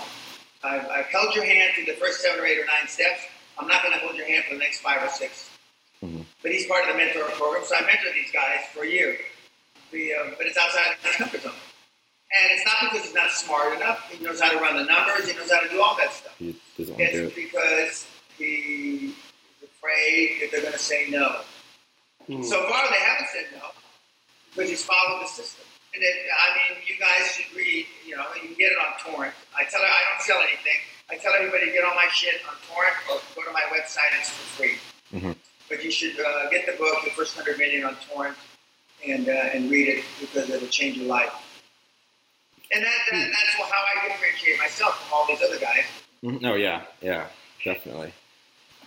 I've, 0.63 0.85
I've 0.89 1.05
held 1.05 1.33
your 1.35 1.45
hand 1.45 1.73
through 1.75 1.85
the 1.85 1.93
first 1.99 2.21
seven 2.21 2.39
or 2.41 2.45
eight 2.45 2.57
or 2.59 2.65
nine 2.65 2.87
steps. 2.87 3.21
I'm 3.57 3.67
not 3.67 3.81
going 3.83 3.93
to 3.93 3.99
hold 3.99 4.15
your 4.17 4.27
hand 4.27 4.43
for 4.49 4.55
the 4.55 4.59
next 4.59 4.79
five 4.81 5.01
or 5.03 5.09
6 5.09 5.49
Mhm. 6.03 6.25
But 6.43 6.51
he's 6.51 6.67
part 6.67 6.83
of 6.83 6.91
the 6.91 6.97
mentor 6.97 7.23
program, 7.39 7.63
so 7.65 7.73
I 7.75 7.81
mentor 7.81 8.11
these 8.13 8.29
guys 8.31 8.59
for 8.73 8.83
a 8.83 8.87
year. 8.87 9.17
The, 9.91 10.13
uh, 10.13 10.31
but 10.37 10.45
it's 10.45 10.57
outside 10.57 10.95
his 11.01 11.15
comfort 11.15 11.41
zone. 11.41 11.53
And 11.53 12.51
it's 12.51 12.65
not 12.65 12.91
because 12.91 13.05
he's 13.07 13.15
not 13.15 13.31
smart 13.31 13.77
enough. 13.77 14.11
He 14.11 14.21
knows 14.23 14.41
how 14.41 14.51
to 14.51 14.57
run 14.57 14.75
the 14.75 14.83
numbers. 14.83 15.29
He 15.29 15.37
knows 15.37 15.49
how 15.49 15.61
to 15.61 15.69
do 15.69 15.81
all 15.81 15.95
that 15.95 16.11
stuff. 16.11 16.33
he 16.37 16.53
doesn't 16.77 16.97
to 16.97 17.11
do 17.11 17.25
It's 17.27 17.31
it. 17.31 17.35
because 17.35 18.07
he 18.37 19.13
is 19.61 19.69
afraid 19.69 20.41
that 20.41 20.51
they're 20.51 20.61
going 20.61 20.73
to 20.73 20.79
say 20.79 21.07
no. 21.09 21.41
Hmm. 22.27 22.43
So 22.43 22.57
far, 22.69 22.89
they 22.89 22.99
haven't 22.99 23.27
said 23.29 23.45
no 23.59 23.67
but 24.55 24.65
he's 24.67 24.83
follow 24.83 25.19
the 25.19 25.27
system. 25.27 25.65
And 25.93 26.01
it, 26.01 26.15
I 26.31 26.55
mean, 26.55 26.79
you 26.87 26.95
guys 26.99 27.27
should 27.35 27.53
read. 27.55 27.85
You 28.07 28.15
know, 28.15 28.23
you 28.35 28.47
can 28.47 28.55
get 28.57 28.71
it 28.71 28.77
on 28.79 28.95
torrent. 29.03 29.33
I 29.55 29.63
tell 29.65 29.81
her 29.81 29.87
I 29.87 30.01
don't 30.11 30.21
sell 30.23 30.39
anything. 30.39 30.79
I 31.09 31.17
tell 31.17 31.33
everybody 31.33 31.65
to 31.67 31.71
get 31.71 31.83
all 31.83 31.93
my 31.95 32.07
shit 32.11 32.35
on 32.47 32.55
torrent 32.67 32.95
or 33.11 33.19
go 33.35 33.43
to 33.47 33.51
my 33.53 33.63
website. 33.71 34.11
It's 34.19 34.29
for 34.29 34.63
free. 34.63 34.75
Mhm. 35.13 35.35
But 35.69 35.83
you 35.83 35.91
should 35.91 36.19
uh, 36.19 36.49
get 36.49 36.65
the 36.65 36.73
book, 36.73 36.97
The 37.03 37.11
First 37.11 37.35
Hundred 37.35 37.57
Million, 37.57 37.83
on 37.85 37.95
torrent, 38.09 38.37
and 39.05 39.27
uh, 39.27 39.31
and 39.53 39.69
read 39.69 39.87
it 39.89 40.03
because 40.21 40.49
it'll 40.49 40.67
change 40.69 40.97
your 40.97 41.07
life. 41.07 41.33
And 42.71 42.83
that, 42.83 42.91
that, 43.11 43.19
that's 43.19 43.69
how 43.71 43.83
I 44.03 44.07
differentiate 44.07 44.57
myself 44.57 44.97
from 45.03 45.13
all 45.17 45.27
these 45.27 45.41
other 45.43 45.59
guys. 45.59 45.83
Mhm. 46.23 46.41
No, 46.41 46.55
yeah, 46.55 46.83
yeah, 47.01 47.27
definitely. 47.63 48.13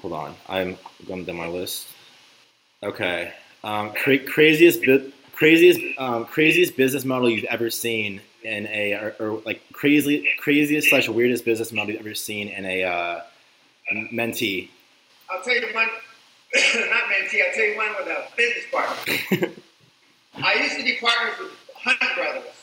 Hold 0.02 0.14
on, 0.14 0.34
I'm 0.48 0.78
going 1.06 1.24
down 1.24 1.36
my 1.36 1.46
list. 1.46 1.88
Okay, 2.82 3.32
um, 3.64 3.92
cra- 3.92 4.18
craziest, 4.24 4.82
bu- 4.82 5.10
craziest, 5.32 5.80
um, 5.98 6.24
craziest 6.26 6.76
business 6.76 7.04
model 7.04 7.28
you've 7.28 7.44
ever 7.44 7.70
seen 7.70 8.20
in 8.44 8.66
a, 8.68 8.92
or, 8.94 9.16
or 9.18 9.42
like 9.44 9.60
crazy, 9.72 10.28
craziest 10.38 10.88
slash 10.88 11.08
weirdest 11.08 11.44
business 11.44 11.72
model 11.72 11.92
you've 11.92 12.00
ever 12.00 12.14
seen 12.14 12.48
in 12.48 12.64
a 12.64 12.84
uh, 12.84 13.20
mentee. 14.12 14.68
I'll 15.28 15.42
tell 15.42 15.54
you 15.54 15.66
one, 15.74 15.88
not 16.54 17.02
mentee, 17.10 17.42
I'll 17.44 17.54
tell 17.54 17.64
you 17.64 17.76
one 17.76 17.94
with 17.98 18.06
a 18.06 18.36
business 18.36 18.64
partner. 18.70 19.48
I 20.44 20.54
used 20.62 20.76
to 20.76 20.84
be 20.84 20.96
partners 21.00 21.34
with 21.40 21.52
Hunt 21.74 21.98
Brothers. 22.14 22.54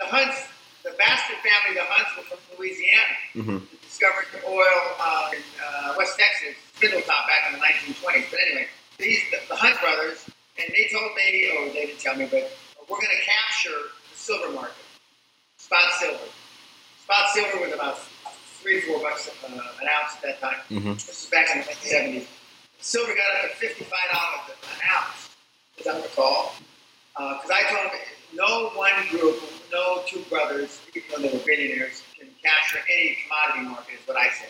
The 0.00 0.06
Hunts, 0.06 0.48
the 0.82 0.90
Bastard 0.98 1.36
family, 1.36 1.80
the 1.80 1.86
Hunts 1.86 2.16
were 2.16 2.36
from 2.36 2.58
Louisiana. 2.58 3.14
hmm 3.34 3.76
discovered 3.94 4.26
the 4.34 4.44
oil 4.48 4.82
uh, 4.98 5.30
in 5.32 5.42
uh, 5.62 5.94
West 5.96 6.18
Texas, 6.18 6.56
Spindletop, 6.74 7.06
back 7.30 7.46
in 7.46 7.52
the 7.54 7.64
1920s. 7.64 8.26
But 8.28 8.40
anyway, 8.44 8.66
these 8.98 9.20
the, 9.30 9.38
the 9.48 9.56
Hunt 9.56 9.80
Brothers, 9.80 10.24
and 10.58 10.66
they 10.74 10.88
told 10.92 11.10
me, 11.16 11.50
or 11.58 11.72
they 11.72 11.86
didn't 11.86 12.00
tell 12.00 12.16
me, 12.16 12.26
but 12.30 12.50
we're 12.88 12.96
going 12.98 13.08
to 13.16 13.24
capture 13.24 13.78
the 14.12 14.16
silver 14.18 14.52
market, 14.52 14.74
spot 15.58 15.92
silver. 16.00 16.24
Spot 17.02 17.30
silver 17.34 17.64
was 17.64 17.72
about 17.74 17.98
three, 18.62 18.80
four 18.82 19.00
bucks 19.00 19.28
uh, 19.44 19.48
an 19.48 19.88
ounce 19.88 20.16
at 20.16 20.22
that 20.22 20.40
time. 20.40 20.60
hmm 20.68 20.92
This 20.94 21.24
is 21.24 21.30
back 21.30 21.48
in 21.54 21.60
the 21.60 21.66
1970s. 21.66 22.26
Silver 22.80 23.12
got 23.14 23.44
up 23.44 23.50
to 23.50 23.56
fifty-five 23.56 24.08
dollars 24.12 24.58
an 24.62 24.80
ounce, 24.96 25.30
as 25.80 25.86
I 25.86 26.00
recall. 26.02 26.54
Because 27.16 27.50
I 27.50 27.62
told 27.70 27.92
them, 27.92 28.00
no 28.34 28.70
one 28.76 28.92
group, 29.10 29.40
no 29.72 30.02
two 30.06 30.20
brothers, 30.28 30.80
even 30.94 31.08
though 31.10 31.28
they 31.28 31.32
were 31.36 31.44
billionaires, 31.44 32.02
can 32.18 32.28
capture 32.42 32.78
any 32.92 33.16
commodity 33.24 33.68
market. 33.70 33.94
Is 34.00 34.06
what 34.08 34.16
I 34.18 34.28
said. 34.30 34.48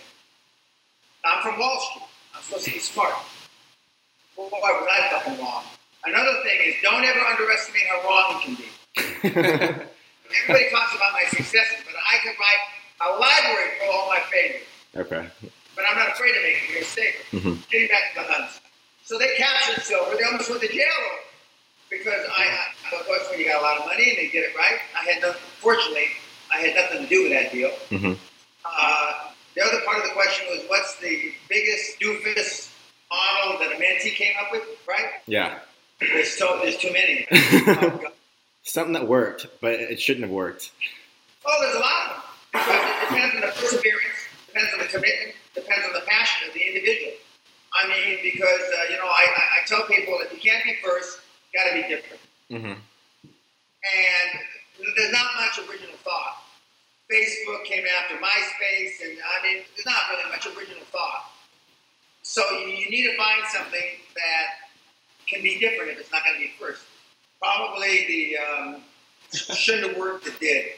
I'm 1.24 1.42
from 1.42 1.58
Wall 1.58 1.80
Street. 1.90 2.08
I'm 2.34 2.42
supposed 2.42 2.64
to 2.66 2.70
be 2.72 2.78
smart. 2.78 3.14
Well, 4.36 4.48
boy, 4.50 4.58
was 4.60 4.88
I 4.90 5.08
fucking 5.10 5.38
wrong. 5.38 5.64
Another 6.04 6.34
thing 6.42 6.58
is, 6.66 6.74
don't 6.82 7.04
ever 7.04 7.20
underestimate 7.20 7.82
how 7.88 8.08
wrong 8.08 8.26
you 8.34 8.40
can 8.44 8.54
be. 8.56 8.68
Everybody 10.44 10.70
talks 10.70 10.94
about 10.94 11.12
my 11.12 11.24
successes, 11.28 11.80
but 11.84 11.94
I 11.94 12.18
could 12.22 12.34
write 12.38 12.62
a 13.00 13.18
library 13.18 13.70
for 13.78 13.92
all 13.92 14.08
my 14.08 14.20
failures 14.30 14.62
okay. 14.96 15.28
but 15.76 15.84
I'm 15.90 15.98
not 15.98 16.12
afraid 16.12 16.32
to 16.32 16.42
make 16.42 16.56
a 16.70 16.78
mistake. 16.78 17.16
Mhm. 17.32 17.68
Getting 17.70 17.88
back 17.88 18.14
to 18.14 18.20
the 18.20 18.26
Hunts. 18.32 18.60
So 19.04 19.18
they 19.18 19.34
captured 19.36 19.82
silver. 19.82 20.16
They 20.16 20.24
almost 20.24 20.48
went 20.48 20.62
to 20.62 20.68
jail 20.68 20.86
because 21.90 22.24
I, 22.38 22.44
I, 22.90 22.96
of 22.96 23.06
course, 23.06 23.26
when 23.30 23.38
you 23.40 23.46
got 23.46 23.60
a 23.60 23.62
lot 23.62 23.78
of 23.78 23.86
money 23.86 24.08
and 24.10 24.18
they 24.18 24.28
did 24.28 24.44
it 24.44 24.56
right, 24.56 24.78
I 24.98 25.04
had 25.10 25.22
nothing, 25.22 25.42
fortunately, 25.60 26.08
I 26.54 26.58
had 26.58 26.74
nothing 26.74 27.02
to 27.02 27.08
do 27.08 27.22
with 27.24 27.32
that 27.32 27.52
deal. 27.52 27.70
hmm 27.90 28.14
Uh, 28.64 29.12
the 29.54 29.62
other 29.62 29.80
part 29.84 29.98
of 29.98 30.04
the 30.04 30.10
question 30.14 30.46
was, 30.50 30.64
what's 30.68 30.96
the 31.00 31.32
biggest 31.48 32.00
doofus 32.00 32.70
model 33.10 33.58
that 33.58 33.72
a 33.72 33.76
mentee 33.76 34.14
came 34.14 34.34
up 34.40 34.52
with, 34.52 34.62
right? 34.88 35.06
Yeah. 35.26 35.58
There's, 36.00 36.36
so, 36.36 36.58
there's 36.62 36.76
too 36.76 36.92
many. 36.92 37.26
Something 38.62 38.94
that 38.94 39.06
worked, 39.06 39.46
but 39.60 39.74
it 39.74 40.00
shouldn't 40.00 40.24
have 40.24 40.32
worked. 40.32 40.72
Oh, 41.46 41.58
there's 41.60 41.76
a 41.76 41.78
lot 41.78 42.02
of 42.02 42.16
them. 42.16 42.24
It 42.54 43.08
depends 43.08 43.34
on 43.34 43.40
the 43.42 43.46
perseverance, 43.48 44.20
depends 44.46 44.72
on 44.72 44.78
the 44.80 44.86
commitment, 44.86 45.36
depends 45.54 45.86
on 45.86 45.92
the 45.92 46.06
passion 46.06 46.48
of 46.48 46.54
the 46.54 46.60
individual. 46.60 47.12
I 47.74 47.88
mean, 47.88 48.18
because, 48.22 48.46
uh, 48.46 48.90
you 48.90 48.96
know, 48.96 49.06
I, 49.06 49.26
I, 49.26 49.42
I 49.60 49.66
tell 49.66 49.82
people 49.86 50.18
if 50.22 50.32
you 50.32 50.38
can't 50.38 50.62
be 50.64 50.76
first, 50.82 51.20
you 51.52 51.58
got 51.58 51.70
to 51.70 51.82
be 51.82 51.88
different. 51.88 52.22
Mm-hmm. 52.50 52.78
And 53.84 54.30
there's 54.96 55.12
not 55.12 55.26
much 55.36 55.58
original 55.68 55.96
thought. 56.04 56.44
Facebook 57.12 57.64
came 57.64 57.84
after 58.00 58.16
MySpace, 58.16 59.04
and 59.04 59.18
I 59.20 59.42
mean, 59.42 59.62
there's 59.74 59.86
not 59.86 60.08
really 60.10 60.30
much 60.30 60.46
original 60.46 60.84
thought. 60.90 61.33
So 62.24 62.42
you, 62.52 62.90
need 62.90 63.06
to 63.06 63.16
find 63.18 63.42
something 63.52 63.84
that 64.16 64.46
can 65.26 65.42
be 65.42 65.58
different 65.58 65.92
if 65.92 66.00
it's 66.00 66.10
not 66.10 66.24
going 66.24 66.36
to 66.36 66.40
be 66.40 66.52
first. 66.58 66.82
Probably 67.38 68.06
the 68.06 68.38
um, 68.38 68.82
shouldn't 69.30 69.88
have 69.88 69.98
worked 69.98 70.24
that 70.24 70.40
did. 70.40 70.72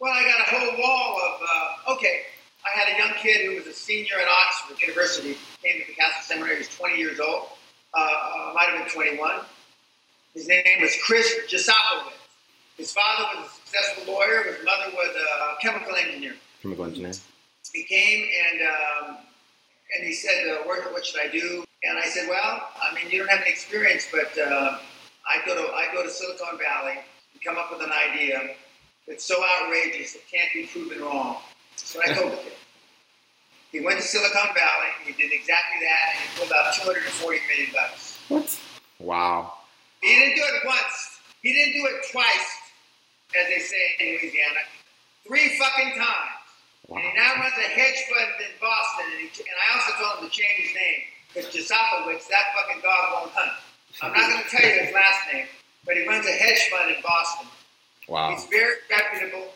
Well, 0.00 0.12
I 0.12 0.22
got 0.22 0.40
a 0.40 0.56
whole 0.56 0.82
wall 0.82 1.20
of, 1.20 1.40
uh, 1.42 1.92
okay, 1.94 2.22
I 2.64 2.78
had 2.78 2.94
a 2.94 2.98
young 2.98 3.16
kid 3.18 3.46
who 3.46 3.56
was 3.56 3.66
a 3.66 3.72
senior 3.74 4.14
at 4.18 4.26
Oxford 4.26 4.80
University, 4.80 5.36
came 5.62 5.82
to 5.82 5.86
the 5.86 5.94
Castle 5.94 6.22
Seminary, 6.22 6.56
he 6.56 6.58
was 6.60 6.68
20 6.68 6.96
years 6.96 7.20
old, 7.20 7.48
uh, 7.92 7.98
uh, 8.00 8.52
might 8.54 8.70
have 8.70 8.78
been 8.78 8.92
21. 8.92 9.40
His 10.32 10.48
name 10.48 10.80
was 10.80 10.96
Chris 11.04 11.30
Jasopowicz. 11.48 12.12
His 12.78 12.92
father 12.92 13.24
was 13.36 13.50
a 13.50 13.54
successful 13.54 14.14
lawyer, 14.14 14.42
his 14.44 14.64
mother 14.64 14.90
was 14.94 15.14
a 15.14 15.60
chemical 15.60 15.94
engineer. 15.94 16.34
Chemical 16.62 16.86
engineer. 16.86 17.12
He 17.72 17.84
came 17.84 18.26
and 18.50 18.60
um, 18.62 19.16
and 19.94 20.04
he 20.04 20.12
said, 20.12 20.48
uh, 20.48 20.62
what, 20.64 20.92
what 20.92 21.04
should 21.04 21.20
I 21.20 21.28
do? 21.28 21.64
And 21.84 21.98
I 21.98 22.06
said, 22.06 22.28
well, 22.28 22.68
I 22.82 22.94
mean, 22.94 23.10
you 23.10 23.18
don't 23.18 23.30
have 23.30 23.40
any 23.40 23.50
experience, 23.50 24.08
but 24.10 24.36
uh, 24.38 24.78
I 25.28 25.46
go 25.46 25.54
to 25.54 25.72
I 25.72 25.88
go 25.92 26.02
to 26.02 26.10
Silicon 26.10 26.58
Valley 26.58 26.98
and 27.32 27.42
come 27.44 27.56
up 27.58 27.70
with 27.70 27.82
an 27.82 27.92
idea 27.92 28.54
that's 29.06 29.24
so 29.24 29.36
outrageous 29.60 30.14
it 30.14 30.22
can't 30.30 30.48
be 30.52 30.66
proven 30.66 31.02
wrong. 31.02 31.36
So 31.76 32.00
I 32.02 32.12
told 32.12 32.32
him. 32.32 32.38
He 33.72 33.80
went 33.80 33.98
to 33.98 34.06
Silicon 34.06 34.54
Valley. 34.54 34.90
He 35.04 35.10
did 35.20 35.32
exactly 35.32 35.82
that, 35.82 36.14
and 36.14 36.30
he 36.30 36.38
pulled 36.38 36.52
out 36.52 36.72
240 36.74 37.40
million 37.50 37.74
bucks. 37.74 38.16
What? 38.28 38.60
Wow. 39.00 39.54
He 40.00 40.14
didn't 40.14 40.36
do 40.36 40.42
it 40.42 40.62
once. 40.64 41.18
He 41.42 41.52
didn't 41.52 41.72
do 41.72 41.84
it 41.90 42.06
twice, 42.12 42.48
as 43.34 43.48
they 43.48 43.58
say 43.58 43.82
in 43.98 44.06
Louisiana. 44.14 44.60
Three 45.26 45.58
fucking 45.58 45.94
times. 45.98 46.43
And 46.90 47.00
he 47.00 47.12
now 47.16 47.40
runs 47.40 47.56
a 47.56 47.68
hedge 47.72 48.00
fund 48.12 48.36
in 48.44 48.52
Boston. 48.60 49.06
And, 49.12 49.20
he, 49.24 49.28
and 49.32 49.56
I 49.56 49.66
also 49.72 49.90
told 49.96 50.12
him 50.20 50.28
to 50.28 50.32
change 50.32 50.68
his 50.68 50.74
name 50.76 51.00
because 51.32 51.46
Jasopowicz, 51.50 52.28
that 52.28 52.52
fucking 52.52 52.82
dog 52.84 53.02
won't 53.16 53.32
hunt. 53.32 53.56
I'm 54.02 54.12
not 54.12 54.30
going 54.30 54.44
to 54.44 54.50
tell 54.50 54.64
you 54.64 54.84
his 54.84 54.94
last 54.94 55.20
name, 55.32 55.46
but 55.86 55.96
he 55.96 56.06
runs 56.06 56.26
a 56.26 56.34
hedge 56.34 56.68
fund 56.68 56.90
in 56.90 57.00
Boston. 57.00 57.48
Wow. 58.08 58.34
He's 58.34 58.44
very 58.46 58.74
reputable. 58.90 59.48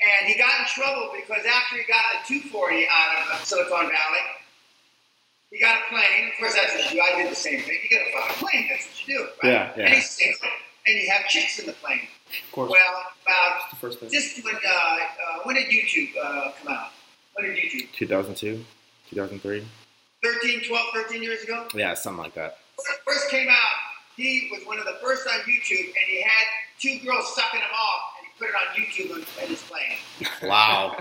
And 0.00 0.32
he 0.32 0.38
got 0.38 0.48
in 0.60 0.66
trouble 0.66 1.12
because 1.12 1.44
after 1.44 1.76
he 1.76 1.84
got 1.84 2.24
the 2.24 2.48
240 2.48 2.86
out 2.88 3.10
of 3.20 3.22
uh, 3.34 3.44
Silicon 3.44 3.90
Valley, 3.90 4.24
he 5.50 5.60
got 5.60 5.82
a 5.82 5.84
plane. 5.90 6.30
Of 6.32 6.38
course, 6.38 6.54
that's 6.54 6.72
what 6.74 6.84
you 6.88 7.00
do. 7.00 7.02
I 7.02 7.22
did 7.22 7.32
the 7.32 7.36
same 7.36 7.60
thing. 7.60 7.76
You 7.82 7.88
get 7.90 8.06
a 8.06 8.12
fucking 8.16 8.48
plane. 8.48 8.66
That's 8.70 8.86
what 8.86 9.08
you 9.08 9.18
do. 9.18 9.24
Right? 9.42 9.52
Yeah, 9.52 9.72
yeah. 9.76 9.84
And 9.84 9.94
he's 9.94 10.10
single. 10.10 10.48
And 10.86 10.96
you 10.96 11.10
have 11.10 11.28
chicks 11.28 11.58
in 11.58 11.66
the 11.66 11.72
plane. 11.72 12.08
Of 12.46 12.52
course. 12.52 12.70
Well, 12.70 13.04
about 13.30 13.60
That's 13.60 13.70
the 13.70 13.76
first 13.76 14.00
thing. 14.00 14.10
just 14.10 14.44
when, 14.44 14.54
uh, 14.56 14.58
uh, 14.58 14.98
when 15.44 15.54
did 15.56 15.66
YouTube 15.66 16.10
uh, 16.22 16.50
come 16.62 16.72
out? 16.74 16.88
When 17.34 17.46
did 17.46 17.56
YouTube? 17.58 17.92
2002, 17.92 18.64
2003. 19.10 19.64
13, 20.22 20.64
12, 20.68 20.86
13 20.94 21.22
years 21.22 21.42
ago? 21.44 21.66
Yeah, 21.74 21.94
something 21.94 22.22
like 22.22 22.34
that. 22.34 22.58
When 22.76 22.84
it 22.94 23.00
first 23.06 23.30
came 23.30 23.48
out, 23.48 23.76
he 24.16 24.48
was 24.52 24.66
one 24.66 24.78
of 24.78 24.84
the 24.84 24.98
first 25.02 25.26
on 25.26 25.40
YouTube, 25.48 25.86
and 25.86 26.06
he 26.08 26.20
had 26.20 26.44
two 26.78 26.98
girls 27.06 27.34
sucking 27.34 27.60
him 27.60 27.70
off, 27.72 28.02
and 28.18 28.26
he 28.26 28.30
put 28.38 28.48
it 28.48 28.56
on 28.56 28.68
YouTube 28.76 29.16
and, 29.16 29.24
and 29.40 29.48
his 29.50 29.62
plane. 29.62 29.96
Wow. 30.48 30.96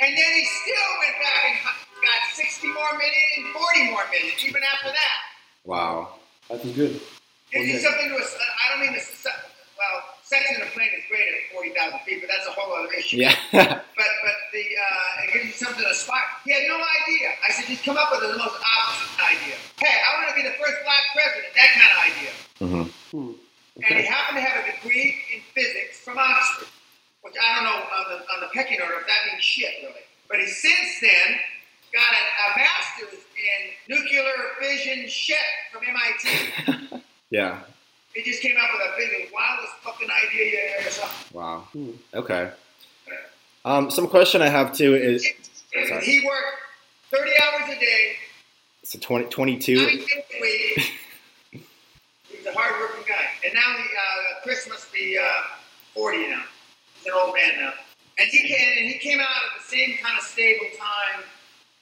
And 0.00 0.16
then 0.18 0.30
he 0.34 0.44
still 0.44 0.88
went 0.98 1.14
back 1.22 1.44
and 1.46 1.58
got 2.02 2.20
60 2.34 2.66
more 2.68 2.92
million 2.98 3.28
and 3.38 3.46
40 3.54 3.90
more 3.90 4.02
minutes, 4.10 4.44
even 4.44 4.62
after 4.74 4.88
that. 4.88 5.16
wow. 5.64 6.14
That's 6.48 6.64
good. 6.64 7.00
Gives 7.52 7.66
you 7.68 7.74
Okay. 7.74 7.78
something 7.78 8.08
to, 8.08 8.16
ass- 8.16 8.36
I 8.40 8.72
don't 8.72 8.80
mean 8.86 8.94
to, 8.94 9.00
se- 9.00 9.30
well, 9.78 10.02
sex 10.32 10.48
in 10.56 10.64
a 10.64 10.70
plane 10.72 10.88
is 10.96 11.04
great 11.12 11.28
at 11.28 11.52
40,000 11.52 12.00
feet, 12.08 12.24
but 12.24 12.32
that's 12.32 12.48
a 12.48 12.54
whole 12.56 12.72
other 12.72 12.88
issue. 12.96 13.20
Yeah. 13.20 13.36
But 13.92 14.08
but 14.24 14.36
the 14.56 14.64
uh, 14.64 15.22
it 15.22 15.28
gives 15.36 15.44
you 15.46 15.52
something 15.52 15.84
to 15.84 15.90
aspire. 15.92 16.24
He 16.48 16.50
had 16.50 16.64
no 16.66 16.80
idea. 16.80 17.28
I 17.46 17.52
said, 17.52 17.68
just 17.68 17.84
come 17.84 18.00
up 18.00 18.08
with 18.10 18.24
the 18.24 18.34
most 18.34 18.56
opposite 18.56 19.20
idea. 19.20 19.54
Hey, 19.78 19.94
I 19.94 20.08
want 20.16 20.32
to 20.32 20.34
be 20.34 20.42
the 20.42 20.56
first 20.58 20.80
black 20.82 21.04
president. 21.12 21.52
That 21.54 21.70
kind 21.76 21.90
of 21.92 21.98
idea. 22.08 22.32
hmm 22.58 22.86
Hmm. 23.12 23.32
And 23.84 23.92
he 24.00 24.04
happened 24.08 24.40
to 24.40 24.44
have 24.44 24.64
a 24.64 24.72
degree 24.72 25.20
in 25.32 25.40
physics 25.54 26.00
from 26.00 26.18
Oxford, 26.18 26.68
which 27.22 27.36
I 27.36 27.54
don't 27.54 27.64
know 27.68 27.78
on 27.84 28.04
the, 28.10 28.18
on 28.32 28.38
the 28.40 28.50
pecking 28.56 28.80
order 28.80 28.96
if 29.00 29.06
that 29.06 29.20
means 29.30 29.44
shit 29.44 29.70
really. 29.84 30.04
But 30.28 30.40
he 30.40 30.46
since 30.48 31.00
then 31.00 31.28
got 31.92 32.10
a, 32.10 32.22
a 32.24 32.46
master's 32.58 33.20
in 33.36 33.60
nuclear 33.92 34.32
fission 34.58 35.06
shit 35.08 35.48
from 35.70 35.82
MIT. 35.84 37.02
Yeah. 37.32 37.60
He 38.14 38.22
just 38.22 38.42
came 38.42 38.56
up 38.56 38.68
with 38.72 38.82
a 38.82 38.96
big 38.98 39.32
wildest 39.32 39.72
fucking 39.82 40.08
idea 40.26 40.44
you 40.44 40.58
ever 40.78 40.90
saw. 40.90 41.08
Wow. 41.32 41.68
Hmm. 41.72 41.90
Okay. 42.14 42.50
Um, 43.64 43.90
some 43.90 44.08
question 44.08 44.42
I 44.42 44.48
have 44.48 44.72
too 44.72 44.94
is 44.94 45.26
Sorry. 45.72 46.04
He 46.04 46.26
worked 46.26 46.58
30 47.10 47.30
hours 47.42 47.76
a 47.76 47.80
day, 47.80 48.16
so 48.82 48.98
20, 48.98 49.24
nine 49.24 49.30
22. 49.30 49.76
days 49.76 49.86
a 49.88 50.40
week. 50.40 50.92
He 51.50 52.38
was 52.38 52.46
a 52.46 52.52
hardworking 52.52 53.04
guy. 53.06 53.24
And 53.44 53.54
now 53.54 53.76
he, 53.76 53.82
uh, 53.82 54.42
Chris 54.42 54.68
must 54.68 54.92
be 54.92 55.18
uh, 55.18 55.42
40 55.94 56.28
now. 56.28 56.42
He's 56.96 57.06
an 57.06 57.12
old 57.14 57.34
man 57.34 57.60
now. 57.60 57.72
And 58.18 58.28
he 58.28 58.46
came, 58.46 58.72
and 58.78 58.86
he 58.88 58.98
came 58.98 59.20
out 59.20 59.26
at 59.26 59.62
the 59.62 59.64
same 59.64 59.96
kind 60.02 60.16
of 60.18 60.24
stable 60.24 60.66
time 60.78 61.24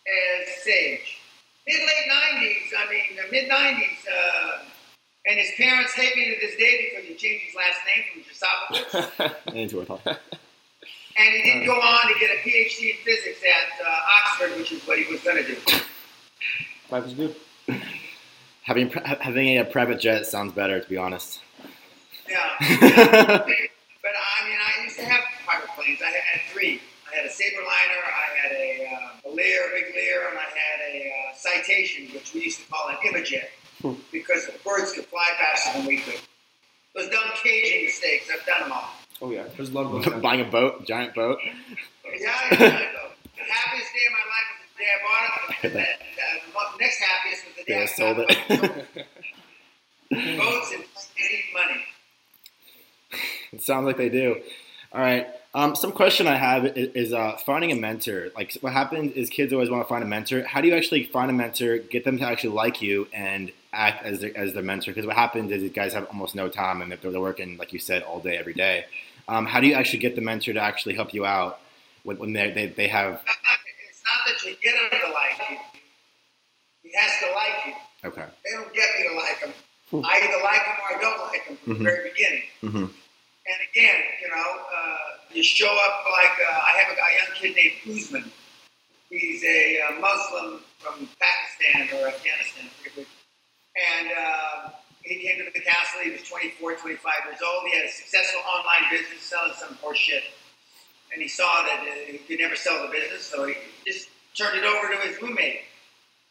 as 0.07 0.63
Sage. 0.63 1.19
Mid 1.67 1.81
late 1.81 2.11
90s, 2.11 2.79
I 2.79 2.91
mean, 2.91 3.17
the 3.17 3.33
mid 3.33 3.51
90s. 3.51 4.07
Uh, 4.07 4.65
and 5.27 5.39
his 5.39 5.51
parents 5.57 5.93
hate 5.93 6.17
me 6.17 6.35
to 6.35 6.41
this 6.41 6.57
day 6.57 6.91
because 6.91 7.09
he 7.09 7.15
changed 7.15 7.47
his 7.47 7.55
last 7.55 7.79
name 7.87 8.05
from 8.13 8.23
Jasopoulos. 8.25 9.55
Into 9.55 9.81
it. 9.81 9.91
And 11.17 11.35
he 11.35 11.43
didn't 11.43 11.67
go 11.67 11.75
on 11.75 12.13
to 12.13 12.19
get 12.19 12.31
a 12.31 12.41
PhD 12.41 12.91
in 12.91 12.97
physics 13.05 13.41
at 13.43 13.87
uh, 13.87 14.01
Oxford, 14.25 14.57
which 14.59 14.73
is 14.73 14.83
what 14.87 14.99
he 14.99 15.13
was 15.13 15.21
going 15.23 15.37
to 15.37 15.55
do. 15.55 15.57
Life 16.91 17.07
is 17.07 17.15
good. 17.15 17.37
having 18.63 18.89
having 18.89 19.59
a 19.59 19.65
private 19.65 20.01
jet 20.01 20.27
sounds 20.27 20.53
better, 20.53 20.81
to 20.81 20.89
be 20.89 20.97
honest. 20.97 21.41
Yeah. 22.29 22.39
but 22.61 22.71
I 22.81 24.49
mean, 24.49 24.59
I 24.59 24.85
used 24.85 24.97
to 24.97 25.05
have 25.05 25.23
private 25.45 25.69
planes. 25.77 26.01
I 26.03 26.11
had 26.11 26.41
three. 26.53 26.81
I 27.13 27.17
had 27.17 27.25
a 27.27 27.29
Sabreliner, 27.29 28.03
I 28.07 28.39
had 28.39 28.53
a, 28.53 28.87
uh, 28.87 29.29
a 29.29 29.31
Lear, 29.35 29.63
Big 29.75 29.95
Lear, 29.97 30.29
and 30.29 30.39
I 30.39 30.43
had 30.43 30.95
a 30.95 31.11
uh, 31.11 31.35
Citation, 31.35 32.15
which 32.15 32.33
we 32.33 32.43
used 32.45 32.61
to 32.61 32.71
call 32.71 32.89
an 32.89 32.97
Imajet. 33.05 33.49
Because 34.13 34.47
the 34.47 34.55
birds 34.65 34.93
could 34.93 35.07
fly 35.07 35.27
faster 35.39 35.79
than 35.79 35.87
we 35.87 35.99
could. 35.99 36.21
Those 36.95 37.09
dumb 37.11 37.31
caging 37.43 37.85
mistakes, 37.85 38.29
I've 38.33 38.45
done 38.47 38.63
them 38.63 38.73
all. 38.73 38.91
Oh 39.23 39.31
yeah, 39.31 39.45
there's 39.57 39.71
a 39.71 39.73
lot 39.73 39.95
of 39.95 40.05
those. 40.05 40.23
Buying 40.23 40.41
a 40.41 40.45
boat, 40.45 40.87
giant 40.87 41.15
boat. 41.15 41.39
Yeah, 41.43 41.53
yeah, 42.13 42.29
I 42.51 42.59
know. 42.59 43.11
The 43.37 43.43
happiest 43.45 43.93
day 43.93 44.07
of 44.07 44.13
my 44.13 44.25
life 44.31 44.49
was 44.59 44.69
the 44.73 44.79
day 44.79 44.91
I 44.91 44.99
bought 45.05 45.65
it. 45.65 45.73
The, 45.73 45.81
uh, 45.81 46.73
the 46.73 46.79
next 46.79 46.99
happiest 47.03 47.45
was 47.47 47.55
the 47.57 47.65
day 47.65 47.77
Yeah, 47.77 47.83
I 47.83 47.87
sold 47.87 48.19
it. 48.19 49.07
Boats 50.39 50.73
and 50.73 50.85
getting 51.17 51.45
money. 51.55 51.85
It 53.53 53.63
sounds 53.63 53.87
like 53.87 53.97
they 53.97 54.09
do. 54.09 54.41
All 54.93 55.01
right. 55.01 55.29
Um, 55.53 55.75
some 55.75 55.91
question 55.91 56.29
I 56.29 56.37
have 56.37 56.65
is, 56.65 56.89
is 56.95 57.13
uh, 57.13 57.37
finding 57.45 57.73
a 57.73 57.75
mentor. 57.75 58.29
Like 58.37 58.57
what 58.61 58.73
happens 58.73 59.13
is 59.15 59.29
kids 59.29 59.53
always 59.53 59.69
want 59.69 59.83
to 59.83 59.89
find 59.89 60.05
a 60.05 60.07
mentor. 60.07 60.43
How 60.45 60.61
do 60.61 60.69
you 60.69 60.75
actually 60.75 61.05
find 61.05 61.29
a 61.31 61.35
mentor, 61.35 61.79
get 61.79 62.05
them 62.05 62.19
to 62.19 62.25
actually 62.25 62.55
like 62.55 62.81
you, 62.81 63.09
and 63.13 63.51
act 63.73 64.05
as 64.05 64.21
their, 64.21 64.37
as 64.37 64.53
their 64.55 64.63
mentor? 64.63 64.93
Because 64.93 65.07
what 65.07 65.17
happens 65.17 65.51
is 65.51 65.61
these 65.63 65.73
guys 65.73 65.93
have 65.93 66.07
almost 66.07 66.37
no 66.37 66.49
time, 66.49 66.83
and 66.83 66.93
they're, 66.93 67.11
they're 67.11 67.21
working, 67.21 67.57
like 67.57 67.73
you 67.73 67.81
said, 67.81 68.03
all 68.05 68.21
day 68.21 68.37
every 68.37 68.55
day. 68.55 68.85
Um, 69.29 69.45
how 69.47 69.59
do 69.61 69.67
you 69.67 69.75
actually 69.75 69.99
get 69.99 70.15
the 70.15 70.21
mentor 70.21 70.53
to 70.53 70.61
actually 70.61 70.95
help 70.95 71.13
you 71.13 71.27
out 71.27 71.59
when, 72.05 72.19
when 72.19 72.33
they 72.33 72.73
they 72.77 72.89
have? 72.89 73.15
It's 73.15 74.03
not 74.05 74.21
that 74.27 74.49
you 74.49 74.57
get 74.63 74.75
him 74.75 75.01
to 75.01 75.13
like 75.13 75.51
you. 75.51 75.57
He 76.85 76.91
has 76.97 77.13
to 77.21 77.27
like 77.35 77.67
you. 77.67 78.09
Okay. 78.09 78.25
They 78.45 78.51
don't 78.53 78.73
get 78.73 78.89
me 78.99 79.09
to 79.09 79.15
like 79.17 79.39
him. 79.39 79.53
Hmm. 79.91 80.05
I 80.05 80.21
either 80.23 80.43
like 80.45 80.63
him 80.63 80.77
or 80.81 80.97
I 80.97 81.01
don't 81.01 81.21
like 81.29 81.43
him 81.43 81.57
from 81.57 81.75
Mhm. 81.75 81.79
the 81.79 81.85
very 81.85 82.11
beginning. 82.11 82.43
hmm 82.61 82.77
And 82.77 83.59
again, 83.73 84.01
you 84.23 84.29
know, 84.29 84.57
uh, 84.77 84.99
you 85.33 85.43
show 85.43 85.71
up 85.71 86.05
like 86.11 86.37
uh, 86.41 86.59
I 86.59 86.79
have 86.83 86.91
a, 86.91 87.01
a 87.01 87.11
young 87.19 87.33
kid 87.35 87.57
named 87.57 87.99
Usman. 87.99 88.31
He's 89.11 89.43
a 89.45 89.81
uh, 89.83 90.01
Muslim 90.01 90.61
from 90.79 91.09
Pakistan 91.19 91.99
or 91.99 92.09
Afghanistan. 92.09 92.71
And 92.97 94.11
uh, 94.11 94.71
he 95.03 95.23
came 95.23 95.39
to 95.39 95.51
the 95.53 95.61
castle. 95.61 96.01
He 96.05 96.11
was 96.11 96.23
24, 96.29 96.77
25 96.77 97.13
years 97.27 97.41
old. 97.43 97.67
He 97.67 97.77
had 97.77 97.87
a 97.87 97.91
successful 97.91 98.41
online 98.47 98.91
business 98.91 99.23
selling 99.23 99.53
some 99.59 99.75
horse 99.77 99.99
shit. 99.99 100.23
And 101.13 101.21
he 101.21 101.29
saw 101.29 101.63
that 101.67 101.83
uh, 101.83 102.13
he 102.13 102.19
could 102.19 102.39
never 102.39 102.55
sell 102.55 102.87
the 102.87 102.93
business, 102.93 103.27
so 103.27 103.47
he 103.47 103.55
just 103.85 104.09
turned 104.39 104.57
it 104.57 104.65
over 104.65 104.95
to 104.95 104.99
his 105.09 105.21
roommate. 105.21 105.67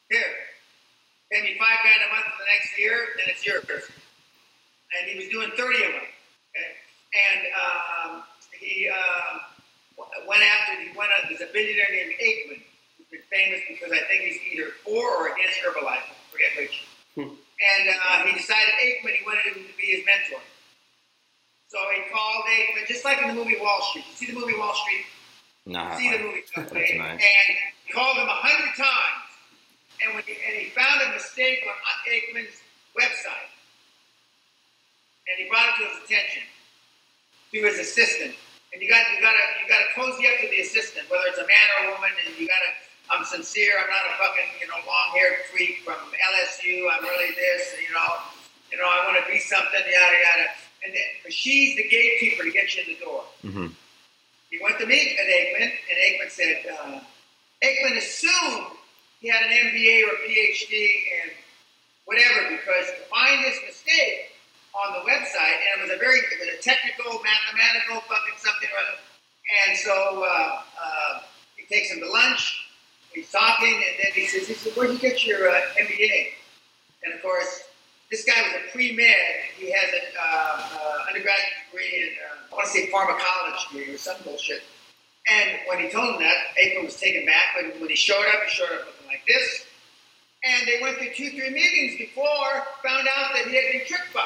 Here, 0.09 0.23
pay 1.31 1.41
me 1.43 1.59
five 1.59 1.83
grand 1.83 1.99
a 2.07 2.15
month 2.15 2.31
for 2.31 2.39
the 2.39 2.49
next 2.55 2.79
year, 2.79 2.95
then 3.17 3.27
it's 3.27 3.45
yours. 3.45 3.65
And 3.67 5.11
he 5.11 5.19
was 5.19 5.27
doing 5.27 5.51
30 5.51 5.83
a 5.83 5.89
month. 5.91 6.15
Okay? 6.55 6.71
And 7.11 7.41
um, 7.59 8.23
he 8.59 8.89
uh, 8.91 9.39
went 10.27 10.43
after, 10.43 10.81
he 10.81 10.95
went, 10.97 11.09
there's 11.27 11.41
a 11.41 11.51
billionaire 11.51 11.91
named 11.91 12.13
Ackman, 12.19 12.61
who's 12.97 13.07
been 13.11 13.25
famous 13.31 13.61
because 13.67 13.91
I 13.91 14.03
think 14.07 14.27
he's 14.27 14.39
either 14.53 14.71
for 14.83 14.99
or 14.99 15.33
against 15.33 15.59
Herbalife, 15.63 16.03
I 16.03 16.15
forget 16.31 16.51
which. 16.57 16.85
Hmm. 17.15 17.35
And 17.35 17.83
uh, 17.89 18.23
he 18.27 18.37
decided 18.37 18.71
Ackman, 18.79 19.15
he 19.15 19.23
wanted 19.25 19.55
him 19.55 19.63
to 19.63 19.75
be 19.75 19.95
his 19.95 20.05
mentor. 20.05 20.43
So 21.67 21.77
he 21.93 22.01
called 22.11 22.43
Ackman, 22.45 22.87
just 22.87 23.05
like 23.05 23.21
in 23.21 23.27
the 23.29 23.33
movie 23.33 23.57
Wall 23.59 23.81
Street. 23.89 24.05
You 24.09 24.15
see 24.15 24.33
the 24.33 24.39
movie 24.39 24.57
Wall 24.57 24.73
Street? 24.73 25.05
Nah. 25.65 25.95
see 25.97 26.11
the 26.11 26.23
movie. 26.23 26.43
Okay? 26.57 26.97
nice. 26.97 27.21
And 27.21 27.57
he 27.85 27.93
called 27.93 28.17
him 28.17 28.27
a 28.27 28.39
hundred 28.41 28.73
times, 28.75 29.29
and 30.03 30.15
when 30.15 30.23
he, 30.23 30.33
and 30.33 30.55
he 30.57 30.69
found 30.71 31.01
a 31.01 31.13
mistake 31.13 31.63
on 31.67 31.75
Ackman's 32.09 32.57
website, 32.97 33.53
and 35.29 35.37
he 35.37 35.49
brought 35.49 35.69
it 35.69 35.75
to 35.77 35.89
his 35.89 36.03
attention 36.05 36.43
through 37.51 37.63
his 37.69 37.79
assistant. 37.79 38.35
And 38.73 38.81
you 38.81 38.87
got 38.89 39.01
you 39.15 39.21
got 39.21 39.33
to 39.33 39.45
you 39.61 39.65
got 39.65 39.81
to 39.81 39.89
cozy 39.97 40.29
up 40.29 40.37
to 40.41 40.47
the 40.49 40.61
assistant, 40.61 41.09
whether 41.09 41.25
it's 41.27 41.41
a 41.41 41.47
man 41.47 41.67
or 41.77 41.79
a 41.89 41.97
woman, 41.97 42.13
and 42.25 42.37
you 42.37 42.47
got 42.47 42.61
to. 42.67 42.71
I'm 43.09 43.25
sincere. 43.25 43.73
I'm 43.81 43.89
not 43.89 44.05
a 44.05 44.13
fucking 44.21 44.49
you 44.61 44.67
know 44.69 44.77
long-haired 44.85 45.49
freak 45.49 45.81
from 45.81 45.97
LSU. 45.97 46.85
I'm 46.93 47.01
really 47.01 47.33
this. 47.33 47.73
You 47.81 47.89
know, 47.89 48.09
you 48.69 48.77
know 48.77 48.85
I 48.85 49.01
want 49.09 49.17
to 49.17 49.25
be 49.25 49.39
something. 49.39 49.81
Yada 49.81 50.17
yada. 50.21 50.47
And 50.85 50.93
then, 50.93 51.31
she's 51.31 51.75
the 51.75 51.89
gatekeeper 51.89 52.43
to 52.43 52.51
get 52.51 52.73
you 52.75 52.83
in 52.83 52.87
the 52.93 52.99
door. 53.03 53.23
hmm 53.41 53.67
He 54.49 54.59
went 54.63 54.79
to 54.79 54.85
meet 54.85 55.17
with 55.17 55.27
Ackman, 55.27 55.73
and 55.73 55.97
Ackman 56.05 56.29
said, 56.31 56.57
uh, 56.71 56.99
Ackman 57.61 57.97
assumed 57.97 58.77
he 59.19 59.27
had 59.27 59.43
an 59.43 59.51
MBA 59.51 60.03
or 60.07 60.15
PhD 60.23 60.71
in 60.71 61.31
whatever 62.05 62.49
because 62.49 62.87
to 62.87 63.03
find 63.11 63.43
this 63.43 63.57
mistake 63.67 64.28
on 64.73 64.93
the 64.93 65.03
website, 65.09 65.59
and 65.73 65.81
it 65.81 65.89
was 65.89 65.91
a 65.91 65.99
very 65.99 66.19
it 66.19 66.39
was 66.39 66.49
a 66.55 66.61
technical, 66.61 67.19
mathematical, 67.21 68.01
fucking 68.05 68.37
something 68.37 68.69
or 68.69 68.79
other. 68.79 68.99
And 69.65 69.77
so 69.77 70.23
uh, 70.23 70.61
uh, 70.77 71.21
he 71.57 71.65
takes 71.65 71.91
him 71.91 71.99
to 72.01 72.09
lunch. 72.09 72.65
He's 73.13 73.31
talking, 73.31 73.73
and 73.73 73.95
then 74.03 74.11
he 74.13 74.27
says, 74.27 74.47
he 74.47 74.53
said, 74.53 74.73
"Where'd 74.73 74.91
you 74.91 74.99
get 74.99 75.25
your 75.25 75.49
uh, 75.49 75.61
MBA?" 75.79 76.37
And 77.03 77.13
of 77.13 77.21
course, 77.21 77.63
this 78.11 78.25
guy 78.25 78.41
was 78.41 78.53
a 78.65 78.71
pre-med. 78.71 79.05
He 79.57 79.71
has 79.71 79.93
an 79.93 80.07
uh, 80.17 80.69
uh, 80.81 81.07
undergraduate 81.07 81.53
degree 81.69 81.93
in, 82.01 82.09
uh, 82.25 82.51
I 82.51 82.55
want 82.55 82.65
to 82.65 82.71
say 82.71 82.89
pharmacology 82.89 83.93
or 83.93 83.97
some 83.97 84.17
bullshit. 84.23 84.63
And 85.29 85.59
when 85.67 85.79
he 85.79 85.89
told 85.89 86.15
him 86.15 86.21
that, 86.21 86.57
Ackman 86.57 86.85
was 86.85 86.99
taken 86.99 87.25
back. 87.25 87.55
But 87.55 87.79
when 87.79 87.89
he 87.89 87.95
showed 87.95 88.25
up, 88.33 88.41
he 88.43 88.49
showed 88.49 88.71
up 88.73 88.87
looking 88.87 89.07
like 89.07 89.21
this. 89.27 89.65
And 90.43 90.67
they 90.67 90.81
went 90.81 90.97
through 90.97 91.13
two, 91.13 91.29
three 91.31 91.51
meetings 91.51 91.99
before, 91.99 92.65
found 92.81 93.07
out 93.07 93.33
that 93.33 93.45
he 93.47 93.55
had 93.55 93.73
been 93.73 93.85
tricked 93.85 94.13
by. 94.13 94.25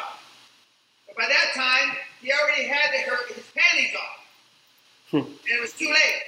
But 1.16 1.24
by 1.24 1.28
that 1.28 1.54
time, 1.56 1.98
he 2.22 2.32
already 2.32 2.68
had 2.68 2.92
the, 2.94 3.10
her, 3.10 3.34
his 3.34 3.46
panties 3.56 3.94
off. 3.96 4.20
Hmm. 5.12 5.18
And 5.18 5.58
it 5.58 5.62
was 5.62 5.74
too 5.74 5.88
late. 5.88 6.24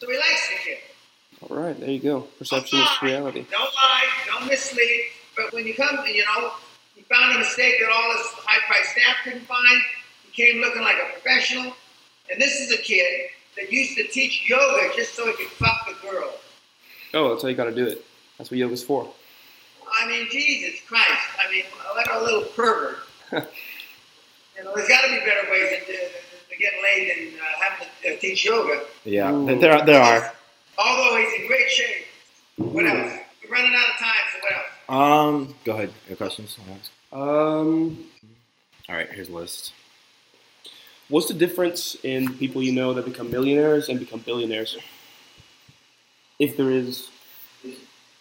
So 0.00 0.08
he 0.08 0.16
likes 0.16 0.48
the 0.48 0.56
kid. 0.64 0.78
All 1.42 1.56
right, 1.56 1.78
there 1.78 1.90
you 1.90 2.00
go. 2.00 2.20
Perception 2.38 2.80
is 2.80 2.88
reality. 3.02 3.46
Don't 3.50 3.74
lie, 3.74 4.04
don't 4.26 4.46
mislead. 4.48 5.04
But 5.36 5.52
when 5.52 5.66
you 5.66 5.74
come, 5.74 5.98
you 6.06 6.24
know, 6.24 6.52
he 6.94 7.02
found 7.02 7.36
a 7.36 7.38
mistake 7.38 7.76
that 7.80 7.90
all 7.90 8.12
his 8.16 8.26
high-priced 8.44 8.90
staff 8.90 9.16
couldn't 9.24 9.46
find. 9.46 9.82
He 10.30 10.44
came 10.44 10.60
looking 10.60 10.82
like 10.82 10.96
a 10.96 11.12
professional. 11.12 11.72
And 12.30 12.40
this 12.40 12.60
is 12.60 12.72
a 12.72 12.82
kid 12.82 13.30
that 13.56 13.72
used 13.72 13.96
to 13.96 14.06
teach 14.08 14.48
yoga 14.48 14.90
just 14.96 15.14
so 15.14 15.26
he 15.26 15.32
could 15.32 15.46
fuck 15.48 15.88
the 15.88 16.08
girl. 16.08 16.34
Oh, 17.14 17.30
that's 17.30 17.42
how 17.42 17.48
you 17.48 17.54
got 17.54 17.64
to 17.64 17.74
do 17.74 17.86
it. 17.86 18.04
That's 18.36 18.50
what 18.50 18.58
yoga's 18.58 18.82
for. 18.82 19.08
I 20.00 20.06
mean, 20.06 20.28
Jesus 20.30 20.80
Christ. 20.86 21.08
I 21.38 21.50
mean, 21.50 21.64
what 21.92 22.14
a 22.14 22.22
little 22.22 22.42
pervert. 22.42 22.98
you 24.58 24.64
know, 24.64 24.74
there's 24.74 24.88
got 24.88 25.04
to 25.04 25.10
be 25.10 25.18
better 25.20 25.50
ways 25.50 25.70
than, 25.70 25.80
than, 25.86 26.10
than 26.50 26.58
getting 26.58 26.82
laid 26.82 27.10
and 27.16 27.40
uh, 27.40 27.44
having 27.62 27.88
to 28.02 28.14
uh, 28.14 28.20
teach 28.20 28.44
yoga. 28.44 28.82
Yeah, 29.04 29.32
Ooh. 29.32 29.58
there 29.58 29.72
are, 29.72 29.86
there 29.86 30.02
are. 30.02 30.32
Although 30.76 31.16
he's 31.18 31.40
in 31.40 31.46
great 31.46 31.70
shape. 31.70 32.04
What 32.56 32.86
else? 32.86 33.12
We're 33.44 33.52
running 33.52 33.74
out 33.74 33.88
of 33.88 33.98
time, 33.98 34.14
so 34.32 34.38
what 34.42 34.52
else? 34.52 35.48
Um, 35.48 35.54
go 35.64 35.72
ahead. 35.74 35.92
Any 36.06 36.16
questions? 36.16 36.58
Um, 37.12 38.04
All 38.88 38.96
right, 38.96 39.10
here's 39.10 39.28
a 39.28 39.32
list. 39.32 39.72
what's 41.08 41.28
the 41.28 41.34
difference 41.34 41.96
in 42.02 42.34
people 42.34 42.62
you 42.62 42.72
know 42.72 42.94
that 42.94 43.04
become 43.04 43.30
millionaires 43.30 43.88
and 43.88 43.98
become 43.98 44.20
billionaires? 44.20 44.76
If 46.38 46.56
there 46.56 46.70
is. 46.70 47.10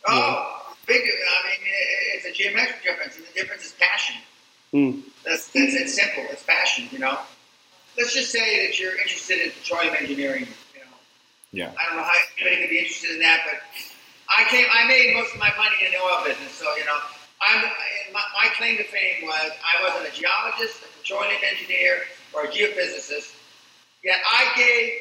Oh, 0.08 0.76
big. 0.86 1.02
I 1.02 1.48
mean, 1.48 1.68
it's 2.16 2.26
a 2.26 2.32
geometric 2.32 2.84
difference, 2.84 3.16
and 3.18 3.26
the 3.26 3.34
difference 3.34 3.66
is 3.66 3.74
passion. 3.80 4.16
Hmm. 4.72 5.00
That's, 5.26 5.48
that's 5.48 5.74
it's 5.74 5.94
simple. 5.96 6.24
It's 6.30 6.44
passion, 6.44 6.88
you 6.92 7.00
know. 7.00 7.20
Let's 7.98 8.14
just 8.14 8.32
say 8.32 8.66
that 8.68 8.80
you're 8.80 8.96
interested 8.98 9.40
in 9.40 9.52
petroleum 9.52 9.96
engineering. 10.00 10.48
You 10.74 10.82
know, 10.82 10.98
Yeah. 11.52 11.72
I 11.80 11.88
don't 11.90 11.98
know 11.98 12.04
how 12.04 12.14
anybody 12.40 12.62
could 12.62 12.70
be 12.70 12.80
interested 12.80 13.12
in 13.12 13.20
that, 13.22 13.42
but 13.46 13.60
I 14.30 14.44
came. 14.50 14.66
I 14.74 14.88
made 14.88 15.14
most 15.16 15.34
of 15.34 15.40
my 15.40 15.52
money 15.58 15.76
in 15.86 15.92
the 15.92 15.98
oil 15.98 16.24
business, 16.26 16.52
so 16.52 16.66
you 16.76 16.86
know, 16.86 16.98
I'm. 17.42 17.64
My, 18.14 18.24
my 18.42 18.48
claim 18.56 18.78
to 18.78 18.84
fame 18.86 19.24
was 19.26 19.52
I 19.64 19.84
wasn't 19.84 20.08
a 20.14 20.16
geologist, 20.18 20.82
a 20.84 20.98
petroleum 21.00 21.42
engineer, 21.52 22.04
or 22.34 22.44
a 22.46 22.48
geophysicist. 22.48 23.36
Yet 24.04 24.16
I 24.26 24.48
gave 24.56 24.94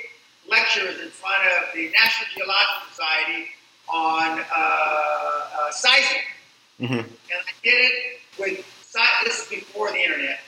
lectures 0.51 1.01
in 1.01 1.09
front 1.11 1.43
of 1.59 1.73
the 1.75 1.89
National 1.91 2.29
Geological 2.35 2.89
Society 2.91 3.47
on 3.89 4.41
uh, 4.41 4.55
uh, 4.57 5.71
seismic, 5.71 6.23
Mm-hmm. 6.81 6.99
and 6.99 7.09
I 7.33 7.53
did 7.63 7.75
it 7.75 7.93
with 8.39 8.76
si- 8.97 9.25
this 9.25 9.43
is 9.43 9.49
before 9.49 9.91
the 9.91 9.99
internet, 10.03 10.41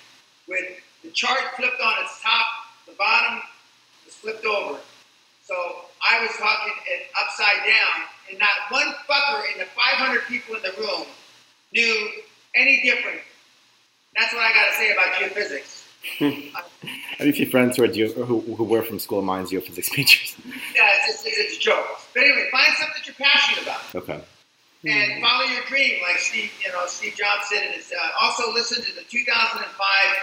with 0.48 0.64
the 1.04 1.10
chart 1.10 1.38
flipped 1.56 1.80
on 1.80 1.94
its 2.02 2.20
top, 2.22 2.46
the 2.86 2.92
bottom 2.92 3.42
was 4.04 4.14
flipped 4.14 4.44
over. 4.44 4.78
So 5.44 5.54
I 6.10 6.20
was 6.22 6.30
talking 6.36 6.72
it 6.86 7.06
upside 7.20 7.64
down, 7.64 8.08
and 8.30 8.38
not 8.38 8.48
one 8.70 8.94
fucker 9.08 9.42
in 9.52 9.58
the 9.58 9.66
500 9.66 10.22
people 10.28 10.56
in 10.56 10.62
the 10.62 10.72
room 10.78 11.06
knew 11.72 12.10
any 12.54 12.80
different. 12.82 13.20
That's 14.16 14.32
what 14.32 14.42
I 14.42 14.52
got 14.52 14.70
to 14.70 14.76
say 14.76 14.92
about 14.92 15.06
geophysics. 15.14 15.84
Hmm. 16.18 16.56
I 16.56 17.16
have 17.18 17.28
a 17.28 17.32
few 17.32 17.46
friends 17.50 17.76
who 17.76 17.84
are 17.84 17.88
geo- 17.88 18.12
who, 18.24 18.40
who 18.40 18.64
were 18.64 18.82
from 18.82 18.98
school 18.98 19.18
of 19.18 19.24
mines 19.24 19.50
geophysics 19.50 19.90
majors. 19.96 20.36
Yeah, 20.74 20.88
it's, 21.08 21.24
it's, 21.26 21.38
it's 21.38 21.56
a 21.56 21.60
joke. 21.60 21.86
But 22.14 22.22
anyway, 22.24 22.48
find 22.50 22.72
something 22.74 22.94
that 22.96 23.06
you're 23.06 23.14
passionate 23.28 23.62
about. 23.62 23.80
Okay. 23.94 24.20
And 24.88 25.22
follow 25.22 25.44
your 25.44 25.62
dream, 25.64 26.00
like 26.02 26.18
Steve, 26.18 26.50
you 26.64 26.72
know, 26.72 26.86
Steve 26.86 27.14
Jobs 27.14 27.48
said 27.48 27.66
in 27.66 27.72
his. 27.72 27.92
Uh, 27.92 28.08
also, 28.20 28.52
listen 28.52 28.82
to 28.82 28.94
the 28.94 29.02
2005 29.02 29.68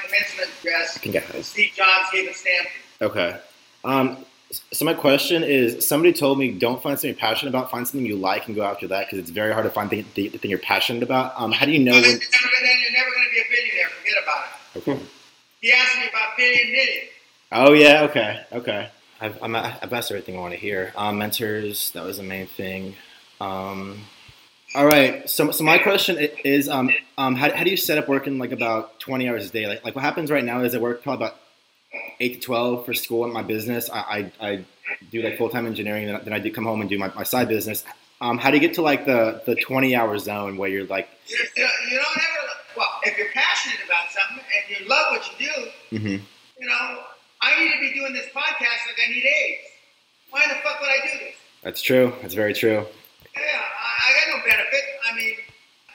commencement 0.06 0.50
address 0.60 0.98
Can 0.98 1.12
that. 1.14 1.44
Steve 1.46 1.72
Jobs 1.76 2.10
gave 2.12 2.28
at 2.30 2.36
Stanford. 2.36 2.72
Okay. 3.02 3.40
Um, 3.84 4.26
so 4.72 4.86
my 4.86 4.94
question 4.94 5.44
is, 5.44 5.86
somebody 5.86 6.14
told 6.14 6.38
me 6.40 6.52
don't 6.52 6.82
find 6.82 6.98
something 6.98 7.10
you're 7.10 7.18
passionate 7.20 7.50
about, 7.50 7.70
find 7.72 7.88
something 7.88 8.06
you 8.06 8.16
like 8.16 8.48
and 8.48 8.56
go 8.56 8.64
after 8.64 8.88
that 8.88 9.08
because 9.08 9.20
it's 9.20 9.32
very 9.32 9.52
hard 9.52 9.66
to 9.66 9.72
find 9.72 9.90
the, 9.90 10.06
the, 10.14 10.30
the 10.30 10.38
thing 10.38 10.50
you're 10.52 10.60
passionate 10.60 11.04
about. 11.04 11.34
Um, 11.38 11.52
how 11.52 11.66
do 11.66 11.72
you 11.72 11.80
know 11.80 11.92
Well, 11.92 12.02
when? 12.02 12.12
you're 12.12 12.20
never, 12.20 12.48
then 12.62 12.78
you're 12.82 12.92
never 12.92 13.10
going 13.10 13.26
to 13.26 13.32
be 13.32 13.40
a 13.40 13.44
billionaire. 13.50 13.90
Forget 13.90 14.24
about 14.24 14.46
it. 14.76 14.78
Okay. 14.78 15.06
He 15.62 15.72
asked 15.72 15.98
me 15.98 16.04
about 16.10 16.38
billion 16.38 16.72
million. 16.72 17.04
Oh 17.52 17.74
yeah. 17.74 18.02
Okay. 18.04 18.46
Okay. 18.54 18.90
I've, 19.22 19.42
I'm, 19.42 19.56
I've 19.56 19.94
asked 19.94 20.12
everything 20.12 20.38
I 20.38 20.40
want 20.42 20.54
to 20.54 20.60
hear. 20.60 20.94
Um, 20.96 21.18
mentors. 21.18 21.92
That 21.92 22.04
was 22.04 22.18
the 22.18 22.24
main 22.24 22.48
thing. 22.48 22.96
Um, 23.42 24.00
all 24.76 24.86
right. 24.86 25.28
So, 25.30 25.52
so 25.52 25.64
my 25.64 25.78
question 25.78 26.18
is, 26.44 26.68
um, 26.68 26.90
um, 27.18 27.36
how, 27.36 27.50
how 27.56 27.64
do 27.64 27.70
you 27.70 27.78
set 27.78 27.98
up 27.98 28.10
working 28.10 28.38
like 28.38 28.52
about 28.52 29.00
20 29.00 29.30
hours 29.30 29.50
a 29.50 29.50
day? 29.50 29.68
Like, 29.68 29.86
like 29.86 29.96
what 29.96 30.04
happens 30.04 30.30
right 30.30 30.44
now 30.44 30.62
is 30.62 30.76
I 30.76 30.80
work 30.80 31.02
probably 31.02 31.26
about 31.26 31.40
eight 32.20 32.36
to 32.36 32.40
12 32.42 32.86
for 32.86 32.94
school 32.94 33.24
and 33.24 33.34
my 33.34 33.42
business. 33.42 33.90
I, 33.90 34.32
I, 34.42 34.48
I 34.48 34.66
do 35.12 35.22
like 35.22 35.38
full 35.38 35.50
time 35.50 35.66
engineering, 35.66 36.08
then, 36.08 36.20
then 36.26 36.34
I 36.34 36.40
do 36.40 36.52
come 36.52 36.66
home 36.66 36.82
and 36.82 36.90
do 36.90 37.00
my, 37.00 37.08
my 37.16 37.24
side 37.24 37.48
business. 37.48 37.86
Um, 38.20 38.38
how 38.38 38.52
do 38.52 38.58
you 38.58 38.62
get 38.62 38.74
to 38.76 38.82
like 38.82 39.06
the, 39.06 39.42
the 39.46 39.56
20 39.56 39.96
hour 39.96 40.18
zone 40.18 40.58
where 40.58 40.70
you're 40.70 40.86
like, 40.86 41.08
You, 41.28 41.38
you, 41.56 41.64
don't 41.98 42.18
ever. 42.18 42.50
Well, 42.76 42.90
if 43.04 43.18
you're 43.18 43.32
passionate 43.34 43.80
about 43.86 44.12
something 44.12 44.44
and 44.44 44.78
you 44.78 44.90
love 44.90 45.06
what 45.12 45.40
you 45.40 45.48
do, 45.48 45.98
mhm. 45.98 46.22
you 46.60 46.68
know, 46.68 47.00
I 47.42 47.58
need 47.60 47.72
to 47.72 47.80
be 47.80 47.94
doing 47.94 48.12
this 48.12 48.26
podcast 48.28 48.88
like 48.88 49.00
I 49.08 49.12
need 49.12 49.24
AIDS. 49.24 49.62
Why 50.32 50.42
the 50.50 50.56
fuck 50.56 50.82
would 50.82 50.90
I 50.90 50.98
do 51.06 51.20
this? 51.20 51.36
that's 51.64 51.82
true. 51.82 52.14
That's 52.22 52.34
very 52.34 52.54
true. 52.54 52.86
Yeah, 53.38 53.60
I, 53.60 53.90
I 54.02 54.10
got 54.16 54.26
no 54.38 54.40
benefit. 54.44 54.84
I 55.04 55.16
mean, 55.16 55.36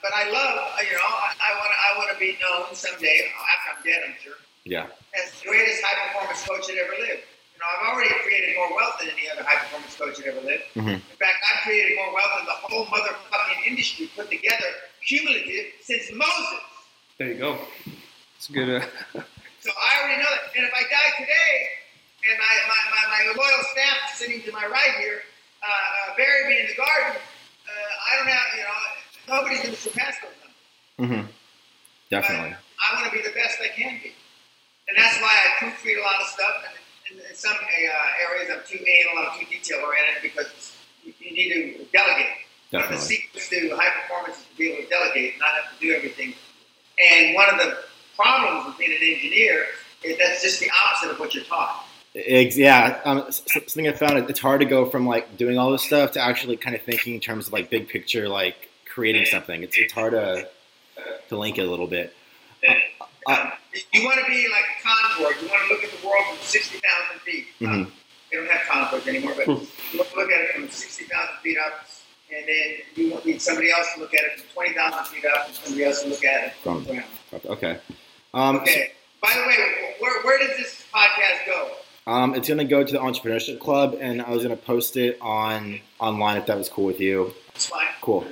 but 0.03 0.13
I 0.15 0.29
love, 0.31 0.55
uh, 0.77 0.81
you 0.85 0.93
know, 0.97 1.05
I, 1.09 1.33
I 1.37 1.51
want 1.61 1.71
to 1.73 1.79
I 1.81 1.91
want 1.99 2.09
to 2.13 2.19
be 2.21 2.37
known 2.41 2.73
someday 2.75 3.29
after 3.33 3.69
I'm 3.77 3.81
dead, 3.85 4.01
I'm 4.09 4.17
sure, 4.23 4.37
Yeah. 4.65 4.87
as 5.17 5.33
the 5.41 5.49
greatest 5.49 5.83
high 5.85 5.97
performance 6.09 6.41
coach 6.47 6.67
that 6.69 6.77
ever 6.81 6.97
lived. 7.01 7.25
You 7.53 7.59
know, 7.61 7.69
I've 7.69 7.85
already 7.93 8.13
created 8.25 8.57
more 8.57 8.73
wealth 8.75 8.97
than 9.01 9.09
any 9.13 9.29
other 9.29 9.45
high 9.45 9.61
performance 9.61 9.93
coach 9.97 10.17
that 10.19 10.27
ever 10.33 10.41
lived. 10.41 10.65
Mhm. 10.77 10.97
In 11.01 11.17
fact, 11.21 11.39
I've 11.45 11.61
created 11.65 11.97
more 11.97 12.13
wealth 12.15 12.33
than 12.41 12.47
the 12.49 12.57
whole 12.65 12.87
motherfucking 12.87 13.67
industry 13.67 14.09
put 14.17 14.31
together, 14.31 14.69
cumulative, 15.07 15.73
since 15.85 16.09
Moses. 16.13 16.61
There 17.19 17.29
you 17.29 17.35
go. 17.37 17.61
It's 18.37 18.49
good. 18.49 18.83
Uh, 18.83 19.21
So 19.61 19.69
I 19.77 20.01
already 20.01 20.23
know 20.23 20.31
that. 20.33 20.57
And 20.57 20.65
if 20.65 20.73
I 20.73 20.81
die 20.89 21.13
today, 21.21 21.57
and 22.25 22.39
my, 22.41 22.49
my, 22.65 22.81
my, 22.97 23.05
my 23.13 23.23
loyal 23.37 23.63
staff 23.77 24.17
sitting 24.17 24.41
to 24.49 24.53
my 24.53 24.65
right 24.65 24.95
here 25.05 25.21
uh, 25.63 25.67
uh, 25.67 26.17
bury 26.17 26.49
me 26.49 26.61
in 26.61 26.67
the 26.69 26.77
garden, 26.77 27.21
uh, 27.21 28.09
I 28.09 28.17
don't 28.17 28.29
have, 28.29 28.47
you 28.57 28.65
know, 28.65 29.37
nobody's 29.37 29.63
going 29.63 29.75
to 29.75 29.81
surpass 29.81 30.17
those 30.23 30.37
numbers. 30.41 31.29
hmm 31.29 31.31
Definitely. 32.11 32.57
I 32.57 32.87
want 32.95 33.07
to 33.07 33.13
be 33.13 33.23
the 33.23 33.35
best 33.35 33.59
I 33.63 33.69
can 33.69 34.01
be. 34.03 34.13
And 34.89 34.99
that's 34.99 35.21
why 35.23 35.31
I 35.31 35.63
proofread 35.63 35.99
a 35.99 36.03
lot 36.03 36.21
of 36.21 36.27
stuff. 36.27 36.55
And 36.67 36.75
in, 37.21 37.25
in 37.31 37.37
some 37.37 37.55
uh, 37.55 38.25
areas, 38.27 38.51
I'm 38.51 38.67
too 38.67 38.83
anal, 38.83 39.23
I'm 39.23 39.39
too 39.39 39.47
detail 39.47 39.79
oriented 39.87 40.23
because 40.23 40.75
you, 41.05 41.13
you 41.21 41.31
need 41.31 41.51
to 41.55 41.85
delegate. 41.93 42.35
One 42.71 42.83
of 42.83 42.89
the 42.91 42.97
Definitely. 42.99 43.07
secrets 43.07 43.49
to 43.51 43.77
high 43.77 43.91
performance 44.03 44.39
is 44.39 44.47
to 44.51 44.57
be 44.57 44.71
able 44.73 44.83
to 44.85 44.89
delegate, 44.91 45.39
not 45.39 45.51
have 45.63 45.71
to 45.71 45.79
do 45.81 45.95
everything. 45.95 46.35
And 46.99 47.35
one 47.35 47.49
of 47.49 47.59
the 47.59 47.79
problems 48.17 48.67
with 48.67 48.79
being 48.79 48.91
an 48.91 49.03
engineer 49.03 49.67
is 50.03 50.19
that's 50.19 50.43
just 50.43 50.61
the 50.61 50.71
opposite 50.85 51.13
of 51.13 51.19
what 51.21 51.35
you're 51.35 51.45
taught. 51.45 51.87
Ex- 52.15 52.57
yeah, 52.57 53.01
um, 53.05 53.19
s- 53.29 53.43
s- 53.47 53.53
something 53.73 53.87
I 53.89 53.93
found 53.93 54.19
it's 54.31 54.41
hard 54.41 54.61
to 54.61 54.67
go 54.67 54.85
from 54.91 55.07
like 55.07 55.37
doing 55.37 55.59
all 55.59 55.71
this 55.71 55.83
stuff 55.85 56.13
to 56.13 56.21
actually 56.21 56.57
kind 56.57 56.75
of 56.75 56.83
thinking 56.83 57.15
in 57.15 57.21
terms 57.21 57.47
of 57.47 57.53
like 57.53 57.71
big 57.71 57.89
picture, 57.89 58.29
like 58.29 58.69
creating 58.87 59.27
something. 59.27 59.63
It's 59.63 59.79
it's 59.79 59.93
hard 59.93 60.13
to 60.13 60.49
to 61.29 61.39
link 61.39 61.59
it 61.59 61.67
a 61.67 61.71
little 61.71 61.87
bit. 61.87 62.15
Uh, 63.27 63.51
you 63.93 64.05
want 64.05 64.19
to 64.19 64.27
be 64.27 64.49
like 64.51 64.65
a 64.65 64.83
Concorde. 64.83 65.41
You 65.43 65.49
want 65.49 65.63
to 65.69 65.75
look 65.75 65.85
at 65.85 65.91
the 66.01 66.07
world 66.07 66.25
from 66.27 66.39
60,000 66.41 67.21
feet. 67.21 67.47
Mhm. 67.61 67.91
they 68.31 68.37
don't 68.37 68.49
have 68.51 68.61
Concordes 68.63 69.07
anymore, 69.09 69.35
but 69.37 69.45
Hmm. 69.45 69.53
you 69.93 69.99
look, 69.99 70.15
look 70.17 70.31
at 70.31 70.41
it 70.41 70.53
from 70.55 70.69
60,000 70.69 71.37
feet 71.43 71.59
up, 71.59 71.85
and 72.33 72.47
then 72.47 72.77
you 72.97 73.11
want- 73.13 73.27
need 73.27 73.41
somebody 73.43 73.71
else 73.73 73.93
to 73.95 74.01
look 74.01 74.15
at 74.15 74.21
it 74.25 74.41
from 74.41 74.49
20,000 74.55 75.05
feet 75.07 75.25
up, 75.27 75.47
and 75.49 75.55
somebody 75.57 75.85
else 75.85 76.03
to 76.03 76.09
look 76.09 76.25
at 76.25 76.45
it 76.47 76.53
from 76.63 76.85
From- 76.85 76.97
the 76.97 77.03
ground. 77.03 77.47
Okay. 77.47 77.79
Um, 78.35 78.57
so- 78.57 78.63
Okay. 78.63 78.93
By 79.21 79.33
the 79.35 79.47
way, 79.47 79.95
where, 79.99 80.23
where 80.23 80.39
does 80.39 80.57
this 80.57 80.85
podcast 80.95 81.45
go? 81.47 81.71
Um, 82.07 82.35
it's 82.35 82.49
gonna 82.49 82.65
go 82.65 82.83
to 82.85 82.93
the 82.93 82.99
entrepreneurship 82.99 83.61
club, 83.61 83.97
and 84.01 84.23
I 84.23 84.31
was 84.31 84.43
gonna 84.43 84.57
post 84.57 84.97
it 84.97 85.19
on 85.21 85.81
online 85.99 86.37
if 86.37 86.47
that 86.47 86.57
was 86.57 86.69
cool 86.69 86.87
with 86.87 87.01
you. 87.01 87.33
It's 87.55 87.67
fine. 87.67 87.87
Cool. 88.01 88.27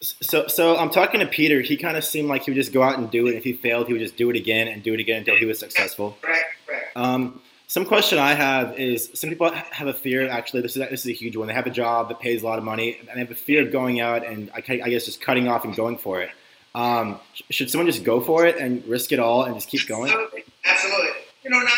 So, 0.00 0.48
so 0.48 0.76
I'm 0.76 0.90
talking 0.90 1.20
to 1.20 1.26
Peter. 1.26 1.60
He 1.60 1.76
kind 1.76 1.96
of 1.96 2.04
seemed 2.04 2.28
like 2.28 2.44
he 2.44 2.50
would 2.50 2.56
just 2.56 2.72
go 2.72 2.82
out 2.82 2.98
and 2.98 3.10
do 3.10 3.28
it. 3.28 3.36
If 3.36 3.44
he 3.44 3.52
failed, 3.52 3.86
he 3.86 3.92
would 3.92 4.02
just 4.02 4.16
do 4.16 4.30
it 4.30 4.36
again 4.36 4.66
and 4.66 4.82
do 4.82 4.94
it 4.94 5.00
again 5.00 5.18
until 5.18 5.36
he 5.36 5.44
was 5.44 5.60
successful. 5.60 6.18
Correct, 6.20 6.44
correct. 6.66 6.96
Um, 6.96 7.40
some 7.68 7.86
question 7.86 8.18
I 8.18 8.34
have 8.34 8.78
is 8.78 9.10
some 9.14 9.30
people 9.30 9.50
have 9.50 9.86
a 9.86 9.94
fear. 9.94 10.28
Actually, 10.28 10.62
this 10.62 10.76
is 10.76 10.88
this 10.90 11.00
is 11.00 11.06
a 11.06 11.14
huge 11.14 11.36
one. 11.36 11.48
They 11.48 11.54
have 11.54 11.66
a 11.66 11.70
job 11.70 12.08
that 12.08 12.20
pays 12.20 12.42
a 12.42 12.44
lot 12.44 12.58
of 12.58 12.64
money, 12.64 12.98
and 12.98 13.08
they 13.08 13.20
have 13.20 13.30
a 13.30 13.34
fear 13.34 13.62
of 13.64 13.72
going 13.72 14.00
out 14.00 14.26
and 14.26 14.50
I, 14.50 14.58
I 14.58 14.90
guess 14.90 15.06
just 15.06 15.20
cutting 15.20 15.48
off 15.48 15.64
and 15.64 15.74
going 15.74 15.98
for 15.98 16.20
it. 16.20 16.30
Um, 16.74 17.20
should 17.50 17.70
someone 17.70 17.86
just 17.86 18.04
go 18.04 18.20
for 18.20 18.46
it 18.46 18.56
and 18.56 18.84
risk 18.86 19.12
it 19.12 19.18
all 19.18 19.44
and 19.44 19.54
just 19.54 19.68
keep 19.68 19.86
going? 19.86 20.10
Absolutely. 20.10 20.44
Absolutely. 20.64 21.10
You 21.44 21.50
know, 21.50 21.60
not, 21.60 21.72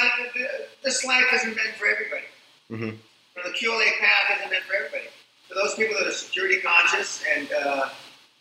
this 0.85 1.05
life 1.05 1.25
isn't 1.33 1.57
meant 1.57 1.75
for 1.77 1.87
everybody. 1.87 2.27
Mhm. 2.71 2.99
You 3.37 3.43
know, 3.43 3.51
the 3.51 3.57
QLA 3.57 3.91
path 3.99 4.39
isn't 4.39 4.51
meant 4.51 4.65
for 4.65 4.75
everybody. 4.75 5.09
For 5.49 5.55
those 5.55 5.75
people 5.75 5.97
that 5.99 6.07
are 6.07 6.13
security 6.13 6.61
conscious 6.61 7.23
and 7.35 7.51
uh, 7.53 7.89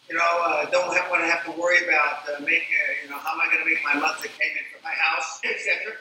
you 0.10 0.16
know 0.16 0.42
uh, 0.46 0.66
don't 0.70 0.96
have, 0.96 1.10
want 1.10 1.24
to 1.24 1.28
have 1.28 1.44
to 1.46 1.52
worry 1.52 1.84
about 1.88 2.28
uh, 2.30 2.40
making, 2.42 2.76
uh, 2.76 3.04
you 3.04 3.10
know, 3.10 3.18
how 3.18 3.34
am 3.34 3.42
I 3.42 3.46
going 3.52 3.64
to 3.64 3.70
make 3.70 3.84
my 3.84 3.96
monthly 3.96 4.30
payment 4.38 4.68
for 4.72 4.84
my 4.84 4.92
house, 4.94 5.40
etc. 5.44 5.94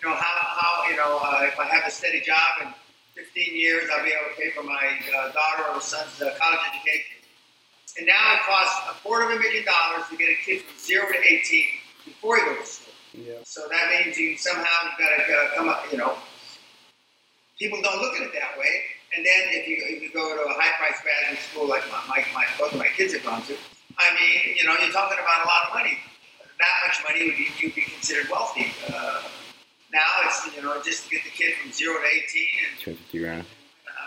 You 0.00 0.08
know, 0.08 0.14
how, 0.14 0.34
how 0.60 0.88
you 0.90 0.96
know 0.96 1.18
uh, 1.22 1.44
if 1.50 1.58
I 1.58 1.66
have 1.66 1.84
a 1.86 1.90
steady 1.90 2.20
job 2.20 2.62
in 2.62 2.74
15 3.14 3.56
years, 3.56 3.90
I'll 3.92 4.04
be 4.04 4.10
able 4.10 4.30
to 4.34 4.40
pay 4.40 4.50
for 4.50 4.62
my 4.62 4.98
uh, 5.14 5.32
daughter 5.32 5.64
or 5.74 5.80
son's 5.80 6.22
uh, 6.22 6.34
college 6.38 6.60
education. 6.70 7.16
And 7.98 8.06
now 8.06 8.34
it 8.34 8.40
costs 8.46 8.78
a 8.90 8.94
quarter 9.02 9.26
of 9.26 9.36
a 9.36 9.40
million 9.40 9.64
dollars 9.64 10.06
to 10.10 10.16
get 10.16 10.28
a 10.30 10.38
kid 10.44 10.62
from 10.62 10.78
zero 10.78 11.06
to 11.10 11.18
18 11.18 11.66
before 12.04 12.36
he 12.36 12.44
goes 12.44 12.58
to 12.58 12.66
school. 12.66 12.87
Yeah. 13.14 13.40
So 13.44 13.62
that 13.70 13.90
means 13.90 14.18
you 14.18 14.36
somehow 14.36 14.64
you've 14.84 14.98
got 14.98 15.10
to 15.16 15.32
uh, 15.32 15.56
come 15.56 15.68
up, 15.68 15.84
you 15.90 15.98
know. 15.98 16.14
People 17.58 17.80
don't 17.82 18.00
look 18.00 18.14
at 18.14 18.22
it 18.22 18.32
that 18.34 18.58
way. 18.58 18.82
And 19.16 19.24
then 19.24 19.40
if 19.50 19.66
you 19.66 19.76
if 19.80 20.02
you 20.02 20.12
go 20.12 20.36
to 20.36 20.42
a 20.42 20.54
high 20.54 20.76
price 20.78 21.00
graduate 21.02 21.40
school 21.50 21.68
like 21.68 21.82
my, 21.90 22.00
my, 22.08 22.24
my 22.34 22.44
both 22.58 22.72
of 22.72 22.78
my 22.78 22.88
kids 22.88 23.14
have 23.14 23.24
gone 23.24 23.42
to, 23.48 23.56
I 23.98 24.14
mean, 24.14 24.56
you 24.56 24.64
know, 24.64 24.76
you're 24.78 24.92
talking 24.92 25.18
about 25.18 25.44
a 25.44 25.48
lot 25.48 25.68
of 25.68 25.74
money. 25.74 25.98
That 26.60 26.76
much 26.86 26.98
money 27.06 27.26
would 27.26 27.38
be, 27.38 27.48
you'd 27.58 27.74
be 27.74 27.82
considered 27.82 28.28
wealthy. 28.30 28.72
Uh, 28.92 29.22
now 29.92 30.04
it's 30.24 30.44
you 30.54 30.62
know 30.62 30.80
just 30.82 31.04
to 31.04 31.10
get 31.10 31.24
the 31.24 31.30
kid 31.30 31.54
from 31.54 31.72
zero 31.72 31.94
to 31.94 32.06
18, 32.06 32.44
and 32.68 32.78
250 32.80 33.18
grand. 33.18 33.44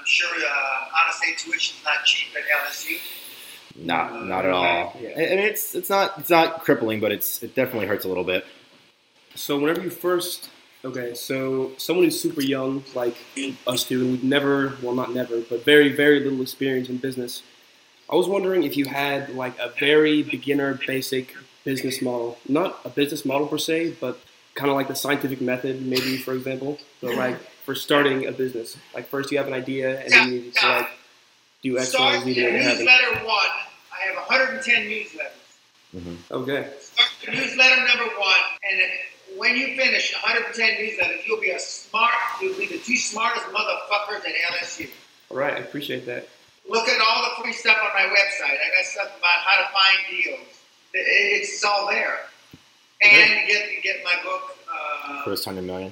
I'm 0.02 0.06
sure 0.06 0.30
uh, 0.30 0.98
out 0.98 1.10
of 1.10 1.16
state 1.16 1.38
tuition's 1.38 1.84
not 1.84 2.06
cheap 2.06 2.30
at 2.36 2.44
LSU. 2.66 2.98
Not, 3.76 4.26
not 4.26 4.46
at 4.46 4.52
all. 4.52 4.96
Yeah. 5.00 5.10
And 5.10 5.22
and 5.22 5.40
it's 5.40 5.76
it's 5.76 5.90
not 5.90 6.18
it's 6.20 6.30
not 6.30 6.64
crippling, 6.64 7.00
but 7.00 7.12
it's 7.12 7.42
it 7.42 7.56
definitely 7.56 7.88
hurts 7.88 8.06
a 8.06 8.08
little 8.08 8.24
bit. 8.24 8.46
So 9.36 9.60
whenever 9.60 9.82
you 9.82 9.90
first, 9.90 10.50
okay, 10.84 11.14
so 11.14 11.72
someone 11.78 12.06
who's 12.06 12.20
super 12.20 12.42
young, 12.42 12.84
like 12.96 13.16
us 13.68 13.84
two, 13.84 14.02
and 14.02 14.12
we've 14.12 14.24
never, 14.24 14.74
well, 14.82 14.96
not 14.96 15.14
never, 15.14 15.42
but 15.42 15.64
very, 15.64 15.90
very 15.90 16.20
little 16.20 16.42
experience 16.42 16.90
in 16.90 16.98
business. 16.98 17.44
I 18.10 18.16
was 18.16 18.28
wondering 18.28 18.64
if 18.64 18.76
you 18.76 18.86
had 18.86 19.36
like 19.36 19.58
a 19.60 19.70
very 19.80 20.22
beginner, 20.22 20.80
basic 20.86 21.36
business 21.64 22.02
model, 22.02 22.38
not 22.48 22.80
a 22.84 22.90
business 22.90 23.24
model 23.26 23.48
per 23.48 23.58
se, 23.58 23.96
but 24.02 24.20
kind 24.56 24.70
of 24.70 24.76
like 24.76 24.88
the 24.88 24.96
scientific 24.96 25.42
method, 25.42 25.82
maybe 25.86 26.18
for 26.18 26.34
example, 26.34 26.78
but 27.02 27.16
like 27.16 27.40
for 27.66 27.74
starting 27.76 28.26
a 28.28 28.32
business. 28.32 28.78
Like 28.94 29.08
first 29.08 29.32
you 29.32 29.38
have 29.38 29.48
an 29.48 29.54
idea, 29.54 30.02
and 30.02 30.12
then 30.12 30.28
you 30.28 30.42
need 30.42 30.56
to 30.56 30.68
like 30.68 30.90
do 31.64 31.78
X, 31.78 31.94
Y, 31.94 32.00
Start 32.00 32.24
Z 32.26 32.34
to 32.34 32.42
make 32.42 32.54
it 32.54 32.62
happen. 32.62 32.80
newsletter 32.80 33.26
one. 33.26 33.46
I 33.94 34.08
have 34.08 34.16
110 34.16 34.90
newsletters. 34.90 35.96
Mm-hmm. 35.96 36.34
Okay. 36.34 36.70
Start 36.80 37.38
newsletter 37.38 37.88
number 37.88 38.14
one, 38.20 38.40
and 38.70 38.82
if, 38.82 38.92
when 39.42 39.58
you 39.58 39.76
finish 39.76 40.14
110 40.14 40.70
newsletters, 40.78 41.26
you'll 41.26 41.42
be 41.42 41.50
a 41.50 41.60
smart. 41.60 42.14
You'll 42.40 42.56
be 42.60 42.68
the 42.68 42.78
two 42.78 42.96
smartest 42.96 43.48
motherfuckers 43.48 44.20
at 44.20 44.36
LSU. 44.54 44.88
All 45.32 45.38
right. 45.38 45.56
I 45.56 45.58
appreciate 45.58 46.06
that. 46.06 46.30
Look 46.70 46.88
at 46.88 47.02
all 47.02 47.24
the 47.24 47.42
free 47.44 47.54
stuff 47.54 47.76
on 47.82 47.90
my 47.96 48.08
website. 48.14 48.54
I 48.54 48.78
got 48.78 48.86
stuff 48.86 49.18
about 49.18 49.40
how 49.44 49.64
to 49.64 49.68
find 49.74 49.98
deals. 50.12 50.62
It's 50.94 51.64
all 51.64 51.88
there. 51.90 52.20
And 53.02 53.48
get 53.48 53.68
get 53.82 54.04
my 54.04 54.16
book, 54.24 54.56
uh, 54.72 55.24
First 55.24 55.44
hundred 55.44 55.64
million. 55.64 55.92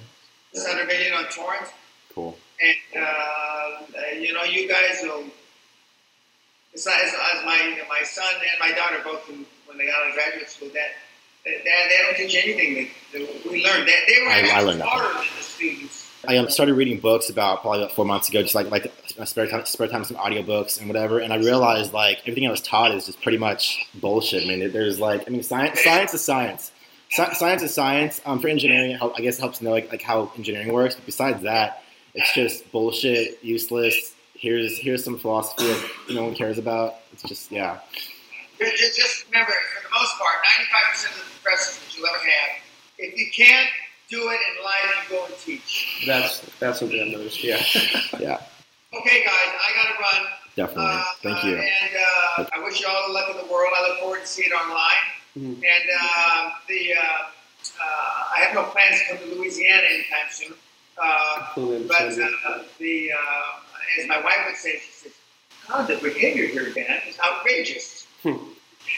100 0.52 0.86
Million 0.86 1.14
on 1.14 1.26
torrent. 1.30 1.66
Cool. 2.14 2.38
And 2.62 3.04
uh, 3.04 3.80
you 4.14 4.32
know, 4.32 4.44
you 4.44 4.70
guys 4.70 5.00
will. 5.02 5.24
Besides, 6.72 7.16
as 7.34 7.44
my 7.46 7.82
my 7.90 8.04
son 8.04 8.32
and 8.36 8.60
my 8.60 8.78
daughter 8.78 9.02
both, 9.04 9.28
when 9.28 9.44
when 9.66 9.80
they 9.80 9.88
got 9.88 10.04
out 10.04 10.10
of 10.10 10.14
graduate 10.14 10.50
school, 10.52 10.70
that 10.76 10.92
that 11.46 11.64
they 11.64 11.98
don't 12.04 12.16
teach 12.18 12.36
anything. 12.44 12.90
That, 13.14 13.20
that 13.44 13.52
we 13.52 13.64
learned 13.66 13.88
that 13.88 14.00
they 14.08 14.22
were 14.22 14.30
I- 14.30 14.60
I 14.60 14.62
learned 14.62 14.82
smarter 14.82 15.14
than 15.14 15.24
the 15.38 15.44
students. 15.44 16.06
I 16.28 16.36
um, 16.36 16.50
started 16.50 16.74
reading 16.74 17.00
books 17.00 17.30
about 17.30 17.62
probably 17.62 17.82
about 17.82 17.96
four 17.96 18.04
months 18.04 18.28
ago, 18.28 18.42
just 18.42 18.54
like 18.54 18.70
like 18.70 18.92
my 19.18 19.24
spare 19.26 19.48
time, 19.48 19.66
spare 19.66 19.88
time, 19.88 20.04
some 20.04 20.18
audiobooks 20.18 20.78
and 20.78 20.88
whatever. 20.90 21.20
And 21.20 21.32
I 21.32 21.38
realized 21.38 21.94
like 21.94 22.20
everything 22.22 22.46
I 22.46 22.52
was 22.52 22.60
taught 22.62 22.92
is 22.94 23.06
just 23.06 23.22
pretty 23.22 23.38
much 23.38 23.88
bullshit. 23.96 24.44
I 24.44 24.48
mean, 24.48 24.72
there's 24.74 25.00
like 25.00 25.24
I 25.28 25.32
mean, 25.32 25.44
science 25.44 25.82
science 25.82 26.14
is 26.14 26.22
science. 26.24 26.72
Sci- 27.12 27.34
science 27.34 27.64
is 27.64 27.74
science. 27.74 28.22
Um, 28.26 28.40
for 28.40 28.50
engineering, 28.50 28.92
it 28.92 28.98
help- 28.98 29.16
I 29.18 29.22
guess 29.22 29.38
it 29.38 29.42
helps 29.42 29.60
to 29.60 29.64
know 29.64 29.72
like, 29.72 29.90
like 29.92 30.02
how 30.02 30.32
engineering 30.38 30.74
works. 30.74 30.96
But 30.96 31.06
besides 31.06 31.42
that, 31.44 31.84
it's 32.14 32.34
just 32.34 32.70
bullshit, 32.72 33.42
useless. 33.44 34.14
Here's 34.34 34.78
here's 34.78 35.04
some 35.06 35.18
philosophy 35.18 35.68
that 35.68 35.90
no 36.16 36.24
one 36.26 36.36
cares 36.36 36.58
about. 36.58 36.96
It's 37.14 37.24
just 37.24 37.50
yeah. 37.50 37.80
Ju- 38.60 38.66
ju- 38.76 38.92
Just 38.96 39.26
remember, 39.32 39.54
for 39.74 39.84
the 39.88 39.94
most 39.96 40.18
part, 40.18 40.36
95% 40.44 41.12
of 41.12 41.26
the 41.26 41.40
professors 41.42 41.80
that 41.80 41.98
you'll 41.98 42.08
ever 42.08 42.18
have, 42.18 42.52
if 42.98 43.18
you 43.18 43.28
can't 43.32 43.70
do 44.10 44.30
it 44.30 44.40
in 44.52 44.64
life, 44.64 45.08
you 45.10 45.18
go 45.18 45.26
and 45.26 45.36
teach. 45.38 46.04
That's 46.06 46.42
that's 46.60 46.80
something 46.80 47.00
I've 47.00 47.08
noticed. 47.18 47.44
Yeah. 47.44 47.62
Yeah, 48.20 48.42
Okay, 48.94 49.24
guys, 49.24 49.52
I 49.64 49.72
gotta 49.76 49.96
run. 50.02 50.32
definitely. 50.56 50.92
Uh, 50.92 51.04
Thank 51.24 51.44
uh, 51.44 51.48
you. 51.48 51.56
and 51.56 51.94
uh, 51.96 52.46
I 52.54 52.64
wish 52.64 52.82
you 52.82 52.88
all 52.88 53.08
the 53.08 53.14
luck 53.14 53.30
in 53.32 53.38
the 53.38 53.52
world. 53.54 53.72
I 53.78 53.88
look 53.88 54.00
forward 54.00 54.22
to 54.22 54.28
seeing 54.28 54.50
it 54.52 54.54
online. 54.54 55.06
Mhm. 55.38 55.56
And 55.64 55.90
uh, 56.02 56.50
the 56.68 56.94
uh, 56.96 57.00
uh, 57.00 58.36
I 58.36 58.40
have 58.42 58.56
no 58.56 58.64
plans 58.64 59.00
to 59.00 59.06
come 59.08 59.18
to 59.30 59.36
Louisiana 59.36 59.84
anytime 59.88 60.28
soon. 60.32 60.54
Uh, 61.02 61.48
but 61.88 62.02
uh, 62.02 62.64
the 62.80 63.12
uh, 63.14 64.00
as 64.02 64.08
my 64.08 64.20
wife 64.22 64.42
would 64.48 64.58
say, 64.58 64.80
she 64.84 64.92
says, 64.92 65.12
"God, 65.70 65.88
the 65.88 65.96
behavior 65.98 66.48
here, 66.48 66.74
Dan, 66.74 67.00
is 67.08 67.18
outrageous." 67.20 67.99
Hmm. 68.24 68.36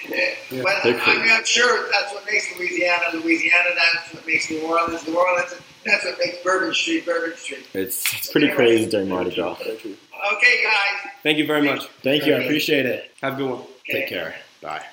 Yeah. 0.10 0.64
But 0.64 0.86
I 0.86 1.22
mean, 1.22 1.32
I'm 1.32 1.46
sure 1.46 1.90
that's 1.92 2.14
what 2.14 2.26
makes 2.26 2.58
Louisiana 2.58 3.04
Louisiana. 3.14 3.70
That's 3.76 4.14
what 4.14 4.26
makes 4.26 4.50
New 4.50 4.62
Orleans 4.62 5.08
New 5.08 5.18
Orleans. 5.18 5.54
That's 5.86 6.06
what 6.06 6.18
makes 6.20 6.38
Bourbon 6.44 6.74
Street 6.74 7.06
Bourbon 7.06 7.38
Street. 7.38 7.66
It's 7.74 8.14
it's 8.14 8.32
pretty 8.32 8.50
crazy 8.50 8.90
during 8.90 9.10
Mardi 9.10 9.36
Gras. 9.36 9.56
Very 9.56 9.78
true. 9.78 9.96
Okay, 10.34 10.64
guys. 10.64 11.12
Thank 11.24 11.38
you 11.38 11.46
very 11.46 11.62
much. 11.64 11.88
Thank 12.04 12.26
you. 12.26 12.36
I 12.36 12.40
appreciate 12.40 12.86
it. 12.86 13.12
Have 13.22 13.34
a 13.34 13.38
good 13.38 13.50
one. 13.50 13.60
Okay. 13.60 13.94
Take 13.94 14.08
care. 14.08 14.36
Bye. 14.62 14.86